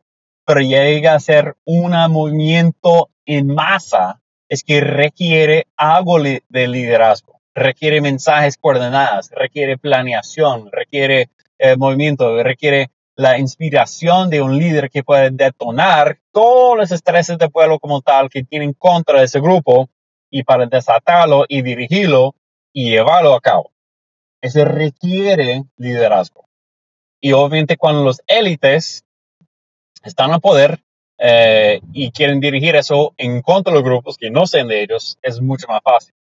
pero 0.46 0.62
llega 0.62 1.14
a 1.14 1.20
ser 1.20 1.56
un 1.66 1.92
movimiento 2.12 3.10
en 3.26 3.54
masa, 3.54 4.22
es 4.48 4.64
que 4.64 4.82
requiere 4.82 5.68
algo 5.76 6.20
de 6.20 6.68
liderazgo, 6.68 7.40
requiere 7.54 8.02
mensajes 8.02 8.58
coordinados, 8.58 9.30
requiere 9.32 9.78
planeación, 9.78 10.70
requiere 10.72 11.30
eh, 11.60 11.76
movimiento, 11.76 12.42
requiere 12.42 12.90
la 13.16 13.38
inspiración 13.38 14.30
de 14.30 14.42
un 14.42 14.58
líder 14.58 14.90
que 14.90 15.04
puede 15.04 15.30
detonar 15.32 16.18
todos 16.32 16.78
los 16.78 16.92
estreses 16.92 17.38
del 17.38 17.52
pueblo 17.52 17.78
como 17.78 18.02
tal 18.02 18.30
que 18.30 18.44
tienen 18.44 18.74
contra 18.74 19.22
ese 19.22 19.42
grupo 19.42 19.90
y 20.30 20.44
para 20.44 20.66
desatarlo 20.66 21.46
y 21.48 21.62
dirigirlo 21.62 22.36
y 22.74 22.92
llevarlo 22.92 23.34
a 23.34 23.42
cabo. 23.42 23.72
Eso 24.42 24.64
requiere 24.66 25.64
liderazgo. 25.78 26.46
Y 27.22 27.34
obviamente 27.34 27.78
cuando 27.78 28.04
los 28.04 28.22
élites 28.28 29.04
están 30.04 30.32
a 30.32 30.40
poder 30.40 30.80
eh, 31.18 31.82
y 31.92 32.12
quieren 32.12 32.40
dirigir 32.40 32.76
eso 32.76 33.14
en 33.18 33.42
contra 33.42 33.72
de 33.72 33.80
los 33.80 33.84
grupos 33.84 34.18
que 34.18 34.32
no 34.32 34.48
sean 34.48 34.70
de 34.70 34.82
ellos, 34.82 35.18
es 35.22 35.42
mucho 35.42 35.68
más 35.68 35.82
fácil. 35.84 36.14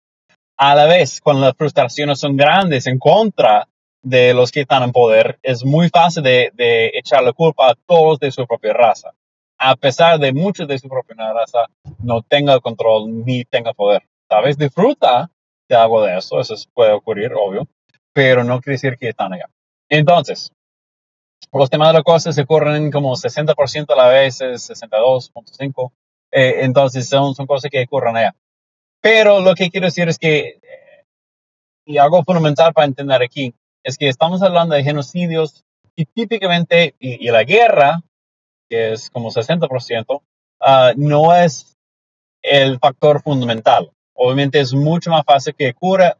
A 0.57 0.75
la 0.75 0.87
vez, 0.87 1.21
cuando 1.21 1.45
las 1.45 1.57
frustraciones 1.57 2.19
son 2.19 2.37
grandes 2.37 2.87
en 2.87 2.99
contra 2.99 3.69
de 4.03 4.33
los 4.33 4.51
que 4.51 4.63
están 4.63 4.85
en 4.85 4.93
poder, 4.93 5.39
es 5.43 5.65
muy 5.65 5.91
fácil 5.91 6.23
de, 6.23 6.51
de 6.55 6.93
echar 6.95 7.23
la 7.23 7.35
culpa 7.35 7.71
a 7.71 7.75
todos 7.75 8.19
de 8.19 8.33
su 8.33 8.47
propia 8.47 8.73
raza 8.73 9.13
a 9.59 9.77
pesar 9.77 10.19
de 10.19 10.33
muchos 10.33 10.69
de 10.69 10.79
su 10.79 10.89
propia 10.89 11.33
raza, 11.33 11.67
no 11.99 12.23
tenga 12.23 12.61
control 12.61 13.25
ni 13.25 13.45
tenga 13.45 13.73
poder. 13.73 14.03
Tal 14.29 14.45
vez 14.45 14.59
disfruta 14.59 15.31
de 15.69 15.77
algo 15.77 16.03
de 16.03 16.19
eso, 16.19 16.41
eso 16.41 16.55
puede 16.75 16.93
ocurrir, 16.93 17.33
obvio, 17.35 17.67
pero 18.13 18.45
no 18.45 18.61
quiere 18.61 18.75
decir 18.75 18.97
que 18.99 19.09
están 19.09 19.33
allá. 19.33 19.49
Entonces, 19.89 20.53
los 21.53 21.71
temas 21.71 21.89
de 21.89 21.95
las 21.95 22.03
cosas 22.03 22.35
se 22.35 22.43
ocurren 22.43 22.91
como 22.91 23.15
60% 23.15 23.93
a 23.93 23.97
la 23.97 24.09
vez, 24.09 24.41
62.5%, 24.41 25.93
eh, 26.33 26.57
entonces 26.63 27.09
son, 27.09 27.35
son 27.35 27.47
cosas 27.47 27.71
que 27.71 27.83
ocurren 27.83 28.17
allá. 28.17 28.35
Pero 29.01 29.41
lo 29.41 29.55
que 29.55 29.71
quiero 29.71 29.87
decir 29.87 30.09
es 30.09 30.19
que, 30.19 30.59
eh, 30.63 31.05
y 31.87 31.99
algo 31.99 32.23
fundamental 32.25 32.73
para 32.73 32.87
entender 32.87 33.23
aquí, 33.23 33.55
es 33.85 33.97
que 33.97 34.09
estamos 34.09 34.43
hablando 34.43 34.75
de 34.75 34.83
genocidios 34.83 35.65
y 35.95 36.05
típicamente, 36.05 36.95
y 36.99 37.31
la 37.31 37.45
guerra 37.45 38.03
que 38.69 38.93
es 38.93 39.11
como 39.11 39.31
60%, 39.31 40.23
ah, 40.61 40.93
no 40.97 41.35
es 41.35 41.77
el 42.43 42.79
factor 42.79 43.23
fundamental. 43.23 43.91
Obviamente 44.15 44.61
es 44.61 44.73
mucho 44.73 45.11
más 45.11 45.25
fácil 45.25 45.55
que 45.55 45.71
ocurra 45.71 46.17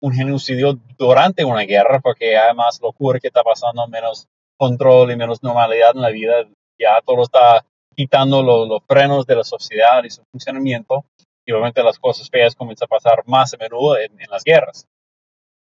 un 0.00 0.12
genocidio 0.12 0.78
durante 0.98 1.44
una 1.44 1.62
guerra, 1.62 2.00
porque 2.00 2.36
además 2.36 2.78
lo 2.82 2.88
ocurre 2.88 3.20
que 3.20 3.28
está 3.28 3.42
pasando 3.42 3.86
menos 3.88 4.26
control 4.56 5.12
y 5.12 5.16
menos 5.16 5.42
normalidad 5.42 5.92
en 5.94 6.02
la 6.02 6.10
vida. 6.10 6.44
Ya 6.78 7.00
todo 7.04 7.22
está 7.22 7.64
quitando 7.94 8.42
los, 8.42 8.82
frenos 8.86 9.26
de 9.26 9.36
la 9.36 9.44
sociedad 9.44 10.02
y 10.04 10.10
su 10.10 10.22
funcionamiento. 10.30 11.04
Y 11.44 11.52
obviamente 11.52 11.82
las 11.82 11.98
cosas 11.98 12.28
feas 12.28 12.54
comienzan 12.54 12.86
a 12.86 12.88
pasar 12.88 13.22
más 13.26 13.54
a 13.54 13.56
menudo 13.56 13.98
en, 13.98 14.20
en 14.20 14.30
las 14.30 14.44
guerras. 14.44 14.86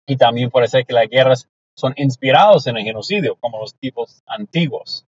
Y 0.07 0.17
también 0.17 0.51
puede 0.51 0.69
ser 0.69 0.85
que 0.85 0.93
las 0.93 1.09
guerras 1.09 1.49
son 1.77 1.93
inspirados 1.97 2.67
en 2.67 2.77
el 2.77 2.85
genocidio, 2.85 3.37
como 3.41 3.61
los 3.61 3.75
tipos 3.75 4.23
antiguos. 4.27 5.06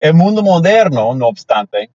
El 0.00 0.14
mundo 0.14 0.42
moderno, 0.42 1.14
no 1.14 1.26
obstante, 1.28 1.90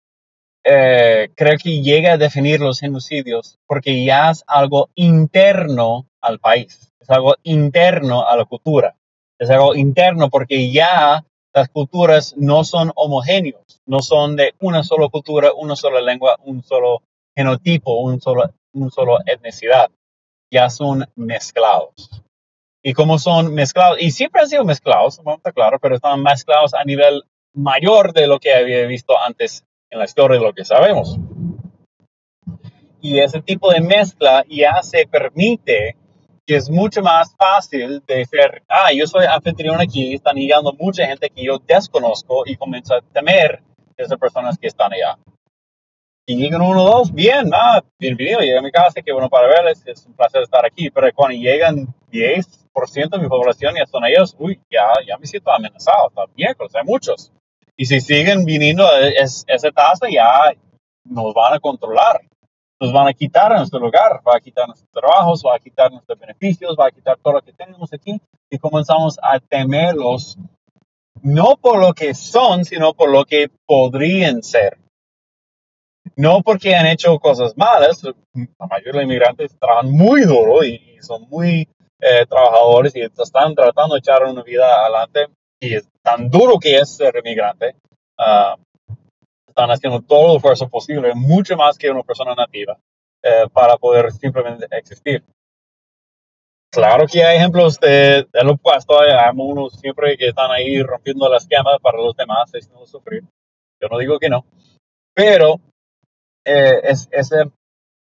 eh, 0.63 1.29
creo 1.35 1.57
que 1.57 1.81
llega 1.81 2.13
a 2.13 2.17
definir 2.17 2.59
los 2.59 2.79
genocidios 2.79 3.59
porque 3.67 4.03
ya 4.05 4.31
es 4.31 4.43
algo 4.47 4.89
interno 4.95 6.07
al 6.21 6.39
país, 6.39 6.91
es 6.99 7.09
algo 7.09 7.35
interno 7.43 8.27
a 8.27 8.35
la 8.37 8.45
cultura, 8.45 8.95
es 9.39 9.49
algo 9.49 9.75
interno 9.75 10.29
porque 10.29 10.71
ya 10.71 11.25
las 11.53 11.69
culturas 11.69 12.35
no 12.37 12.63
son 12.63 12.91
homogéneos, 12.95 13.81
no 13.85 14.01
son 14.01 14.35
de 14.35 14.53
una 14.59 14.83
sola 14.83 15.09
cultura, 15.09 15.53
una 15.53 15.75
sola 15.75 16.01
lengua, 16.01 16.37
un 16.43 16.63
solo 16.63 17.01
genotipo, 17.35 17.99
un 18.01 18.21
solo, 18.21 18.53
un 18.73 18.91
solo 18.91 19.17
etnicidad, 19.25 19.89
ya 20.51 20.69
son 20.69 21.05
mezclados. 21.15 22.09
y 22.83 22.93
cómo 22.93 23.19
son 23.19 23.53
mezclados. 23.53 23.97
Y 24.01 24.11
siempre 24.11 24.41
han 24.41 24.47
sido 24.49 24.65
mezclados, 24.65 25.21
no 25.23 25.35
está 25.35 25.51
claro, 25.51 25.79
pero 25.79 25.95
están 25.95 26.21
mezclados 26.23 26.73
a 26.73 26.83
nivel 26.83 27.23
mayor 27.53 28.13
de 28.13 28.27
lo 28.27 28.39
que 28.39 28.53
había 28.53 28.85
visto 28.85 29.17
antes 29.19 29.65
en 29.89 29.99
la 29.99 30.05
historia 30.05 30.37
de 30.37 30.43
lo 30.43 30.53
que 30.53 30.65
sabemos. 30.65 31.17
Y 33.01 33.19
ese 33.19 33.41
tipo 33.41 33.71
de 33.71 33.81
mezcla 33.81 34.45
ya 34.47 34.81
se 34.83 35.07
permite 35.07 35.97
que 36.45 36.55
es 36.55 36.69
mucho 36.69 37.01
más 37.01 37.35
fácil 37.35 38.03
de 38.05 38.25
ser, 38.25 38.63
ah, 38.67 38.91
yo 38.93 39.07
soy 39.07 39.25
anfitrión 39.25 39.79
aquí, 39.79 40.13
están 40.13 40.35
llegando 40.35 40.73
mucha 40.73 41.05
gente 41.05 41.29
que 41.29 41.45
yo 41.45 41.59
desconozco 41.59 42.43
y 42.45 42.55
comienzo 42.55 42.95
a 42.95 43.01
temer 43.01 43.61
de 43.97 44.03
esas 44.03 44.19
personas 44.19 44.57
que 44.57 44.67
están 44.67 44.93
allá. 44.93 45.17
Y 46.25 46.37
llegan 46.37 46.61
uno 46.61 46.83
o 46.83 46.97
dos, 46.97 47.11
bien, 47.11 47.49
ah, 47.53 47.81
bienvenido, 47.99 48.39
llega 48.39 48.59
a 48.59 48.63
mi 48.63 48.71
casa, 48.71 49.01
qué 49.01 49.11
bueno 49.11 49.29
para 49.29 49.47
verles, 49.47 49.83
es 49.85 50.05
un 50.05 50.13
placer 50.13 50.43
estar 50.43 50.65
aquí. 50.65 50.89
Pero 50.89 51.07
cuando 51.15 51.37
llegan 51.37 51.87
10% 52.11 53.09
de 53.09 53.19
mi 53.19 53.27
población 53.27 53.75
ya 53.75 53.85
son 53.85 54.05
ellos, 54.05 54.35
uy, 54.37 54.59
ya, 54.69 54.87
ya 55.07 55.17
me 55.17 55.25
siento 55.25 55.51
amenazado, 55.51 56.09
está 56.09 56.25
bien, 56.35 56.53
hay 56.59 56.83
muchos. 56.85 57.31
Y 57.77 57.85
si 57.85 57.99
siguen 57.99 58.45
viniendo 58.45 58.85
a 58.85 58.99
esa 59.07 59.71
tasa, 59.71 60.07
ya 60.09 60.53
nos 61.03 61.33
van 61.33 61.53
a 61.53 61.59
controlar, 61.59 62.21
nos 62.79 62.91
van 62.91 63.07
a 63.07 63.13
quitar 63.13 63.51
nuestro 63.55 63.79
lugar, 63.79 64.21
va 64.27 64.37
a 64.37 64.39
quitar 64.39 64.67
nuestros 64.67 64.89
trabajos, 64.91 65.43
va 65.45 65.55
a 65.55 65.59
quitar 65.59 65.91
nuestros 65.91 66.17
beneficios, 66.19 66.75
va 66.79 66.87
a 66.87 66.91
quitar 66.91 67.17
todo 67.21 67.35
lo 67.35 67.41
que 67.41 67.53
tenemos 67.53 67.93
aquí. 67.93 68.19
Y 68.49 68.57
comenzamos 68.57 69.19
a 69.21 69.39
temerlos, 69.39 70.37
no 71.21 71.55
por 71.57 71.79
lo 71.79 71.93
que 71.93 72.13
son, 72.13 72.65
sino 72.65 72.93
por 72.93 73.09
lo 73.09 73.23
que 73.23 73.49
podrían 73.65 74.41
ser. 74.43 74.77
No 76.15 76.41
porque 76.41 76.75
han 76.75 76.87
hecho 76.87 77.19
cosas 77.19 77.55
malas, 77.55 78.03
la 78.03 78.67
mayoría 78.67 78.91
de 78.91 78.97
los 78.97 79.03
inmigrantes 79.03 79.57
trabajan 79.59 79.91
muy 79.91 80.23
duro 80.23 80.63
y, 80.63 80.97
son 81.01 81.27
muy 81.29 81.67
eh, 81.99 82.25
trabajadores 82.27 82.95
y 82.95 83.01
están 83.01 83.55
tratando 83.55 83.95
de 83.95 83.99
echar 83.99 84.23
una 84.23 84.43
vida 84.43 84.81
adelante. 84.81 85.27
Y 85.59 85.75
es 85.75 85.90
tan 86.03 86.29
duro 86.29 86.59
que 86.59 86.77
es 86.77 86.95
ser 86.95 87.15
inmigrante. 87.17 87.75
Ah, 88.17 88.55
están 89.47 89.69
haciendo 89.69 90.01
todo 90.01 90.31
el 90.31 90.37
esfuerzo 90.37 90.69
posible, 90.69 91.13
mucho 91.13 91.55
más 91.57 91.77
que 91.77 91.89
una 91.89 92.03
persona 92.03 92.33
nativa, 92.33 92.77
eh, 93.21 93.47
para 93.51 93.77
poder 93.77 94.11
simplemente 94.11 94.65
existir. 94.71 95.23
Claro 96.71 97.05
que 97.05 97.23
hay 97.23 97.37
ejemplos 97.37 97.77
de, 97.79 98.25
de 98.31 98.43
lo 98.43 98.53
opuesto, 98.53 98.99
hay 99.01 99.11
unos 99.35 99.73
siempre 99.73 100.17
que 100.17 100.29
están 100.29 100.51
ahí 100.51 100.81
rompiendo 100.81 101.27
las 101.27 101.43
esquema 101.43 101.77
para 101.79 101.97
los 101.97 102.15
demás, 102.15 102.49
no 102.71 102.85
sufrir. 102.85 103.23
Yo 103.81 103.89
no 103.89 103.97
digo 103.97 104.17
que 104.19 104.29
no, 104.29 104.45
pero 105.13 105.59
eh, 106.45 106.79
es, 106.83 107.09
ese 107.11 107.51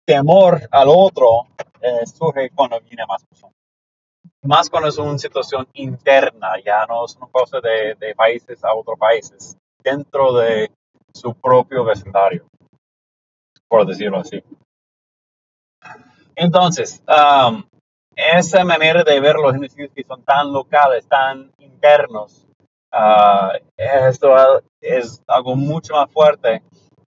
temor 0.05 0.67
al 0.71 0.87
otro 0.89 1.47
eh, 1.79 2.05
surge 2.07 2.49
cuando 2.55 2.79
viene 2.81 3.05
más 3.07 3.23
personas 3.23 3.55
más 4.43 4.69
cuando 4.69 4.89
es 4.89 4.97
una 4.97 5.17
situación 5.17 5.67
interna, 5.73 6.53
ya 6.63 6.86
no 6.86 7.05
es 7.05 7.15
una 7.15 7.28
cosa 7.32 7.59
de, 7.61 7.95
de 7.99 8.15
países 8.15 8.63
a 8.63 8.73
otros 8.73 8.97
países, 8.97 9.57
dentro 9.84 10.34
de 10.34 10.71
su 11.13 11.34
propio 11.34 11.84
vecindario, 11.84 12.45
por 13.67 13.86
decirlo 13.86 14.19
así. 14.19 14.43
Entonces, 16.36 17.01
um, 17.07 17.63
esa 18.15 18.63
manera 18.65 19.03
de 19.03 19.19
ver 19.19 19.36
los 19.36 19.53
genocidios 19.53 19.91
que 19.93 20.03
son 20.03 20.23
tan 20.23 20.51
locales, 20.51 21.07
tan 21.07 21.51
internos, 21.59 22.45
uh, 22.91 23.57
esto 23.78 24.61
es 24.82 25.21
algo 25.28 25.55
mucho 25.55 25.93
más 25.93 26.11
fuerte 26.11 26.61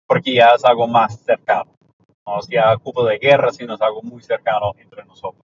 porque 0.08 0.34
ya 0.34 0.52
es 0.56 0.64
algo 0.64 0.88
más 0.88 1.20
cercano. 1.20 1.72
No 2.26 2.40
es 2.40 2.48
ya 2.48 2.76
cupo 2.78 3.06
de 3.06 3.18
guerra, 3.18 3.52
sino 3.52 3.76
es 3.76 3.82
algo 3.82 4.02
muy 4.02 4.22
cercano 4.22 4.74
entre 4.78 5.04
nosotros. 5.06 5.44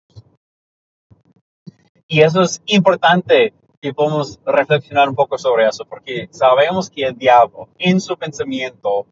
Y 2.09 2.21
eso 2.21 2.43
es 2.43 2.63
importante 2.67 3.55
que 3.81 3.95
podamos 3.95 4.41
reflexionar 4.45 5.09
un 5.09 5.15
poco 5.15 5.39
sobre 5.39 5.67
eso, 5.67 5.85
porque 5.85 6.29
sabemos 6.31 6.91
que 6.91 7.05
el 7.05 7.17
diablo, 7.17 7.69
en 7.79 8.01
su 8.01 8.17
pensamiento, 8.17 9.07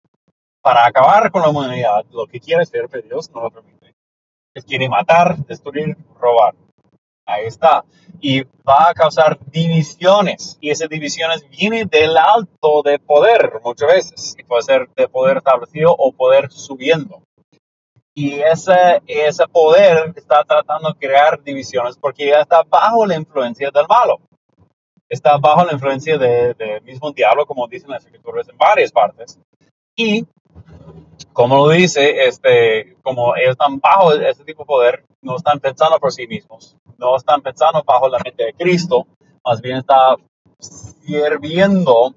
para 0.62 0.86
acabar 0.86 1.30
con 1.30 1.42
la 1.42 1.48
humanidad, 1.48 2.04
lo 2.10 2.26
que 2.26 2.40
quiere 2.40 2.62
hacer, 2.62 2.88
pero 2.90 3.06
Dios 3.06 3.30
no 3.32 3.42
lo 3.42 3.50
permite, 3.50 3.94
es 4.54 4.64
quiere 4.64 4.88
matar, 4.88 5.36
destruir, 5.46 5.96
robar. 6.18 6.54
Ahí 7.26 7.46
está. 7.46 7.84
Y 8.20 8.42
va 8.42 8.90
a 8.90 8.94
causar 8.94 9.38
divisiones. 9.50 10.58
Y 10.60 10.70
esas 10.70 10.88
divisiones 10.88 11.48
vienen 11.48 11.88
del 11.88 12.16
alto 12.16 12.82
de 12.84 12.98
poder 12.98 13.60
muchas 13.64 13.88
veces. 13.88 14.34
Y 14.38 14.42
puede 14.42 14.62
ser 14.62 14.88
de 14.96 15.08
poder 15.08 15.38
establecido 15.38 15.94
o 15.96 16.12
poder 16.12 16.50
subiendo. 16.50 17.22
Y 18.14 18.40
ese, 18.40 19.02
ese 19.06 19.48
poder 19.48 20.12
está 20.14 20.44
tratando 20.44 20.92
de 20.92 20.98
crear 20.98 21.42
divisiones 21.42 21.96
porque 21.96 22.26
ya 22.26 22.40
está 22.40 22.62
bajo 22.62 23.06
la 23.06 23.16
influencia 23.16 23.70
del 23.70 23.86
malo. 23.88 24.20
Está 25.08 25.38
bajo 25.38 25.64
la 25.64 25.72
influencia 25.72 26.18
del 26.18 26.54
de 26.56 26.80
mismo 26.82 27.10
diablo, 27.12 27.46
como 27.46 27.66
dicen 27.68 27.90
las 27.90 28.04
escrituras 28.04 28.48
en 28.48 28.56
varias 28.56 28.92
partes. 28.92 29.38
Y, 29.94 30.26
como 31.32 31.56
lo 31.56 31.68
dice, 31.68 32.26
este, 32.26 32.96
como 33.02 33.36
ellos 33.36 33.52
están 33.52 33.78
bajo 33.78 34.12
ese 34.12 34.44
tipo 34.44 34.62
de 34.62 34.66
poder, 34.66 35.04
no 35.20 35.36
están 35.36 35.60
pensando 35.60 35.98
por 35.98 36.12
sí 36.12 36.26
mismos, 36.26 36.76
no 36.98 37.16
están 37.16 37.42
pensando 37.42 37.82
bajo 37.82 38.08
la 38.08 38.18
mente 38.18 38.44
de 38.44 38.54
Cristo, 38.54 39.06
más 39.44 39.60
bien 39.60 39.78
está 39.78 40.16
sirviendo 40.58 42.14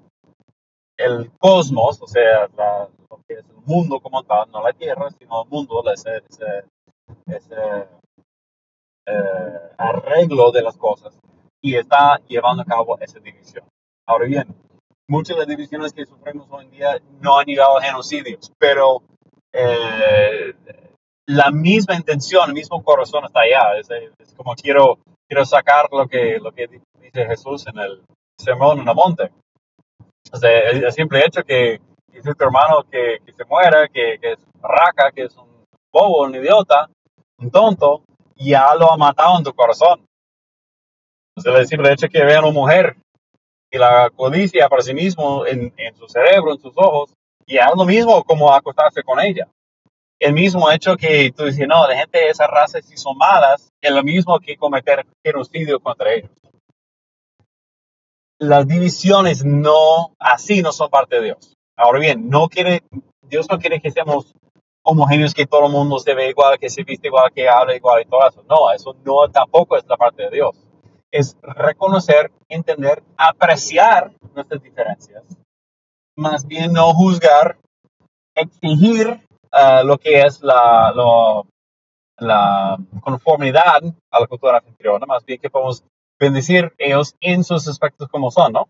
el 0.96 1.30
cosmos, 1.38 2.00
o 2.00 2.06
sea, 2.06 2.48
la, 2.56 2.88
lo 3.10 3.20
que 3.26 3.34
es 3.34 3.44
el 3.48 3.56
mundo 3.64 4.00
como 4.00 4.22
tal, 4.22 4.50
no 4.50 4.62
la 4.62 4.72
Tierra, 4.72 5.10
sino 5.10 5.42
el 5.42 5.48
mundo, 5.48 5.82
ese, 5.92 6.22
ese, 7.26 7.88
eh, 9.06 9.70
arreglo 9.78 10.50
de 10.50 10.62
las 10.62 10.76
cosas 10.76 11.18
y 11.62 11.76
está 11.76 12.20
llevando 12.26 12.62
a 12.62 12.66
cabo 12.66 12.98
esa 13.00 13.18
división. 13.20 13.64
Ahora 14.06 14.26
bien, 14.26 14.46
muchas 15.08 15.36
de 15.36 15.40
las 15.40 15.48
divisiones 15.48 15.92
que 15.92 16.06
sufrimos 16.06 16.46
hoy 16.50 16.64
en 16.64 16.70
día 16.70 17.00
no 17.20 17.38
han 17.38 17.46
llegado 17.46 17.78
a 17.78 17.82
genocidios, 17.82 18.52
pero 18.58 19.02
eh, 19.52 20.54
la 21.26 21.50
misma 21.50 21.94
intención, 21.94 22.48
el 22.48 22.54
mismo 22.54 22.82
corazón 22.82 23.24
está 23.24 23.40
allá. 23.40 23.78
Es, 23.78 24.34
como 24.34 24.54
quiero, 24.54 24.98
quiero 25.28 25.44
sacar 25.44 25.88
lo 25.90 26.06
que, 26.06 26.38
lo 26.38 26.52
que 26.52 26.68
dice 26.68 27.26
Jesús 27.26 27.66
en 27.66 27.78
el 27.78 28.02
sermón 28.38 28.80
en 28.80 28.88
el 28.88 28.94
monte. 28.94 29.30
O 30.32 30.36
sea, 30.36 30.70
el 30.70 30.92
simple 30.92 31.24
hecho 31.24 31.42
que 31.44 31.80
dice 32.12 32.34
tu 32.34 32.44
hermano 32.44 32.82
que, 32.90 33.18
que 33.24 33.32
se 33.32 33.44
muera, 33.44 33.88
que, 33.88 34.18
que, 34.20 34.32
es 34.32 34.38
raca, 34.60 35.12
que 35.12 35.24
es 35.24 35.36
un 35.36 35.64
bobo, 35.92 36.24
un 36.24 36.34
idiota, 36.34 36.88
un 37.38 37.50
tonto, 37.50 38.02
ya 38.36 38.74
lo 38.74 38.92
ha 38.92 38.96
matado 38.96 39.38
en 39.38 39.44
tu 39.44 39.52
corazón. 39.52 40.04
O 41.36 41.40
sea, 41.40 41.56
el 41.56 41.66
simple 41.66 41.92
hecho 41.92 42.08
que 42.08 42.24
vean 42.24 42.44
una 42.44 42.52
mujer 42.52 42.96
y 43.70 43.78
la 43.78 44.10
codicia 44.10 44.68
para 44.68 44.82
sí 44.82 44.94
mismo 44.94 45.46
en, 45.46 45.72
en 45.76 45.94
su 45.96 46.08
cerebro, 46.08 46.52
en 46.52 46.60
sus 46.60 46.72
ojos, 46.76 47.12
y 47.46 47.58
es 47.58 47.66
lo 47.76 47.84
mismo 47.84 48.24
como 48.24 48.52
acostarse 48.52 49.02
con 49.02 49.20
ella. 49.20 49.48
El 50.18 50.32
mismo 50.32 50.70
hecho 50.70 50.96
que 50.96 51.30
tú 51.36 51.44
dices, 51.44 51.68
no, 51.68 51.86
la 51.86 51.96
gente 51.96 52.18
de 52.18 52.30
esa 52.30 52.46
raza 52.46 52.80
si 52.80 52.96
son 52.96 53.18
malas, 53.18 53.68
es 53.80 53.90
lo 53.90 54.02
mismo 54.02 54.38
que 54.40 54.56
cometer 54.56 55.06
genocidio 55.22 55.78
contra 55.78 56.14
ellos 56.14 56.30
las 58.38 58.66
divisiones 58.66 59.44
no, 59.44 60.14
así 60.18 60.62
no 60.62 60.72
son 60.72 60.90
parte 60.90 61.16
de 61.16 61.22
Dios. 61.26 61.54
Ahora 61.76 61.98
bien, 61.98 62.28
no 62.28 62.48
quiere, 62.48 62.82
Dios 63.22 63.46
no 63.50 63.58
quiere 63.58 63.80
que 63.80 63.90
seamos 63.90 64.34
homogéneos, 64.82 65.34
que 65.34 65.46
todo 65.46 65.66
el 65.66 65.72
mundo 65.72 65.98
se 65.98 66.14
ve 66.14 66.30
igual, 66.30 66.58
que 66.58 66.70
se 66.70 66.84
viste 66.84 67.08
igual, 67.08 67.32
que 67.32 67.48
habla 67.48 67.74
igual 67.74 68.02
y 68.02 68.04
todo 68.06 68.26
eso. 68.26 68.44
No, 68.48 68.70
eso 68.72 68.94
no 69.04 69.28
tampoco 69.30 69.76
es 69.76 69.84
la 69.86 69.96
parte 69.96 70.24
de 70.24 70.30
Dios. 70.30 70.56
Es 71.10 71.36
reconocer, 71.42 72.30
entender, 72.48 73.02
apreciar 73.16 74.12
nuestras 74.34 74.62
diferencias, 74.62 75.24
más 76.16 76.46
bien 76.46 76.72
no 76.72 76.92
juzgar, 76.92 77.58
exigir 78.34 79.20
uh, 79.52 79.84
lo 79.84 79.98
que 79.98 80.22
es 80.22 80.42
la, 80.42 80.92
la 82.18 82.76
conformidad 83.00 83.82
a 84.10 84.20
la 84.20 84.26
cultura 84.26 84.58
anfitriona, 84.58 85.06
más 85.06 85.24
bien 85.24 85.40
que 85.40 85.50
podemos 85.50 85.82
bendecir 86.18 86.72
ellos 86.78 87.14
en 87.20 87.44
sus 87.44 87.68
aspectos 87.68 88.08
como 88.08 88.30
son, 88.30 88.52
¿no? 88.52 88.68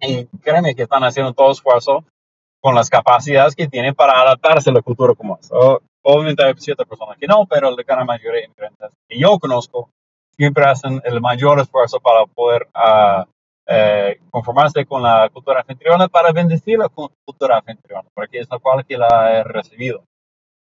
Y 0.00 0.26
créeme 0.42 0.74
que 0.74 0.82
están 0.82 1.04
haciendo 1.04 1.32
todo 1.32 1.52
esfuerzo 1.52 2.04
con 2.60 2.74
las 2.74 2.90
capacidades 2.90 3.54
que 3.54 3.68
tienen 3.68 3.94
para 3.94 4.20
adaptarse 4.20 4.70
a 4.70 4.72
la 4.72 4.82
cultura 4.82 5.14
como 5.14 5.38
es. 5.38 5.50
obviamente 6.02 6.44
hay 6.44 6.54
ciertas 6.58 6.86
personas 6.86 7.16
que 7.18 7.26
no, 7.26 7.46
pero 7.46 7.70
la 7.70 7.82
gran 7.82 8.06
mayoría 8.06 8.40
de 8.40 8.46
inmigrantes 8.46 8.90
que 9.08 9.18
yo 9.18 9.38
conozco 9.38 9.90
siempre 10.36 10.64
hacen 10.64 11.00
el 11.04 11.20
mayor 11.20 11.60
esfuerzo 11.60 12.00
para 12.00 12.26
poder 12.26 12.68
uh, 12.74 13.24
conformarse 14.30 14.84
con 14.86 15.02
la 15.02 15.28
cultura 15.32 15.60
anfitriona 15.60 16.08
para 16.08 16.32
bendecir 16.32 16.78
la 16.78 16.88
cultura 16.88 17.58
anfitriona, 17.58 18.08
porque 18.14 18.40
es 18.40 18.48
la 18.50 18.58
cual 18.58 18.84
que 18.84 18.96
la 18.98 19.38
he 19.38 19.44
recibido. 19.44 20.04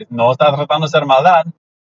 No 0.09 0.33
está 0.33 0.55
tratando 0.55 0.87
de 0.87 0.91
hacer 0.91 1.07
maldad, 1.07 1.47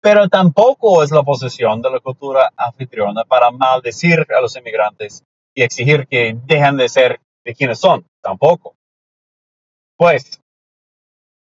pero 0.01 0.27
tampoco 0.29 1.03
es 1.03 1.11
la 1.11 1.23
posesión 1.23 1.81
de 1.81 1.91
la 1.91 1.99
cultura 1.99 2.51
anfitriona 2.55 3.23
para 3.23 3.51
maldecir 3.51 4.25
a 4.35 4.41
los 4.41 4.55
inmigrantes 4.55 5.23
y 5.53 5.63
exigir 5.63 6.07
que 6.07 6.37
dejen 6.45 6.77
de 6.77 6.89
ser 6.89 7.19
de 7.43 7.55
quienes 7.55 7.79
son, 7.79 8.05
tampoco. 8.21 8.75
Pues, 9.97 10.39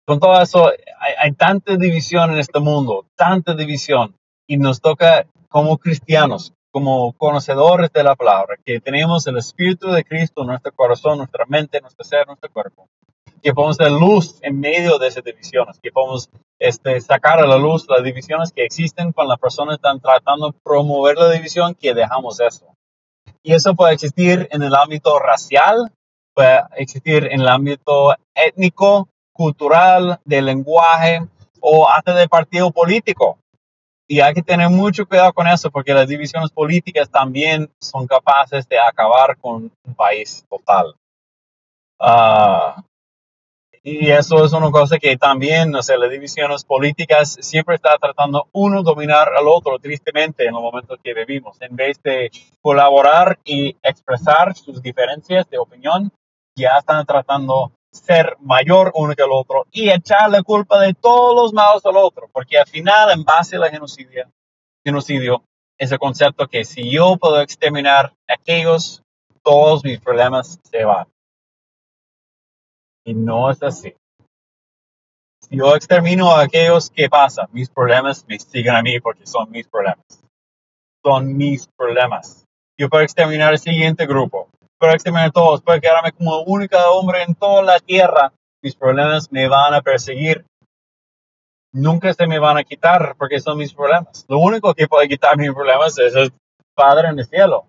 con 0.05 0.19
todo 0.19 0.41
eso, 0.41 0.67
hay, 0.67 1.13
hay 1.19 1.31
tanta 1.33 1.77
división 1.77 2.31
en 2.31 2.39
este 2.39 2.59
mundo, 2.59 3.05
tanta 3.15 3.53
división, 3.53 4.15
y 4.47 4.57
nos 4.57 4.81
toca 4.81 5.27
como 5.47 5.77
cristianos, 5.77 6.53
como 6.71 7.13
conocedores 7.13 7.91
de 7.91 8.03
la 8.03 8.15
palabra, 8.15 8.55
que 8.65 8.79
tenemos 8.79 9.27
el 9.27 9.37
Espíritu 9.37 9.91
de 9.91 10.03
Cristo 10.03 10.41
en 10.41 10.47
nuestro 10.47 10.71
corazón, 10.71 11.19
nuestra 11.19 11.45
mente, 11.45 11.79
nuestro 11.81 12.03
ser, 12.03 12.25
nuestro 12.25 12.49
cuerpo, 12.51 12.87
que 13.41 13.53
podemos 13.53 13.77
dar 13.77 13.91
luz 13.91 14.37
en 14.41 14.59
medio 14.59 14.97
de 14.97 15.07
esas 15.07 15.23
divisiones, 15.23 15.79
que 15.81 15.91
podemos 15.91 16.29
este, 16.59 16.99
sacar 17.01 17.39
a 17.39 17.47
la 17.47 17.57
luz 17.57 17.85
las 17.89 18.03
divisiones 18.03 18.51
que 18.51 18.63
existen 18.63 19.11
cuando 19.11 19.33
las 19.33 19.39
personas 19.39 19.75
están 19.75 19.99
tratando 19.99 20.51
de 20.51 20.59
promover 20.63 21.17
la 21.17 21.31
división, 21.31 21.75
que 21.75 21.93
dejamos 21.93 22.39
eso. 22.39 22.67
Y 23.43 23.53
eso 23.53 23.75
puede 23.75 23.93
existir 23.93 24.47
en 24.51 24.61
el 24.61 24.75
ámbito 24.75 25.17
racial, 25.19 25.91
puede 26.33 26.61
existir 26.75 27.25
en 27.31 27.41
el 27.41 27.47
ámbito 27.47 28.15
étnico, 28.35 29.09
cultural, 29.33 30.19
del 30.25 30.45
lenguaje 30.45 31.21
o 31.59 31.89
hasta 31.89 32.13
del 32.13 32.29
partido 32.29 32.71
político. 32.71 33.37
Y 34.07 34.19
hay 34.19 34.33
que 34.33 34.43
tener 34.43 34.69
mucho 34.69 35.07
cuidado 35.07 35.31
con 35.31 35.47
eso 35.47 35.71
porque 35.71 35.93
las 35.93 36.07
divisiones 36.07 36.51
políticas 36.51 37.09
también 37.09 37.71
son 37.79 38.07
capaces 38.07 38.67
de 38.67 38.77
acabar 38.77 39.37
con 39.37 39.71
un 39.83 39.95
país 39.95 40.45
total. 40.49 40.93
Ah, 41.97 42.83
y 43.83 44.11
eso 44.11 44.45
es 44.45 44.53
una 44.53 44.69
cosa 44.69 44.99
que 44.99 45.17
también, 45.17 45.71
no 45.71 45.81
sé, 45.81 45.97
las 45.97 46.11
divisiones 46.11 46.63
políticas 46.63 47.37
siempre 47.41 47.75
está 47.75 47.97
tratando 47.97 48.47
uno 48.51 48.83
dominar 48.83 49.29
al 49.35 49.47
otro, 49.47 49.79
tristemente, 49.79 50.45
en 50.45 50.53
los 50.53 50.61
momentos 50.61 50.99
que 51.03 51.13
vivimos. 51.15 51.57
En 51.61 51.75
vez 51.75 52.01
de 52.03 52.29
colaborar 52.61 53.39
y 53.43 53.75
expresar 53.81 54.55
sus 54.55 54.81
diferencias 54.83 55.49
de 55.49 55.57
opinión, 55.57 56.11
ya 56.55 56.77
están 56.77 57.05
tratando 57.05 57.71
ser 57.91 58.37
mayor 58.39 58.91
uno 58.95 59.15
que 59.15 59.23
el 59.23 59.31
otro 59.31 59.65
y 59.71 59.89
echar 59.89 60.29
la 60.29 60.43
culpa 60.43 60.79
de 60.79 60.93
todos 60.93 61.35
los 61.35 61.53
malos 61.53 61.85
al 61.85 61.97
otro, 61.97 62.29
porque 62.31 62.57
al 62.57 62.67
final, 62.67 63.11
en 63.11 63.23
base 63.23 63.55
a 63.55 63.59
la 63.59 63.69
genocidio, 63.69 64.27
genocidio, 64.85 65.43
es 65.77 65.91
el 65.91 65.99
concepto 65.99 66.47
que 66.47 66.63
si 66.63 66.91
yo 66.91 67.17
puedo 67.17 67.41
exterminar 67.41 68.13
a 68.29 68.33
aquellos, 68.33 69.01
todos 69.43 69.83
mis 69.83 69.99
problemas 69.99 70.59
se 70.63 70.85
van. 70.85 71.07
Y 73.05 73.13
no 73.13 73.49
es 73.49 73.61
así. 73.63 73.95
Yo 75.49 75.75
extermino 75.75 76.31
a 76.31 76.43
aquellos, 76.43 76.89
¿qué 76.89 77.09
pasa? 77.09 77.47
Mis 77.51 77.69
problemas 77.69 78.25
me 78.27 78.39
siguen 78.39 78.75
a 78.75 78.81
mí 78.81 78.99
porque 78.99 79.25
son 79.25 79.49
mis 79.49 79.67
problemas. 79.67 80.05
Son 81.03 81.35
mis 81.35 81.67
problemas. 81.75 82.45
Yo 82.79 82.89
puedo 82.89 83.03
exterminar 83.03 83.53
el 83.53 83.59
siguiente 83.59 84.05
grupo 84.05 84.49
pero 84.81 84.93
exterminar 84.93 85.31
todos, 85.31 85.61
puedo 85.61 85.79
quedarme 85.79 86.11
como 86.11 86.41
único 86.41 86.75
hombre 86.75 87.21
en 87.21 87.35
toda 87.35 87.61
la 87.61 87.79
tierra, 87.79 88.33
mis 88.63 88.75
problemas 88.75 89.31
me 89.31 89.47
van 89.47 89.75
a 89.75 89.81
perseguir. 89.81 90.43
Nunca 91.71 92.11
se 92.15 92.25
me 92.25 92.39
van 92.39 92.57
a 92.57 92.63
quitar 92.63 93.15
porque 93.15 93.39
son 93.39 93.59
mis 93.59 93.75
problemas. 93.75 94.25
Lo 94.27 94.39
único 94.39 94.73
que 94.73 94.87
puede 94.87 95.07
quitar 95.07 95.37
mis 95.37 95.53
problemas 95.53 95.97
es 95.99 96.15
el 96.15 96.33
Padre 96.73 97.09
en 97.09 97.19
el 97.19 97.25
cielo. 97.27 97.67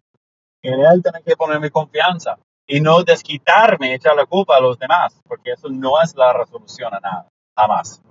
En 0.63 0.81
Él 0.81 1.03
tengo 1.03 1.23
que 1.23 1.37
poner 1.37 1.61
mi 1.61 1.69
confianza 1.69 2.39
y 2.67 2.81
no 2.81 3.03
desquitarme, 3.03 3.95
echar 3.95 4.15
la 4.17 4.27
culpa 4.27 4.57
a 4.57 4.61
los 4.61 4.79
demás, 4.79 5.21
porque 5.27 5.53
eso 5.53 5.69
no 5.69 6.01
es 6.01 6.15
la 6.17 6.33
resolución 6.33 6.95
a 6.95 7.01
nada, 7.01 7.29
jamás. 7.57 8.03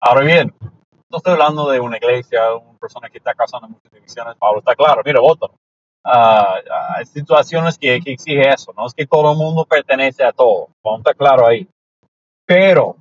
Ahora 0.00 0.22
bien, 0.22 0.54
no 1.10 1.16
estoy 1.16 1.32
hablando 1.32 1.68
de 1.70 1.80
una 1.80 1.96
iglesia, 1.96 2.54
una 2.54 2.78
persona 2.78 3.08
que 3.08 3.18
está 3.18 3.34
causando 3.34 3.68
muchas 3.68 3.90
divisiones. 3.92 4.36
Pablo 4.36 4.60
está 4.60 4.76
claro, 4.76 5.02
mira, 5.04 5.20
voto 5.20 5.52
hay 6.10 7.06
situaciones 7.06 7.78
que, 7.78 8.00
que, 8.00 8.12
exige 8.12 8.48
eso, 8.48 8.72
no 8.76 8.86
es 8.86 8.94
que 8.94 9.06
todo 9.06 9.32
el 9.32 9.38
mundo 9.38 9.64
pertenece 9.64 10.24
a 10.24 10.32
todo, 10.32 10.68
vamos 10.82 10.98
a 10.98 11.10
estar 11.10 11.16
claro 11.16 11.46
ahí. 11.46 11.68
Pero 12.46 12.96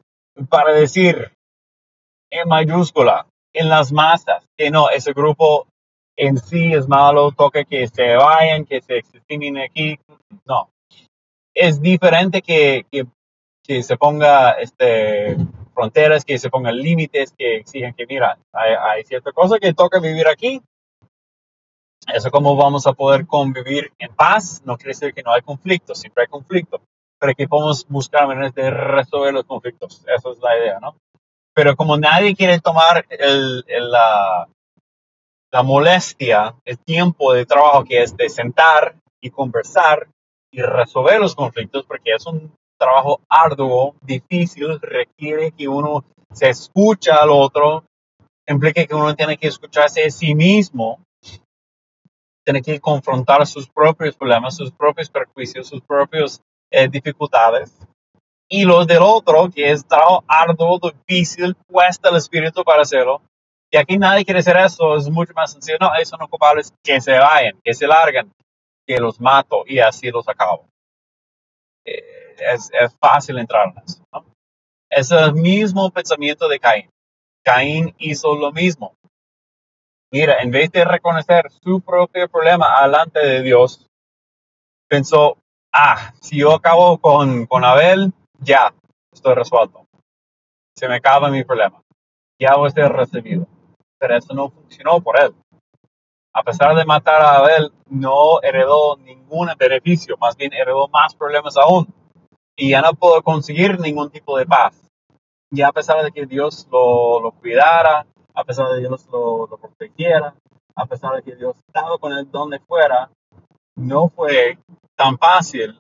para 0.49 0.73
decir 0.73 1.31
en 2.29 2.47
mayúscula, 2.47 3.25
en 3.53 3.69
las 3.69 3.91
masas, 3.91 4.43
que 4.57 4.69
no, 4.69 4.89
ese 4.89 5.13
grupo 5.13 5.67
en 6.17 6.37
sí 6.37 6.73
es 6.73 6.87
malo, 6.87 7.31
toca 7.31 7.63
que 7.63 7.87
se 7.87 8.15
vayan, 8.15 8.65
que 8.65 8.81
se 8.81 8.97
extiendan 8.97 9.57
aquí, 9.63 9.99
no. 10.45 10.69
Es 11.53 11.79
diferente 11.81 12.41
que, 12.41 12.85
que, 12.91 13.83
se 13.83 13.97
ponga 13.97 14.51
este, 14.53 15.37
fronteras, 15.73 16.25
que 16.25 16.37
se 16.37 16.49
pongan 16.49 16.75
límites, 16.75 17.33
que 17.37 17.57
exigen 17.57 17.93
que, 17.93 18.07
mira, 18.07 18.37
hay, 18.53 18.73
hay 18.73 19.03
cierta 19.03 19.31
cosa 19.31 19.59
que 19.59 19.73
toca 19.73 19.99
vivir 19.99 20.27
aquí, 20.27 20.61
eso 22.13 22.31
cómo 22.31 22.55
vamos 22.55 22.87
a 22.87 22.93
poder 22.93 23.27
convivir 23.27 23.91
en 23.99 24.13
paz, 24.15 24.61
no 24.65 24.77
quiere 24.77 24.91
decir 24.91 25.13
que 25.13 25.23
no 25.23 25.33
hay 25.33 25.41
conflicto, 25.41 25.93
siempre 25.93 26.23
hay 26.23 26.27
conflicto, 26.27 26.81
pero 27.19 27.33
que 27.35 27.47
podemos 27.47 27.85
buscar 27.87 28.27
maneras 28.27 28.55
de 28.55 28.69
resolver 28.69 29.33
los 29.33 29.45
conflictos. 29.45 30.05
Esa 30.07 30.29
es 30.31 30.39
la 30.39 30.57
idea, 30.57 30.79
¿no? 30.79 30.95
Pero 31.53 31.75
como 31.75 31.97
nadie 31.97 32.35
quiere 32.35 32.61
tomar 32.61 33.05
el, 33.09 33.65
la, 33.67 34.47
la 35.57 35.63
molestia, 35.63 36.53
el 36.65 36.77
tiempo 36.77 37.33
de 37.33 37.43
trabajo 37.43 37.83
que 37.83 38.03
es 38.03 38.15
de 38.15 38.29
sentar 38.29 38.95
y 39.19 39.31
conversar 39.31 40.07
y 40.53 40.61
resolver 40.61 41.19
los 41.19 41.33
conflictos, 41.33 41.83
porque 41.83 42.11
es 42.15 42.27
un 42.27 42.53
trabajo 42.77 43.21
arduo, 43.27 43.95
difícil, 44.03 44.79
requiere 44.79 45.51
que 45.51 45.67
uno 45.67 46.05
se 46.31 46.49
escucha 46.49 47.15
al 47.15 47.31
otro, 47.31 47.85
implica 48.47 48.85
que 48.85 48.93
uno 48.93 49.15
tiene 49.15 49.35
que 49.35 49.47
escucharse 49.47 50.05
a 50.05 50.11
sí 50.11 50.35
mismo 50.35 50.99
tiene 52.45 52.61
que 52.61 52.79
confrontar 52.79 53.47
sus 53.47 53.67
propios 53.67 54.15
problemas, 54.15 54.55
sus 54.55 54.71
propios 54.71 55.09
perjuicios, 55.09 55.67
sus 55.67 55.81
propias 55.81 56.39
eh, 56.71 56.87
dificultades. 56.87 57.75
Y 58.47 58.63
los 58.63 58.85
del 58.85 59.01
otro, 59.01 59.49
que 59.49 59.71
es 59.71 59.85
trabajo 59.87 60.23
arduo, 60.27 60.79
difícil, 60.79 61.55
cuesta 61.67 62.09
el 62.09 62.17
espíritu 62.17 62.63
para 62.63 62.83
hacerlo. 62.83 63.23
Y 63.69 63.77
aquí 63.77 63.97
nadie 63.97 64.23
quiere 64.23 64.39
hacer 64.39 64.57
eso, 64.57 64.95
es 64.95 65.09
mucho 65.09 65.33
más 65.33 65.51
sencillo. 65.51 65.77
No, 65.79 65.93
esos 65.95 66.09
son 66.09 66.19
los 66.21 66.29
culpables, 66.29 66.73
que 66.83 67.01
se 67.01 67.17
vayan, 67.17 67.59
que 67.63 67.73
se 67.73 67.85
largan, 67.85 68.31
que 68.85 68.97
los 68.97 69.19
mato 69.19 69.63
y 69.65 69.79
así 69.79 70.09
los 70.09 70.27
acabo. 70.29 70.65
Eh, 71.85 72.35
es, 72.53 72.71
fácil 72.99 73.37
entrar 73.37 73.67
en 73.67 73.83
eso. 73.83 74.03
Es 74.89 75.11
el 75.11 75.33
mismo 75.33 75.89
pensamiento 75.91 76.47
de 76.47 76.59
Caín. 76.59 76.89
Caín 77.43 77.93
hizo 77.97 78.35
lo 78.35 78.51
mismo. 78.51 78.93
Mira, 80.11 80.41
en 80.41 80.51
vez 80.51 80.71
de 80.71 80.85
reconocer 80.85 81.51
su 81.51 81.81
propio 81.81 82.29
problema 82.29 82.81
delante 82.81 83.19
de 83.19 83.41
Dios, 83.41 83.85
pensó, 84.87 85.37
ah, 85.73 86.13
si 86.21 86.37
yo 86.37 86.53
acabo 86.53 86.97
con, 86.99 87.45
con 87.45 87.65
Abel, 87.65 88.13
ya, 88.39 88.73
estoy 89.13 89.35
resuelto. 89.35 89.85
Se 90.77 90.87
me 90.87 90.95
acaba 90.95 91.29
mi 91.29 91.43
problema. 91.43 91.81
Ya 92.39 92.55
voy 92.55 92.67
a 92.67 92.71
ser 92.71 92.93
recibido. 92.93 93.47
Pero 93.99 94.15
eso 94.15 94.33
no 94.33 94.49
funcionó 94.49 95.01
por 95.01 95.19
él. 95.19 95.33
A 96.33 96.43
pesar 96.43 96.75
de 96.75 96.85
matar 96.85 97.21
a 97.21 97.37
Abel, 97.37 97.71
no 97.89 98.41
heredó 98.43 98.97
ningún 98.97 99.49
beneficio, 99.57 100.17
más 100.17 100.35
bien 100.35 100.53
heredó 100.53 100.87
más 100.87 101.15
problemas 101.15 101.57
aún. 101.57 101.87
Y 102.55 102.69
ya 102.69 102.81
no 102.81 102.93
pudo 102.93 103.21
conseguir 103.23 103.79
ningún 103.79 104.09
tipo 104.11 104.37
de 104.37 104.45
paz. 104.45 104.79
Y 105.49 105.61
a 105.61 105.71
pesar 105.71 106.03
de 106.03 106.11
que 106.11 106.25
Dios 106.25 106.67
lo, 106.71 107.19
lo 107.21 107.31
cuidara, 107.31 108.05
a 108.33 108.43
pesar 108.43 108.69
de 108.69 108.75
que 108.75 108.87
Dios 108.87 109.07
lo, 109.11 109.47
lo 109.47 109.57
protegiera, 109.57 110.35
a 110.75 110.85
pesar 110.85 111.15
de 111.15 111.23
que 111.23 111.35
Dios 111.35 111.57
estaba 111.67 111.97
con 111.97 112.13
él 112.13 112.29
donde 112.29 112.59
fuera, 112.59 113.09
no 113.75 114.09
fue 114.09 114.59
tan 114.95 115.17
fácil 115.17 115.79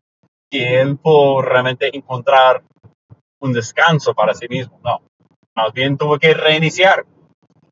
que 0.49 0.79
él 0.79 0.97
pudo 0.97 1.41
realmente 1.41 1.95
encontrar 1.95 2.63
un 3.39 3.53
descanso 3.53 4.13
para 4.13 4.33
sí 4.33 4.47
mismo. 4.47 4.79
No, 4.83 5.01
más 5.55 5.73
bien 5.73 5.97
tuvo 5.97 6.17
que 6.17 6.33
reiniciar. 6.33 7.05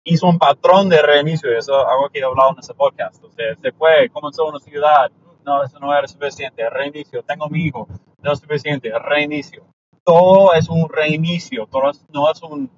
Hizo 0.05 0.27
un 0.27 0.37
patrón 0.37 0.87
de 0.87 1.01
reinicio, 1.01 1.49
eso 1.51 1.81
es 1.81 1.87
algo 1.87 2.09
que 2.09 2.19
he 2.19 2.23
hablado 2.23 2.51
en 2.51 2.59
ese 2.59 2.73
podcast. 2.73 3.21
O 3.23 3.31
sea, 3.31 3.55
se 3.55 3.71
fue, 3.73 4.09
comenzó 4.09 4.47
una 4.47 4.59
ciudad, 4.59 5.11
no, 5.43 5.63
eso 5.63 5.79
no 5.79 5.93
era 5.93 6.07
suficiente, 6.07 6.69
reinicio, 6.69 7.23
tengo 7.23 7.49
mi 7.49 7.65
hijo, 7.65 7.87
no 8.21 8.31
es 8.31 8.39
suficiente, 8.39 8.91
reinicio. 8.99 9.65
Todo 10.03 10.53
es 10.53 10.69
un 10.69 10.87
reinicio, 10.87 11.67
todo 11.67 11.91
no 12.13 12.31
es 12.31 12.41
un, 12.43 12.69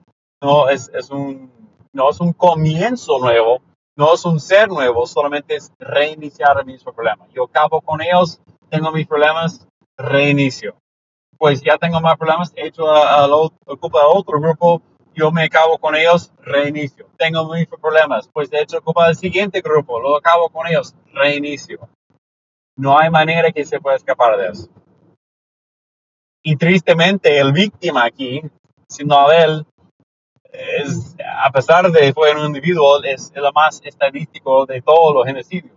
no 0.41 0.69
es, 0.69 0.89
es 0.93 1.09
un 1.11 1.51
no 1.97 2.09
es 2.09 2.19
un 2.19 2.31
comienzo 2.31 3.19
nuevo, 3.19 3.61
no 3.95 4.13
es 4.13 4.23
un 4.23 4.39
ser 4.39 4.69
nuevo, 4.69 5.07
solamente 5.07 5.55
es 5.55 5.73
reiniciar 5.79 6.59
el 6.59 6.65
mismo 6.65 6.93
problema. 6.93 7.25
Yo 7.33 7.45
acabo 7.45 7.81
con 7.81 8.01
ellos, 8.01 8.39
tengo 8.69 8.91
mis 8.91 9.07
problemas, 9.07 9.67
reinicio. 9.97 10.75
Pues 11.37 11.61
ya 11.61 11.77
tengo 11.77 11.99
más 11.99 12.17
problemas, 12.17 12.53
he 12.55 12.67
hecho 12.67 12.87
a, 12.87 13.23
a, 13.23 13.27
ocupa 13.27 14.05
otro 14.07 14.39
grupo, 14.39 14.81
yo 15.17 15.31
me 15.31 15.45
acabo 15.45 15.79
con 15.79 15.95
ellos, 15.95 16.31
reinicio. 16.43 17.07
Tengo 17.17 17.51
mis 17.51 17.65
problemas, 17.67 18.29
pues 18.31 18.51
de 18.51 18.61
hecho 18.61 18.77
ocupa 18.77 19.09
el 19.09 19.15
siguiente 19.15 19.61
grupo, 19.61 19.99
lo 19.99 20.15
acabo 20.15 20.47
con 20.49 20.67
ellos, 20.67 20.93
reinicio. 21.11 21.89
No 22.77 22.99
hay 22.99 23.09
manera 23.09 23.51
que 23.51 23.65
se 23.65 23.79
pueda 23.79 23.95
escapar 23.95 24.37
de 24.37 24.49
eso. 24.49 24.69
Y 26.43 26.55
tristemente, 26.55 27.39
el 27.39 27.51
víctima 27.51 28.05
aquí, 28.05 28.43
siendo 28.87 29.17
Abel, 29.17 29.65
es, 30.51 31.15
a 31.43 31.51
pesar 31.51 31.91
de 31.91 31.99
que 31.99 32.13
fue 32.13 32.35
un 32.35 32.45
individuo, 32.45 33.03
es 33.03 33.31
el 33.33 33.43
más 33.55 33.81
estadístico 33.83 34.67
de 34.67 34.83
todos 34.83 35.15
los 35.15 35.25
genocidios, 35.25 35.75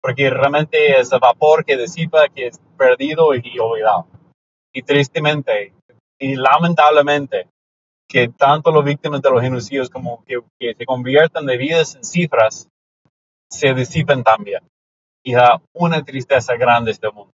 porque 0.00 0.30
realmente 0.30 0.98
es 0.98 1.12
el 1.12 1.20
vapor 1.20 1.62
que 1.62 1.76
disipa, 1.76 2.26
que 2.30 2.46
es 2.46 2.58
perdido 2.78 3.34
y, 3.34 3.58
olvidado. 3.58 4.06
Y 4.72 4.82
tristemente, 4.82 5.74
y 6.18 6.36
lamentablemente, 6.36 7.48
que 8.08 8.28
tanto 8.28 8.72
los 8.72 8.84
víctimas 8.84 9.20
de 9.20 9.30
los 9.30 9.42
genocidios 9.42 9.90
como 9.90 10.24
que, 10.24 10.40
que 10.58 10.74
se 10.74 10.86
conviertan 10.86 11.44
de 11.46 11.58
vidas 11.58 11.94
en 11.94 12.04
cifras, 12.04 12.68
se 13.50 13.74
disipen 13.74 14.24
también. 14.24 14.62
Y 15.22 15.34
da 15.34 15.60
una 15.74 16.02
tristeza 16.02 16.54
grande 16.56 16.92
este 16.92 17.10
mundo. 17.10 17.32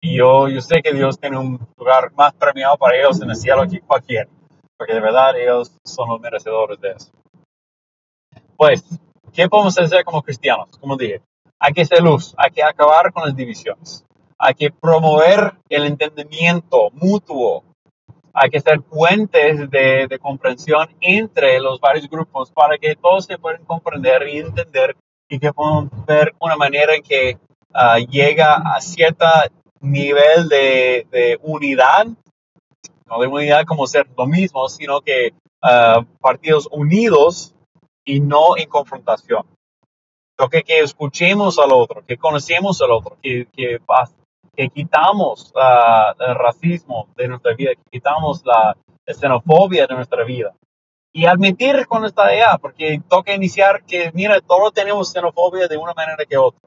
Y 0.00 0.18
yo, 0.18 0.48
yo 0.48 0.60
sé 0.60 0.82
que 0.82 0.92
Dios 0.92 1.18
tiene 1.18 1.38
un 1.38 1.58
lugar 1.76 2.12
más 2.12 2.34
premiado 2.34 2.76
para 2.76 2.96
ellos 2.96 3.20
en 3.22 3.30
el 3.30 3.36
cielo 3.36 3.66
que 3.68 3.80
cualquier, 3.80 4.28
porque 4.76 4.94
de 4.94 5.00
verdad 5.00 5.36
ellos 5.38 5.72
son 5.84 6.10
los 6.10 6.20
merecedores 6.20 6.78
de 6.80 6.90
eso. 6.90 7.10
Pues, 8.56 8.84
¿qué 9.32 9.48
podemos 9.48 9.78
hacer 9.78 10.04
como 10.04 10.22
cristianos? 10.22 10.76
Como 10.78 10.96
dije, 10.96 11.22
hay 11.58 11.72
que 11.72 11.84
ser 11.84 12.02
luz, 12.02 12.34
hay 12.36 12.50
que 12.50 12.62
acabar 12.62 13.12
con 13.12 13.24
las 13.24 13.34
divisiones, 13.34 14.04
hay 14.38 14.54
que 14.54 14.70
promover 14.70 15.54
el 15.70 15.84
entendimiento 15.84 16.90
mutuo, 16.92 17.64
hay 18.38 18.50
que 18.50 18.60
ser 18.60 18.82
puentes 18.82 19.70
de, 19.70 20.06
de 20.08 20.18
comprensión 20.18 20.86
entre 21.00 21.58
los 21.58 21.80
varios 21.80 22.08
grupos 22.08 22.50
para 22.50 22.76
que 22.76 22.94
todos 22.94 23.24
se 23.24 23.38
puedan 23.38 23.64
comprender 23.64 24.28
y 24.28 24.38
entender 24.38 24.94
y 25.26 25.38
que 25.38 25.54
puedan 25.54 25.90
ver 26.06 26.34
una 26.38 26.54
manera 26.54 26.94
en 26.94 27.02
que 27.02 27.38
uh, 27.70 27.98
llega 28.10 28.56
a 28.56 28.80
cierto 28.82 29.24
nivel 29.80 30.50
de, 30.50 31.06
de, 31.10 31.38
unidad, 31.42 32.08
no 33.06 33.20
de 33.20 33.26
unidad 33.26 33.64
como 33.64 33.86
ser 33.86 34.06
lo 34.16 34.26
mismo, 34.26 34.68
sino 34.68 35.00
que 35.00 35.32
uh, 35.62 36.04
partidos 36.20 36.68
unidos 36.70 37.54
y 38.04 38.20
no 38.20 38.58
en 38.58 38.68
confrontación. 38.68 39.46
Lo 40.38 40.50
que, 40.50 40.62
que 40.62 40.80
escuchemos 40.80 41.58
al 41.58 41.72
otro, 41.72 42.04
que 42.04 42.18
conocemos 42.18 42.82
al 42.82 42.90
otro, 42.90 43.16
que, 43.22 43.48
que, 43.50 43.80
que 44.56 44.68
quitamos 44.68 45.52
uh, 45.54 46.22
el 46.22 46.34
racismo 46.34 47.08
de 47.16 47.28
nuestra 47.28 47.54
vida, 47.54 47.72
que 47.74 47.90
quitamos 47.90 48.42
la 48.44 48.76
xenofobia 49.06 49.86
de 49.86 49.94
nuestra 49.94 50.24
vida. 50.24 50.54
Y 51.12 51.26
admitir 51.26 51.86
cuando 51.86 52.08
está 52.08 52.26
allá, 52.26 52.58
porque 52.60 53.00
toca 53.08 53.34
iniciar 53.34 53.84
que, 53.84 54.10
mira, 54.12 54.40
todos 54.40 54.72
tenemos 54.72 55.12
xenofobia 55.12 55.68
de 55.68 55.76
una 55.76 55.94
manera 55.94 56.24
que 56.28 56.36
otra. 56.36 56.60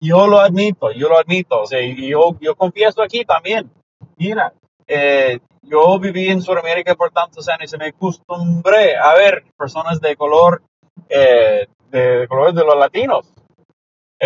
Yo 0.00 0.26
lo 0.26 0.40
admito, 0.40 0.92
yo 0.92 1.08
lo 1.08 1.18
admito, 1.18 1.62
o 1.62 1.66
sea, 1.66 1.80
yo, 1.80 2.36
yo 2.40 2.54
confieso 2.54 3.02
aquí 3.02 3.24
también. 3.24 3.70
Mira, 4.16 4.52
eh, 4.86 5.38
yo 5.62 5.98
viví 5.98 6.28
en 6.28 6.42
Sudamérica 6.42 6.94
por 6.94 7.10
tantos 7.10 7.48
años 7.48 7.72
y 7.72 7.78
me 7.78 7.86
acostumbré 7.86 8.96
a 8.96 9.14
ver 9.14 9.44
personas 9.56 10.00
de 10.00 10.14
color 10.16 10.62
eh, 11.08 11.66
de 11.90 12.26
colores 12.28 12.54
de 12.54 12.64
los 12.64 12.76
latinos, 12.76 13.32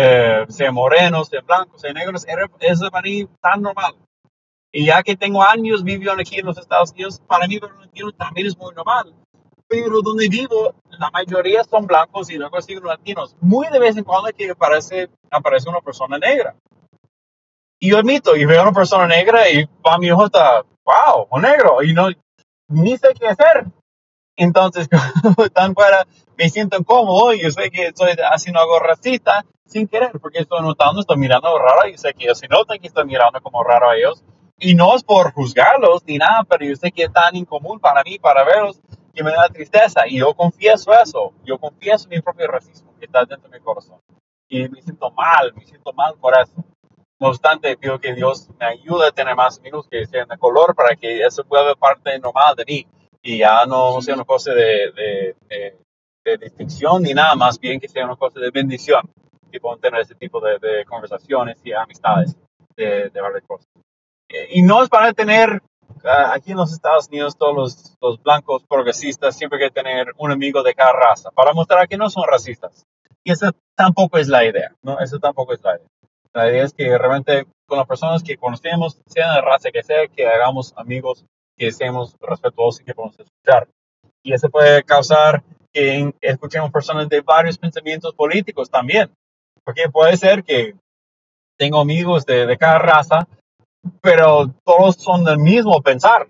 eh, 0.01 0.45
sean 0.47 0.73
morenos, 0.73 1.27
sean 1.27 1.45
blancos, 1.45 1.81
sean 1.81 1.93
negros, 1.93 2.25
eso 2.61 2.89
para 2.89 3.03
mí 3.03 3.27
tan 3.41 3.61
normal. 3.61 3.95
Y 4.71 4.85
ya 4.85 5.03
que 5.03 5.17
tengo 5.17 5.43
años 5.43 5.83
viviendo 5.83 6.21
aquí 6.21 6.39
en 6.39 6.45
los 6.45 6.57
Estados 6.57 6.91
Unidos, 6.91 7.19
para 7.27 7.47
mí 7.47 7.59
también 8.17 8.47
es 8.47 8.57
muy 8.57 8.73
normal. 8.73 9.13
Pero 9.67 10.01
donde 10.01 10.29
vivo, 10.29 10.73
la 10.91 11.09
mayoría 11.11 11.65
son 11.65 11.85
blancos 11.85 12.29
y 12.29 12.37
luego 12.37 12.61
siguen 12.61 12.85
latinos. 12.85 13.35
Muy 13.41 13.67
de 13.67 13.79
vez 13.79 13.97
en 13.97 14.05
cuando 14.05 14.29
que 14.31 14.51
aparece, 14.51 15.09
aparece 15.29 15.69
una 15.69 15.81
persona 15.81 16.17
negra. 16.17 16.55
Y 17.77 17.89
yo 17.89 17.97
admito, 17.97 18.37
y 18.37 18.45
veo 18.45 18.61
una 18.61 18.71
persona 18.71 19.05
negra 19.05 19.49
y 19.49 19.65
para 19.83 19.97
mi 19.97 20.11
ojo 20.11 20.27
está, 20.27 20.63
wow, 20.85 21.27
un 21.29 21.41
negro. 21.41 21.83
Y 21.83 21.93
no, 21.93 22.07
ni 22.69 22.97
sé 22.97 23.09
qué 23.19 23.27
hacer. 23.27 23.65
Entonces, 24.37 24.87
tan 25.53 25.73
fuera, 25.73 26.07
me 26.37 26.49
siento 26.49 26.77
incómodo 26.77 27.33
y 27.33 27.41
yo 27.41 27.51
sé 27.51 27.69
que 27.69 27.87
estoy 27.87 28.11
haciendo 28.31 28.61
algo 28.61 28.79
racista 28.79 29.45
sin 29.69 29.87
querer, 29.87 30.11
porque 30.19 30.39
estoy 30.39 30.61
notando, 30.61 31.01
estoy 31.01 31.17
mirando 31.17 31.57
raro 31.57 31.87
y 31.87 31.97
sé 31.97 32.13
que 32.13 32.25
ellos 32.25 32.39
se 32.39 32.47
notan 32.47 32.79
que 32.79 32.87
estoy 32.87 33.05
mirando 33.05 33.39
como 33.41 33.63
raro 33.63 33.89
a 33.89 33.95
ellos. 33.95 34.23
Y 34.57 34.75
no 34.75 34.95
es 34.95 35.03
por 35.03 35.31
juzgarlos 35.31 36.03
ni 36.05 36.17
nada, 36.17 36.43
pero 36.43 36.65
yo 36.65 36.75
sé 36.75 36.91
que 36.91 37.03
es 37.03 37.13
tan 37.13 37.35
incomún 37.35 37.79
para 37.79 38.03
mí, 38.03 38.19
para 38.19 38.43
verlos, 38.43 38.81
que 39.13 39.23
me 39.23 39.31
da 39.31 39.47
tristeza. 39.47 40.07
Y 40.07 40.19
yo 40.19 40.33
confieso 40.33 40.91
eso, 40.93 41.33
yo 41.45 41.57
confieso 41.57 42.09
mi 42.09 42.19
propio 42.21 42.47
racismo 42.47 42.93
que 42.99 43.05
está 43.05 43.23
dentro 43.25 43.49
de 43.49 43.57
mi 43.57 43.63
corazón. 43.63 43.99
Y 44.49 44.67
me 44.67 44.81
siento 44.81 45.11
mal, 45.11 45.53
me 45.55 45.65
siento 45.65 45.93
mal 45.93 46.15
por 46.19 46.33
eso. 46.37 46.53
No 47.19 47.29
obstante, 47.29 47.77
pido 47.77 47.99
que 47.99 48.13
Dios 48.13 48.49
me 48.59 48.65
ayude 48.65 49.07
a 49.07 49.11
tener 49.11 49.35
más 49.35 49.59
amigos 49.59 49.87
que 49.89 50.05
sean 50.05 50.27
de 50.27 50.37
color 50.37 50.73
para 50.73 50.95
que 50.95 51.21
eso 51.21 51.43
pueda 51.43 51.67
ser 51.67 51.77
parte 51.77 52.17
normal 52.19 52.55
de 52.55 52.65
mí 52.65 52.87
y 53.21 53.39
ya 53.39 53.65
no 53.65 54.01
sea 54.01 54.15
una 54.15 54.23
cosa 54.23 54.53
de, 54.53 54.91
de, 54.93 55.75
de, 56.23 56.37
distinción 56.37 57.01
ni 57.01 57.13
nada, 57.13 57.35
más 57.35 57.59
bien 57.59 57.79
que 57.79 57.87
sea 57.87 58.05
una 58.05 58.15
cosa 58.15 58.39
de 58.39 58.51
bendición, 58.51 59.01
que 59.49 59.59
puedan 59.59 59.79
tener 59.79 60.01
ese 60.01 60.15
tipo 60.15 60.39
de, 60.41 60.85
conversaciones 60.85 61.59
y 61.63 61.73
amistades 61.73 62.35
de, 62.75 63.09
varias 63.13 63.43
cosas. 63.45 63.67
Y 64.51 64.61
no 64.61 64.83
es 64.83 64.89
para 64.89 65.13
tener, 65.13 65.61
ah, 66.03 66.31
aquí 66.33 66.51
en 66.51 66.57
los 66.57 66.71
Estados 66.71 67.07
Unidos, 67.07 67.37
todos 67.37 67.55
los, 67.55 67.97
los 68.01 68.21
blancos 68.21 68.63
progresistas 68.67 69.35
siempre 69.35 69.61
hay 69.61 69.69
que 69.69 69.81
tener 69.81 70.07
un 70.17 70.31
amigo 70.31 70.63
de 70.63 70.73
cada 70.73 70.93
raza, 70.93 71.31
para 71.31 71.53
mostrar 71.53 71.87
que 71.87 71.97
no 71.97 72.09
son 72.09 72.23
racistas. 72.27 72.85
Y 73.23 73.31
esa 73.31 73.51
tampoco 73.75 74.17
es 74.17 74.27
la 74.27 74.45
idea, 74.45 74.73
¿no? 74.81 74.99
Eso 74.99 75.19
tampoco 75.19 75.53
es 75.53 75.61
la 75.63 75.75
idea. 75.75 75.87
La 76.33 76.49
idea 76.49 76.63
es 76.63 76.73
que 76.73 76.97
realmente 76.97 77.47
con 77.69 77.77
las 77.77 77.87
personas 77.87 78.23
que 78.23 78.35
conocemos, 78.35 78.99
sean 79.07 79.35
de 79.35 79.41
raza 79.41 79.71
que 79.71 79.83
sea, 79.83 80.07
que 80.07 80.27
hagamos 80.27 80.73
amigos 80.75 81.23
que 81.55 81.71
seamos 81.71 82.15
respetuosos 82.19 82.81
y 82.81 82.85
que 82.85 82.93
podamos 82.93 83.19
escuchar. 83.19 83.69
Y 84.23 84.33
eso 84.33 84.49
puede 84.49 84.83
causar 84.83 85.43
que 85.71 86.11
escuchemos 86.21 86.71
personas 86.71 87.07
de 87.07 87.21
varios 87.21 87.57
pensamientos 87.57 88.13
políticos 88.15 88.69
también. 88.69 89.11
Porque 89.69 89.87
puede 89.87 90.17
ser 90.17 90.43
que 90.43 90.73
tengo 91.55 91.79
amigos 91.79 92.25
de, 92.25 92.47
de 92.47 92.57
cada 92.57 92.79
raza, 92.79 93.27
pero 94.01 94.47
todos 94.65 94.95
son 94.95 95.23
del 95.23 95.37
mismo 95.37 95.79
pensar. 95.83 96.27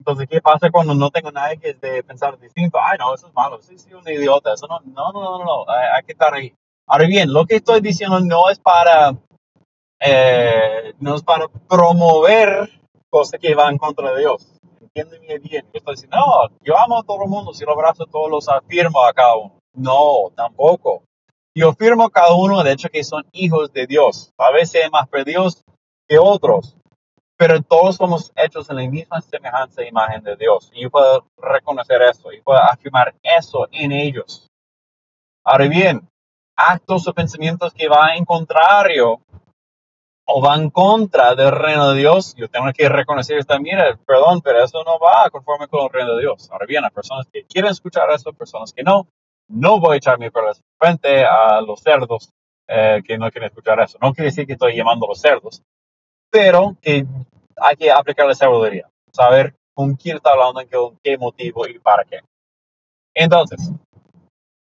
Entonces, 0.00 0.26
¿qué 0.28 0.40
pasa 0.40 0.72
cuando 0.72 0.92
no 0.92 1.08
tengo 1.10 1.30
nadie 1.30 1.58
que 1.58 1.70
es 1.70 1.80
de 1.80 2.02
pensar 2.02 2.36
distinto? 2.40 2.78
Ay, 2.82 2.98
no, 2.98 3.14
eso 3.14 3.28
es 3.28 3.32
malo, 3.32 3.62
sí, 3.62 3.78
sí, 3.78 3.94
un 3.94 4.02
idiota, 4.08 4.54
eso 4.54 4.66
no, 4.66 4.80
no, 4.86 5.12
no, 5.12 5.38
no, 5.38 5.44
no, 5.44 5.64
hay, 5.68 6.02
que 6.02 6.14
estar 6.14 6.34
ahí. 6.34 6.52
Ahora 6.88 7.06
bien, 7.06 7.32
lo 7.32 7.46
que 7.46 7.54
estoy 7.54 7.80
diciendo 7.80 8.18
no 8.18 8.50
es 8.50 8.58
para, 8.58 9.16
eh, 10.00 10.94
no 10.98 11.14
es 11.14 11.22
para 11.22 11.46
promover 11.46 12.70
cosas 13.08 13.38
que 13.38 13.54
van 13.54 13.78
contra 13.78 14.16
Dios. 14.16 14.52
Entiéndeme 14.80 15.38
bien. 15.38 15.64
Yo 15.72 15.78
estoy 15.78 15.94
diciendo, 15.94 16.16
no, 16.16 16.56
yo 16.64 16.76
amo 16.76 16.98
a 16.98 17.04
todo 17.04 17.22
el 17.22 17.30
mundo, 17.30 17.54
si 17.54 17.64
lo 17.64 17.70
abrazo 17.70 18.04
todos 18.06 18.28
los 18.28 18.48
afirmo 18.48 19.04
a 19.04 19.12
cada 19.12 19.36
uno. 19.36 19.60
No, 19.74 20.32
tampoco. 20.34 21.04
Yo 21.56 21.70
afirmo 21.70 22.04
a 22.04 22.10
cada 22.10 22.34
uno, 22.34 22.62
de 22.62 22.72
hecho, 22.72 22.90
que 22.90 23.02
son 23.02 23.24
hijos 23.32 23.72
de 23.72 23.86
Dios. 23.86 24.30
A 24.36 24.50
veces 24.50 24.90
más 24.92 25.08
perdidos 25.08 25.64
que 26.06 26.18
otros, 26.18 26.76
pero 27.38 27.62
todos 27.62 27.96
somos 27.96 28.30
hechos 28.36 28.68
en 28.68 28.76
la 28.76 28.82
misma 28.82 29.22
semejanza 29.22 29.80
e 29.80 29.88
imagen 29.88 30.22
de 30.22 30.36
Dios. 30.36 30.70
Y 30.74 30.82
yo 30.82 30.90
puedo 30.90 31.24
reconocer 31.38 32.02
eso, 32.02 32.30
y 32.30 32.42
puedo 32.42 32.58
afirmar 32.58 33.14
eso 33.22 33.66
en 33.72 33.92
ellos. 33.92 34.46
Ahora 35.42 35.66
bien, 35.66 36.06
actos 36.58 37.08
o 37.08 37.14
pensamientos 37.14 37.72
que 37.72 37.88
van 37.88 38.18
en 38.18 38.26
contrario 38.26 39.22
o 40.26 40.42
van 40.42 40.68
contra 40.68 41.34
del 41.34 41.52
reino 41.52 41.92
de 41.92 42.00
Dios, 42.00 42.34
yo 42.36 42.50
tengo 42.50 42.70
que 42.74 42.86
reconocer 42.90 43.38
esta, 43.38 43.58
mira, 43.58 43.98
perdón, 44.04 44.42
pero 44.42 44.62
eso 44.62 44.84
no 44.84 44.98
va 44.98 45.30
conforme 45.30 45.68
con 45.68 45.84
el 45.84 45.90
reino 45.90 46.16
de 46.16 46.20
Dios. 46.20 46.50
Ahora 46.50 46.66
bien, 46.66 46.84
hay 46.84 46.90
personas 46.90 47.26
que 47.32 47.46
quieren 47.46 47.70
escuchar 47.70 48.10
eso, 48.10 48.30
personas 48.34 48.74
que 48.74 48.82
no. 48.82 49.08
No 49.48 49.80
voy 49.80 49.94
a 49.94 49.96
echar 49.98 50.18
mi 50.18 50.30
perro 50.30 50.52
frente 50.78 51.24
a 51.24 51.60
los 51.60 51.80
cerdos 51.80 52.30
eh, 52.68 53.02
que 53.06 53.16
no 53.16 53.30
quieren 53.30 53.48
escuchar 53.48 53.80
eso. 53.80 53.98
No 54.02 54.12
quiere 54.12 54.30
decir 54.30 54.46
que 54.46 54.54
estoy 54.54 54.76
llamando 54.76 55.06
a 55.06 55.10
los 55.10 55.20
cerdos, 55.20 55.62
pero 56.30 56.76
que 56.82 57.06
hay 57.56 57.76
que 57.76 57.90
aplicar 57.90 58.26
la 58.26 58.34
sabiduría, 58.34 58.88
saber 59.12 59.54
con 59.74 59.94
quién 59.94 60.16
está 60.16 60.30
hablando, 60.32 60.60
con 60.70 60.98
qué 61.02 61.16
motivo 61.16 61.66
y 61.66 61.78
para 61.78 62.04
qué. 62.04 62.20
Entonces, 63.14 63.72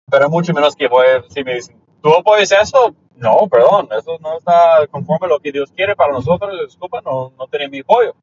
pero 0.09 0.29
mucho 0.29 0.53
menos 0.53 0.75
que 0.75 0.88
voy, 0.88 1.05
si 1.29 1.43
me 1.43 1.55
dicen, 1.55 1.81
¿tú 2.01 2.13
apoyas 2.13 2.51
eso? 2.51 2.95
No, 3.15 3.47
perdón, 3.49 3.89
eso 3.97 4.17
no 4.19 4.38
está 4.38 4.86
conforme 4.91 5.25
a 5.27 5.29
lo 5.29 5.39
que 5.39 5.51
Dios 5.51 5.71
quiere 5.71 5.95
para 5.95 6.13
nosotros. 6.13 6.51
Disculpa, 6.65 7.01
no, 7.01 7.33
no 7.38 7.47
tiene 7.47 7.69
mi 7.69 7.79
apoyo. 7.79 8.13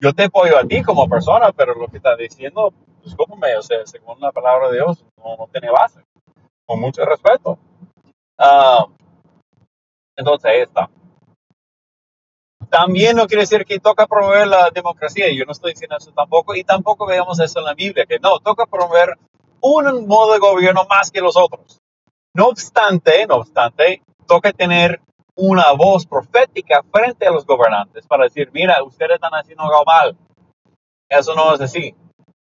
Yo 0.00 0.12
te 0.12 0.24
apoyo 0.24 0.58
a 0.58 0.64
ti 0.64 0.82
como 0.82 1.08
persona, 1.08 1.52
pero 1.52 1.74
lo 1.74 1.86
que 1.88 1.98
está 1.98 2.16
diciendo, 2.16 2.74
discúlpame, 3.02 3.56
o 3.56 3.62
sea, 3.62 3.86
según 3.86 4.20
la 4.20 4.32
palabra 4.32 4.68
de 4.68 4.76
Dios, 4.76 5.04
no, 5.16 5.36
no 5.36 5.48
tiene 5.52 5.70
base. 5.70 6.00
Con 6.64 6.80
mucho 6.80 7.04
respeto. 7.04 7.58
Uh, 8.38 8.90
entonces, 10.16 10.50
ahí 10.50 10.60
está. 10.60 10.88
También 12.70 13.16
no 13.16 13.26
quiere 13.26 13.42
decir 13.42 13.64
que 13.66 13.78
toca 13.78 14.06
promover 14.06 14.46
la 14.46 14.70
democracia. 14.70 15.30
Yo 15.30 15.44
no 15.44 15.52
estoy 15.52 15.72
diciendo 15.72 15.96
eso 15.98 16.12
tampoco. 16.12 16.54
Y 16.54 16.64
tampoco 16.64 17.06
veamos 17.06 17.38
eso 17.40 17.58
en 17.58 17.66
la 17.66 17.74
Biblia, 17.74 18.06
que 18.06 18.18
no, 18.18 18.38
toca 18.38 18.66
promover 18.66 19.18
un 19.60 20.06
modo 20.06 20.32
de 20.32 20.38
gobierno 20.38 20.86
más 20.88 21.10
que 21.10 21.20
los 21.20 21.36
otros. 21.36 21.80
No 22.34 22.46
obstante, 22.46 23.26
no 23.26 23.36
obstante, 23.36 24.02
toca 24.26 24.52
tener 24.52 25.00
una 25.34 25.72
voz 25.72 26.06
profética 26.06 26.82
frente 26.90 27.26
a 27.26 27.30
los 27.30 27.44
gobernantes 27.44 28.06
para 28.06 28.24
decir, 28.24 28.50
mira, 28.52 28.82
ustedes 28.82 29.16
están 29.16 29.32
haciendo 29.32 29.64
algo 29.64 29.84
mal. 29.84 30.16
Eso 31.08 31.34
no 31.34 31.54
es 31.54 31.60
así. 31.60 31.94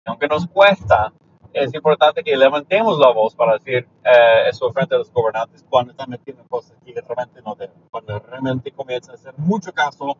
Aunque 0.09 0.27
nos 0.27 0.47
cuesta, 0.47 1.13
es 1.53 1.73
importante 1.75 2.23
que 2.23 2.37
levantemos 2.37 2.99
la 2.99 3.11
voz 3.11 3.35
para 3.35 3.55
decir 3.55 3.87
eh, 4.05 4.49
eso 4.49 4.73
frente 4.73 4.95
a 4.95 4.99
los 4.99 5.13
gobernantes 5.13 5.65
cuando 5.69 5.93
están 5.93 6.11
metiendo 6.11 6.45
cosas 6.49 6.77
que 6.85 6.93
realmente 7.01 7.43
no 7.43 7.55
deben. 7.55 7.77
Cuando 7.91 8.19
realmente 8.21 8.73
comienzan 8.73 9.13
a 9.13 9.15
hacer 9.15 9.35
mucho 9.37 9.73
caso 9.73 10.17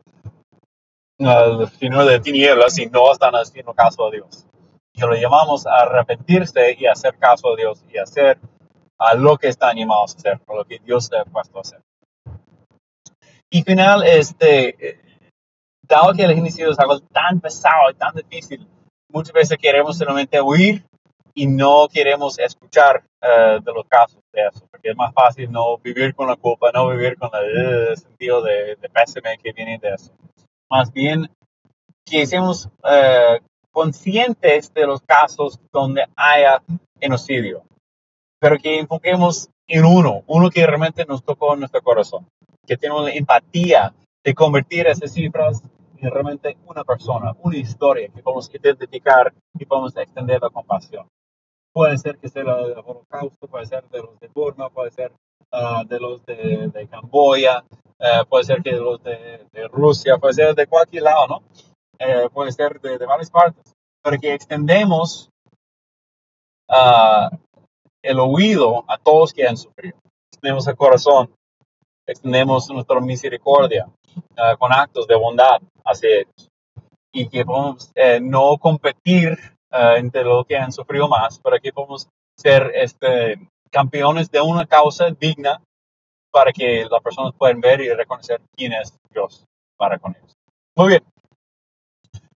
al 1.19 1.69
Señor 1.71 2.05
de 2.05 2.21
tinieblas 2.21 2.79
y 2.79 2.87
no 2.87 3.11
están 3.13 3.35
haciendo 3.35 3.75
caso 3.75 4.07
a 4.07 4.11
Dios. 4.11 4.47
Y 4.93 5.01
lo 5.01 5.15
llamamos 5.15 5.67
a 5.67 5.81
arrepentirse 5.81 6.77
y 6.79 6.87
hacer 6.87 7.17
caso 7.19 7.53
a 7.53 7.57
Dios 7.57 7.85
y 7.93 7.99
hacer 7.99 8.39
a 8.99 9.15
lo 9.15 9.37
que 9.37 9.49
están 9.49 9.77
llamados 9.77 10.15
a 10.15 10.19
hacer, 10.19 10.41
a 10.47 10.55
lo 10.55 10.65
que 10.65 10.79
Dios 10.81 11.11
les 11.11 11.21
ha 11.21 11.25
puesto 11.25 11.59
a 11.59 11.61
hacer. 11.63 11.81
Y 13.51 13.63
final, 13.63 14.03
este, 14.05 15.01
dado 15.83 16.13
que 16.13 16.25
el 16.25 16.35
genocidio 16.35 16.71
es 16.71 16.79
algo 16.79 17.01
tan 17.01 17.41
pesado 17.41 17.91
y 17.91 17.95
tan 17.95 18.15
difícil, 18.15 18.69
muchas 19.11 19.33
veces 19.33 19.59
queremos 19.59 19.99
solamente 19.99 20.41
huir 20.41 20.85
y 21.35 21.47
no 21.47 21.89
queremos 21.89 22.39
escuchar 22.39 23.05
eh, 23.21 23.59
de 23.63 23.73
los 23.73 23.87
casos 23.87 24.21
de 24.33 24.43
eso, 24.47 24.67
porque 24.71 24.91
es 24.91 24.97
más 24.97 25.13
fácil 25.15 25.51
no 25.51 25.79
vivir 25.79 26.15
con 26.15 26.29
la 26.29 26.37
culpa, 26.37 26.71
no 26.73 26.89
vivir 26.89 27.17
con 27.17 27.31
el, 27.35 27.97
sentido 27.97 28.43
de, 28.43 28.77
de, 28.77 28.89
pésame 28.89 29.39
que 29.39 29.53
viene 29.53 29.79
de 29.79 29.95
eso. 29.95 30.13
Más 30.71 30.93
bien, 30.93 31.29
que 32.05 32.27
seamos 32.27 32.69
eh, 32.91 33.41
conscientes 33.71 34.73
de 34.75 34.87
los 34.87 35.01
casos 35.03 35.59
donde 35.73 36.05
haya 36.17 36.63
genocidio, 37.01 37.63
pero 38.41 38.59
que 38.59 38.79
enfoquemos 38.79 39.49
en 39.69 39.85
uno, 39.85 40.23
uno 40.27 40.51
que 40.51 40.67
realmente 40.67 41.05
nos 41.05 41.23
tocó 41.23 41.55
en 41.55 41.61
nuestro 41.61 41.83
corazón, 41.83 42.27
que 42.67 42.77
tenemos 42.77 43.05
la 43.05 43.13
empatía 43.13 43.95
de 44.25 44.35
convertir 44.35 44.87
esas 44.87 45.13
cifras 45.13 45.63
en 46.01 46.11
realmente 46.11 46.57
una 46.67 46.85
persona, 46.85 47.35
una 47.43 47.57
historia 47.57 48.09
que 48.09 48.23
podemos 48.23 48.51
identificar 48.55 49.33
y 49.59 49.65
podemos 49.65 49.97
extender 49.97 50.41
la 50.41 50.51
compasión. 50.51 51.09
Puede 51.73 51.99
ser 51.99 52.19
que 52.19 52.29
sea 52.29 52.43
del 52.43 52.79
holocausto, 52.85 53.47
puede 53.49 53.67
ser 53.67 53.89
de 53.89 53.99
los 54.01 54.19
de 54.21 54.29
Burma, 54.29 54.71
puede 54.71 54.91
ser 54.91 55.13
ah, 55.53 55.85
de 55.87 56.01
los 56.01 56.25
de, 56.25 56.71
de 56.73 56.89
Camboya, 56.89 57.65
eh, 57.99 58.25
puede 58.29 58.45
ser 58.45 58.63
que 58.63 58.75
de 58.75 58.81
los 58.81 59.03
de, 59.03 59.47
de, 59.53 59.69
Rusia, 59.69 60.19
puede 60.19 60.35
ser 60.35 60.55
de 60.55 60.67
cualquier 60.67 61.05
lado, 61.05 61.27
¿no? 61.29 61.43
Eh, 61.99 62.29
puede 62.33 62.53
ser 62.53 62.81
de, 62.81 62.97
de, 62.97 63.07
varias 63.07 63.31
partes, 63.31 63.75
pero 64.03 64.19
que 64.21 64.33
extendemos 64.33 65.31
uh, 66.69 67.37
el 68.03 68.21
oído 68.21 68.85
a 68.89 68.99
todos 68.99 69.33
que 69.33 69.47
han 69.47 69.57
sufrido. 69.57 69.99
Extendemos 70.33 70.69
el 70.69 70.77
corazón, 70.77 71.35
extendemos 72.07 72.71
nuestra 72.71 73.01
misericordia 73.01 73.89
uh, 74.17 74.57
con 74.59 74.73
actos 74.73 75.07
de 75.07 75.15
bondad 75.15 75.61
hacia 75.85 76.21
ellos. 76.21 76.49
Y 77.13 77.29
que 77.29 77.45
podamos 77.45 77.91
eh, 77.95 78.21
no 78.21 78.59
competir 78.59 79.39
uh, 79.73 79.97
entre 79.97 80.25
los 80.25 80.47
que 80.47 80.57
han 80.57 80.73
sufrido 80.73 81.09
más, 81.09 81.39
para 81.39 81.59
que 81.59 81.73
podamos 81.73 82.09
ser 82.37 82.71
este, 82.75 83.49
campeones 83.71 84.31
de 84.31 84.41
una 84.41 84.67
causa 84.67 85.11
digna 85.11 85.61
para 86.31 86.53
que 86.53 86.87
las 86.89 87.03
personas 87.03 87.33
puedan 87.37 87.61
ver 87.61 87.81
y 87.81 87.89
reconocer 87.93 88.41
quién 88.55 88.73
es 88.73 88.97
Dios 89.11 89.45
para 89.77 89.99
con 89.99 90.15
ellos. 90.15 90.33
Muy 90.77 90.89
bien. 90.89 91.05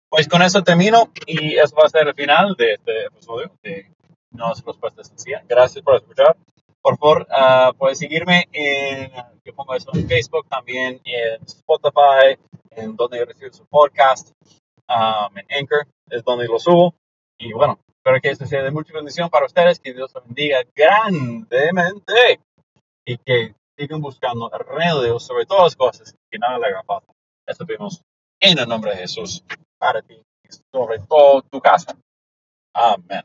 Pues 0.09 0.27
con 0.27 0.41
eso 0.41 0.63
termino 0.63 1.09
y 1.25 1.55
eso 1.55 1.75
va 1.75 1.85
a 1.85 1.89
ser 1.89 2.07
el 2.07 2.13
final 2.13 2.55
de 2.55 2.73
este 2.73 3.05
episodio 3.05 3.51
de 3.63 3.91
No 4.31 4.51
es 4.51 4.63
respuesta 4.63 5.03
sencilla. 5.03 5.43
Gracias 5.47 5.83
por 5.83 5.95
escuchar. 5.95 6.35
Por 6.83 6.97
favor, 6.97 7.27
uh, 7.31 7.73
puedes 7.77 7.97
seguirme 7.97 8.49
en, 8.51 9.09
yo 9.45 9.55
pongo 9.55 9.73
eso 9.73 9.89
en 9.93 10.05
Facebook, 10.05 10.45
también 10.49 10.99
en 11.05 11.41
Spotify, 11.45 12.37
en 12.71 12.97
donde 12.97 13.23
recibo 13.23 13.53
su 13.53 13.65
podcast, 13.67 14.31
um, 14.89 15.37
en 15.37 15.45
Anchor, 15.59 15.87
es 16.09 16.23
donde 16.25 16.45
lo 16.45 16.59
subo. 16.59 16.93
Y 17.39 17.53
bueno, 17.53 17.79
espero 17.87 18.19
que 18.21 18.29
esto 18.31 18.45
sea 18.45 18.63
de 18.63 18.71
mucha 18.71 18.93
bendición 18.93 19.29
para 19.29 19.45
ustedes, 19.45 19.79
que 19.79 19.93
Dios 19.93 20.11
los 20.13 20.25
bendiga 20.25 20.61
grandemente 20.75 22.41
y 23.05 23.17
que 23.17 23.55
sigan 23.77 24.01
buscando 24.01 24.51
Dios 25.03 25.25
sobre 25.25 25.45
todas 25.45 25.63
las 25.63 25.75
cosas, 25.77 26.15
que 26.29 26.37
nada 26.37 26.59
le 26.59 26.67
haga 26.67 26.83
falta. 26.83 27.13
Eso 27.47 27.65
pedimos 27.65 28.01
en 28.41 28.59
el 28.59 28.67
nombre 28.67 28.91
de 28.91 28.97
Jesús 28.97 29.41
para 29.77 30.01
ti 30.01 30.15
y 30.15 30.53
sobre 30.73 30.99
todo 30.99 31.43
tu 31.43 31.61
casa. 31.61 31.97
Amén. 32.73 33.23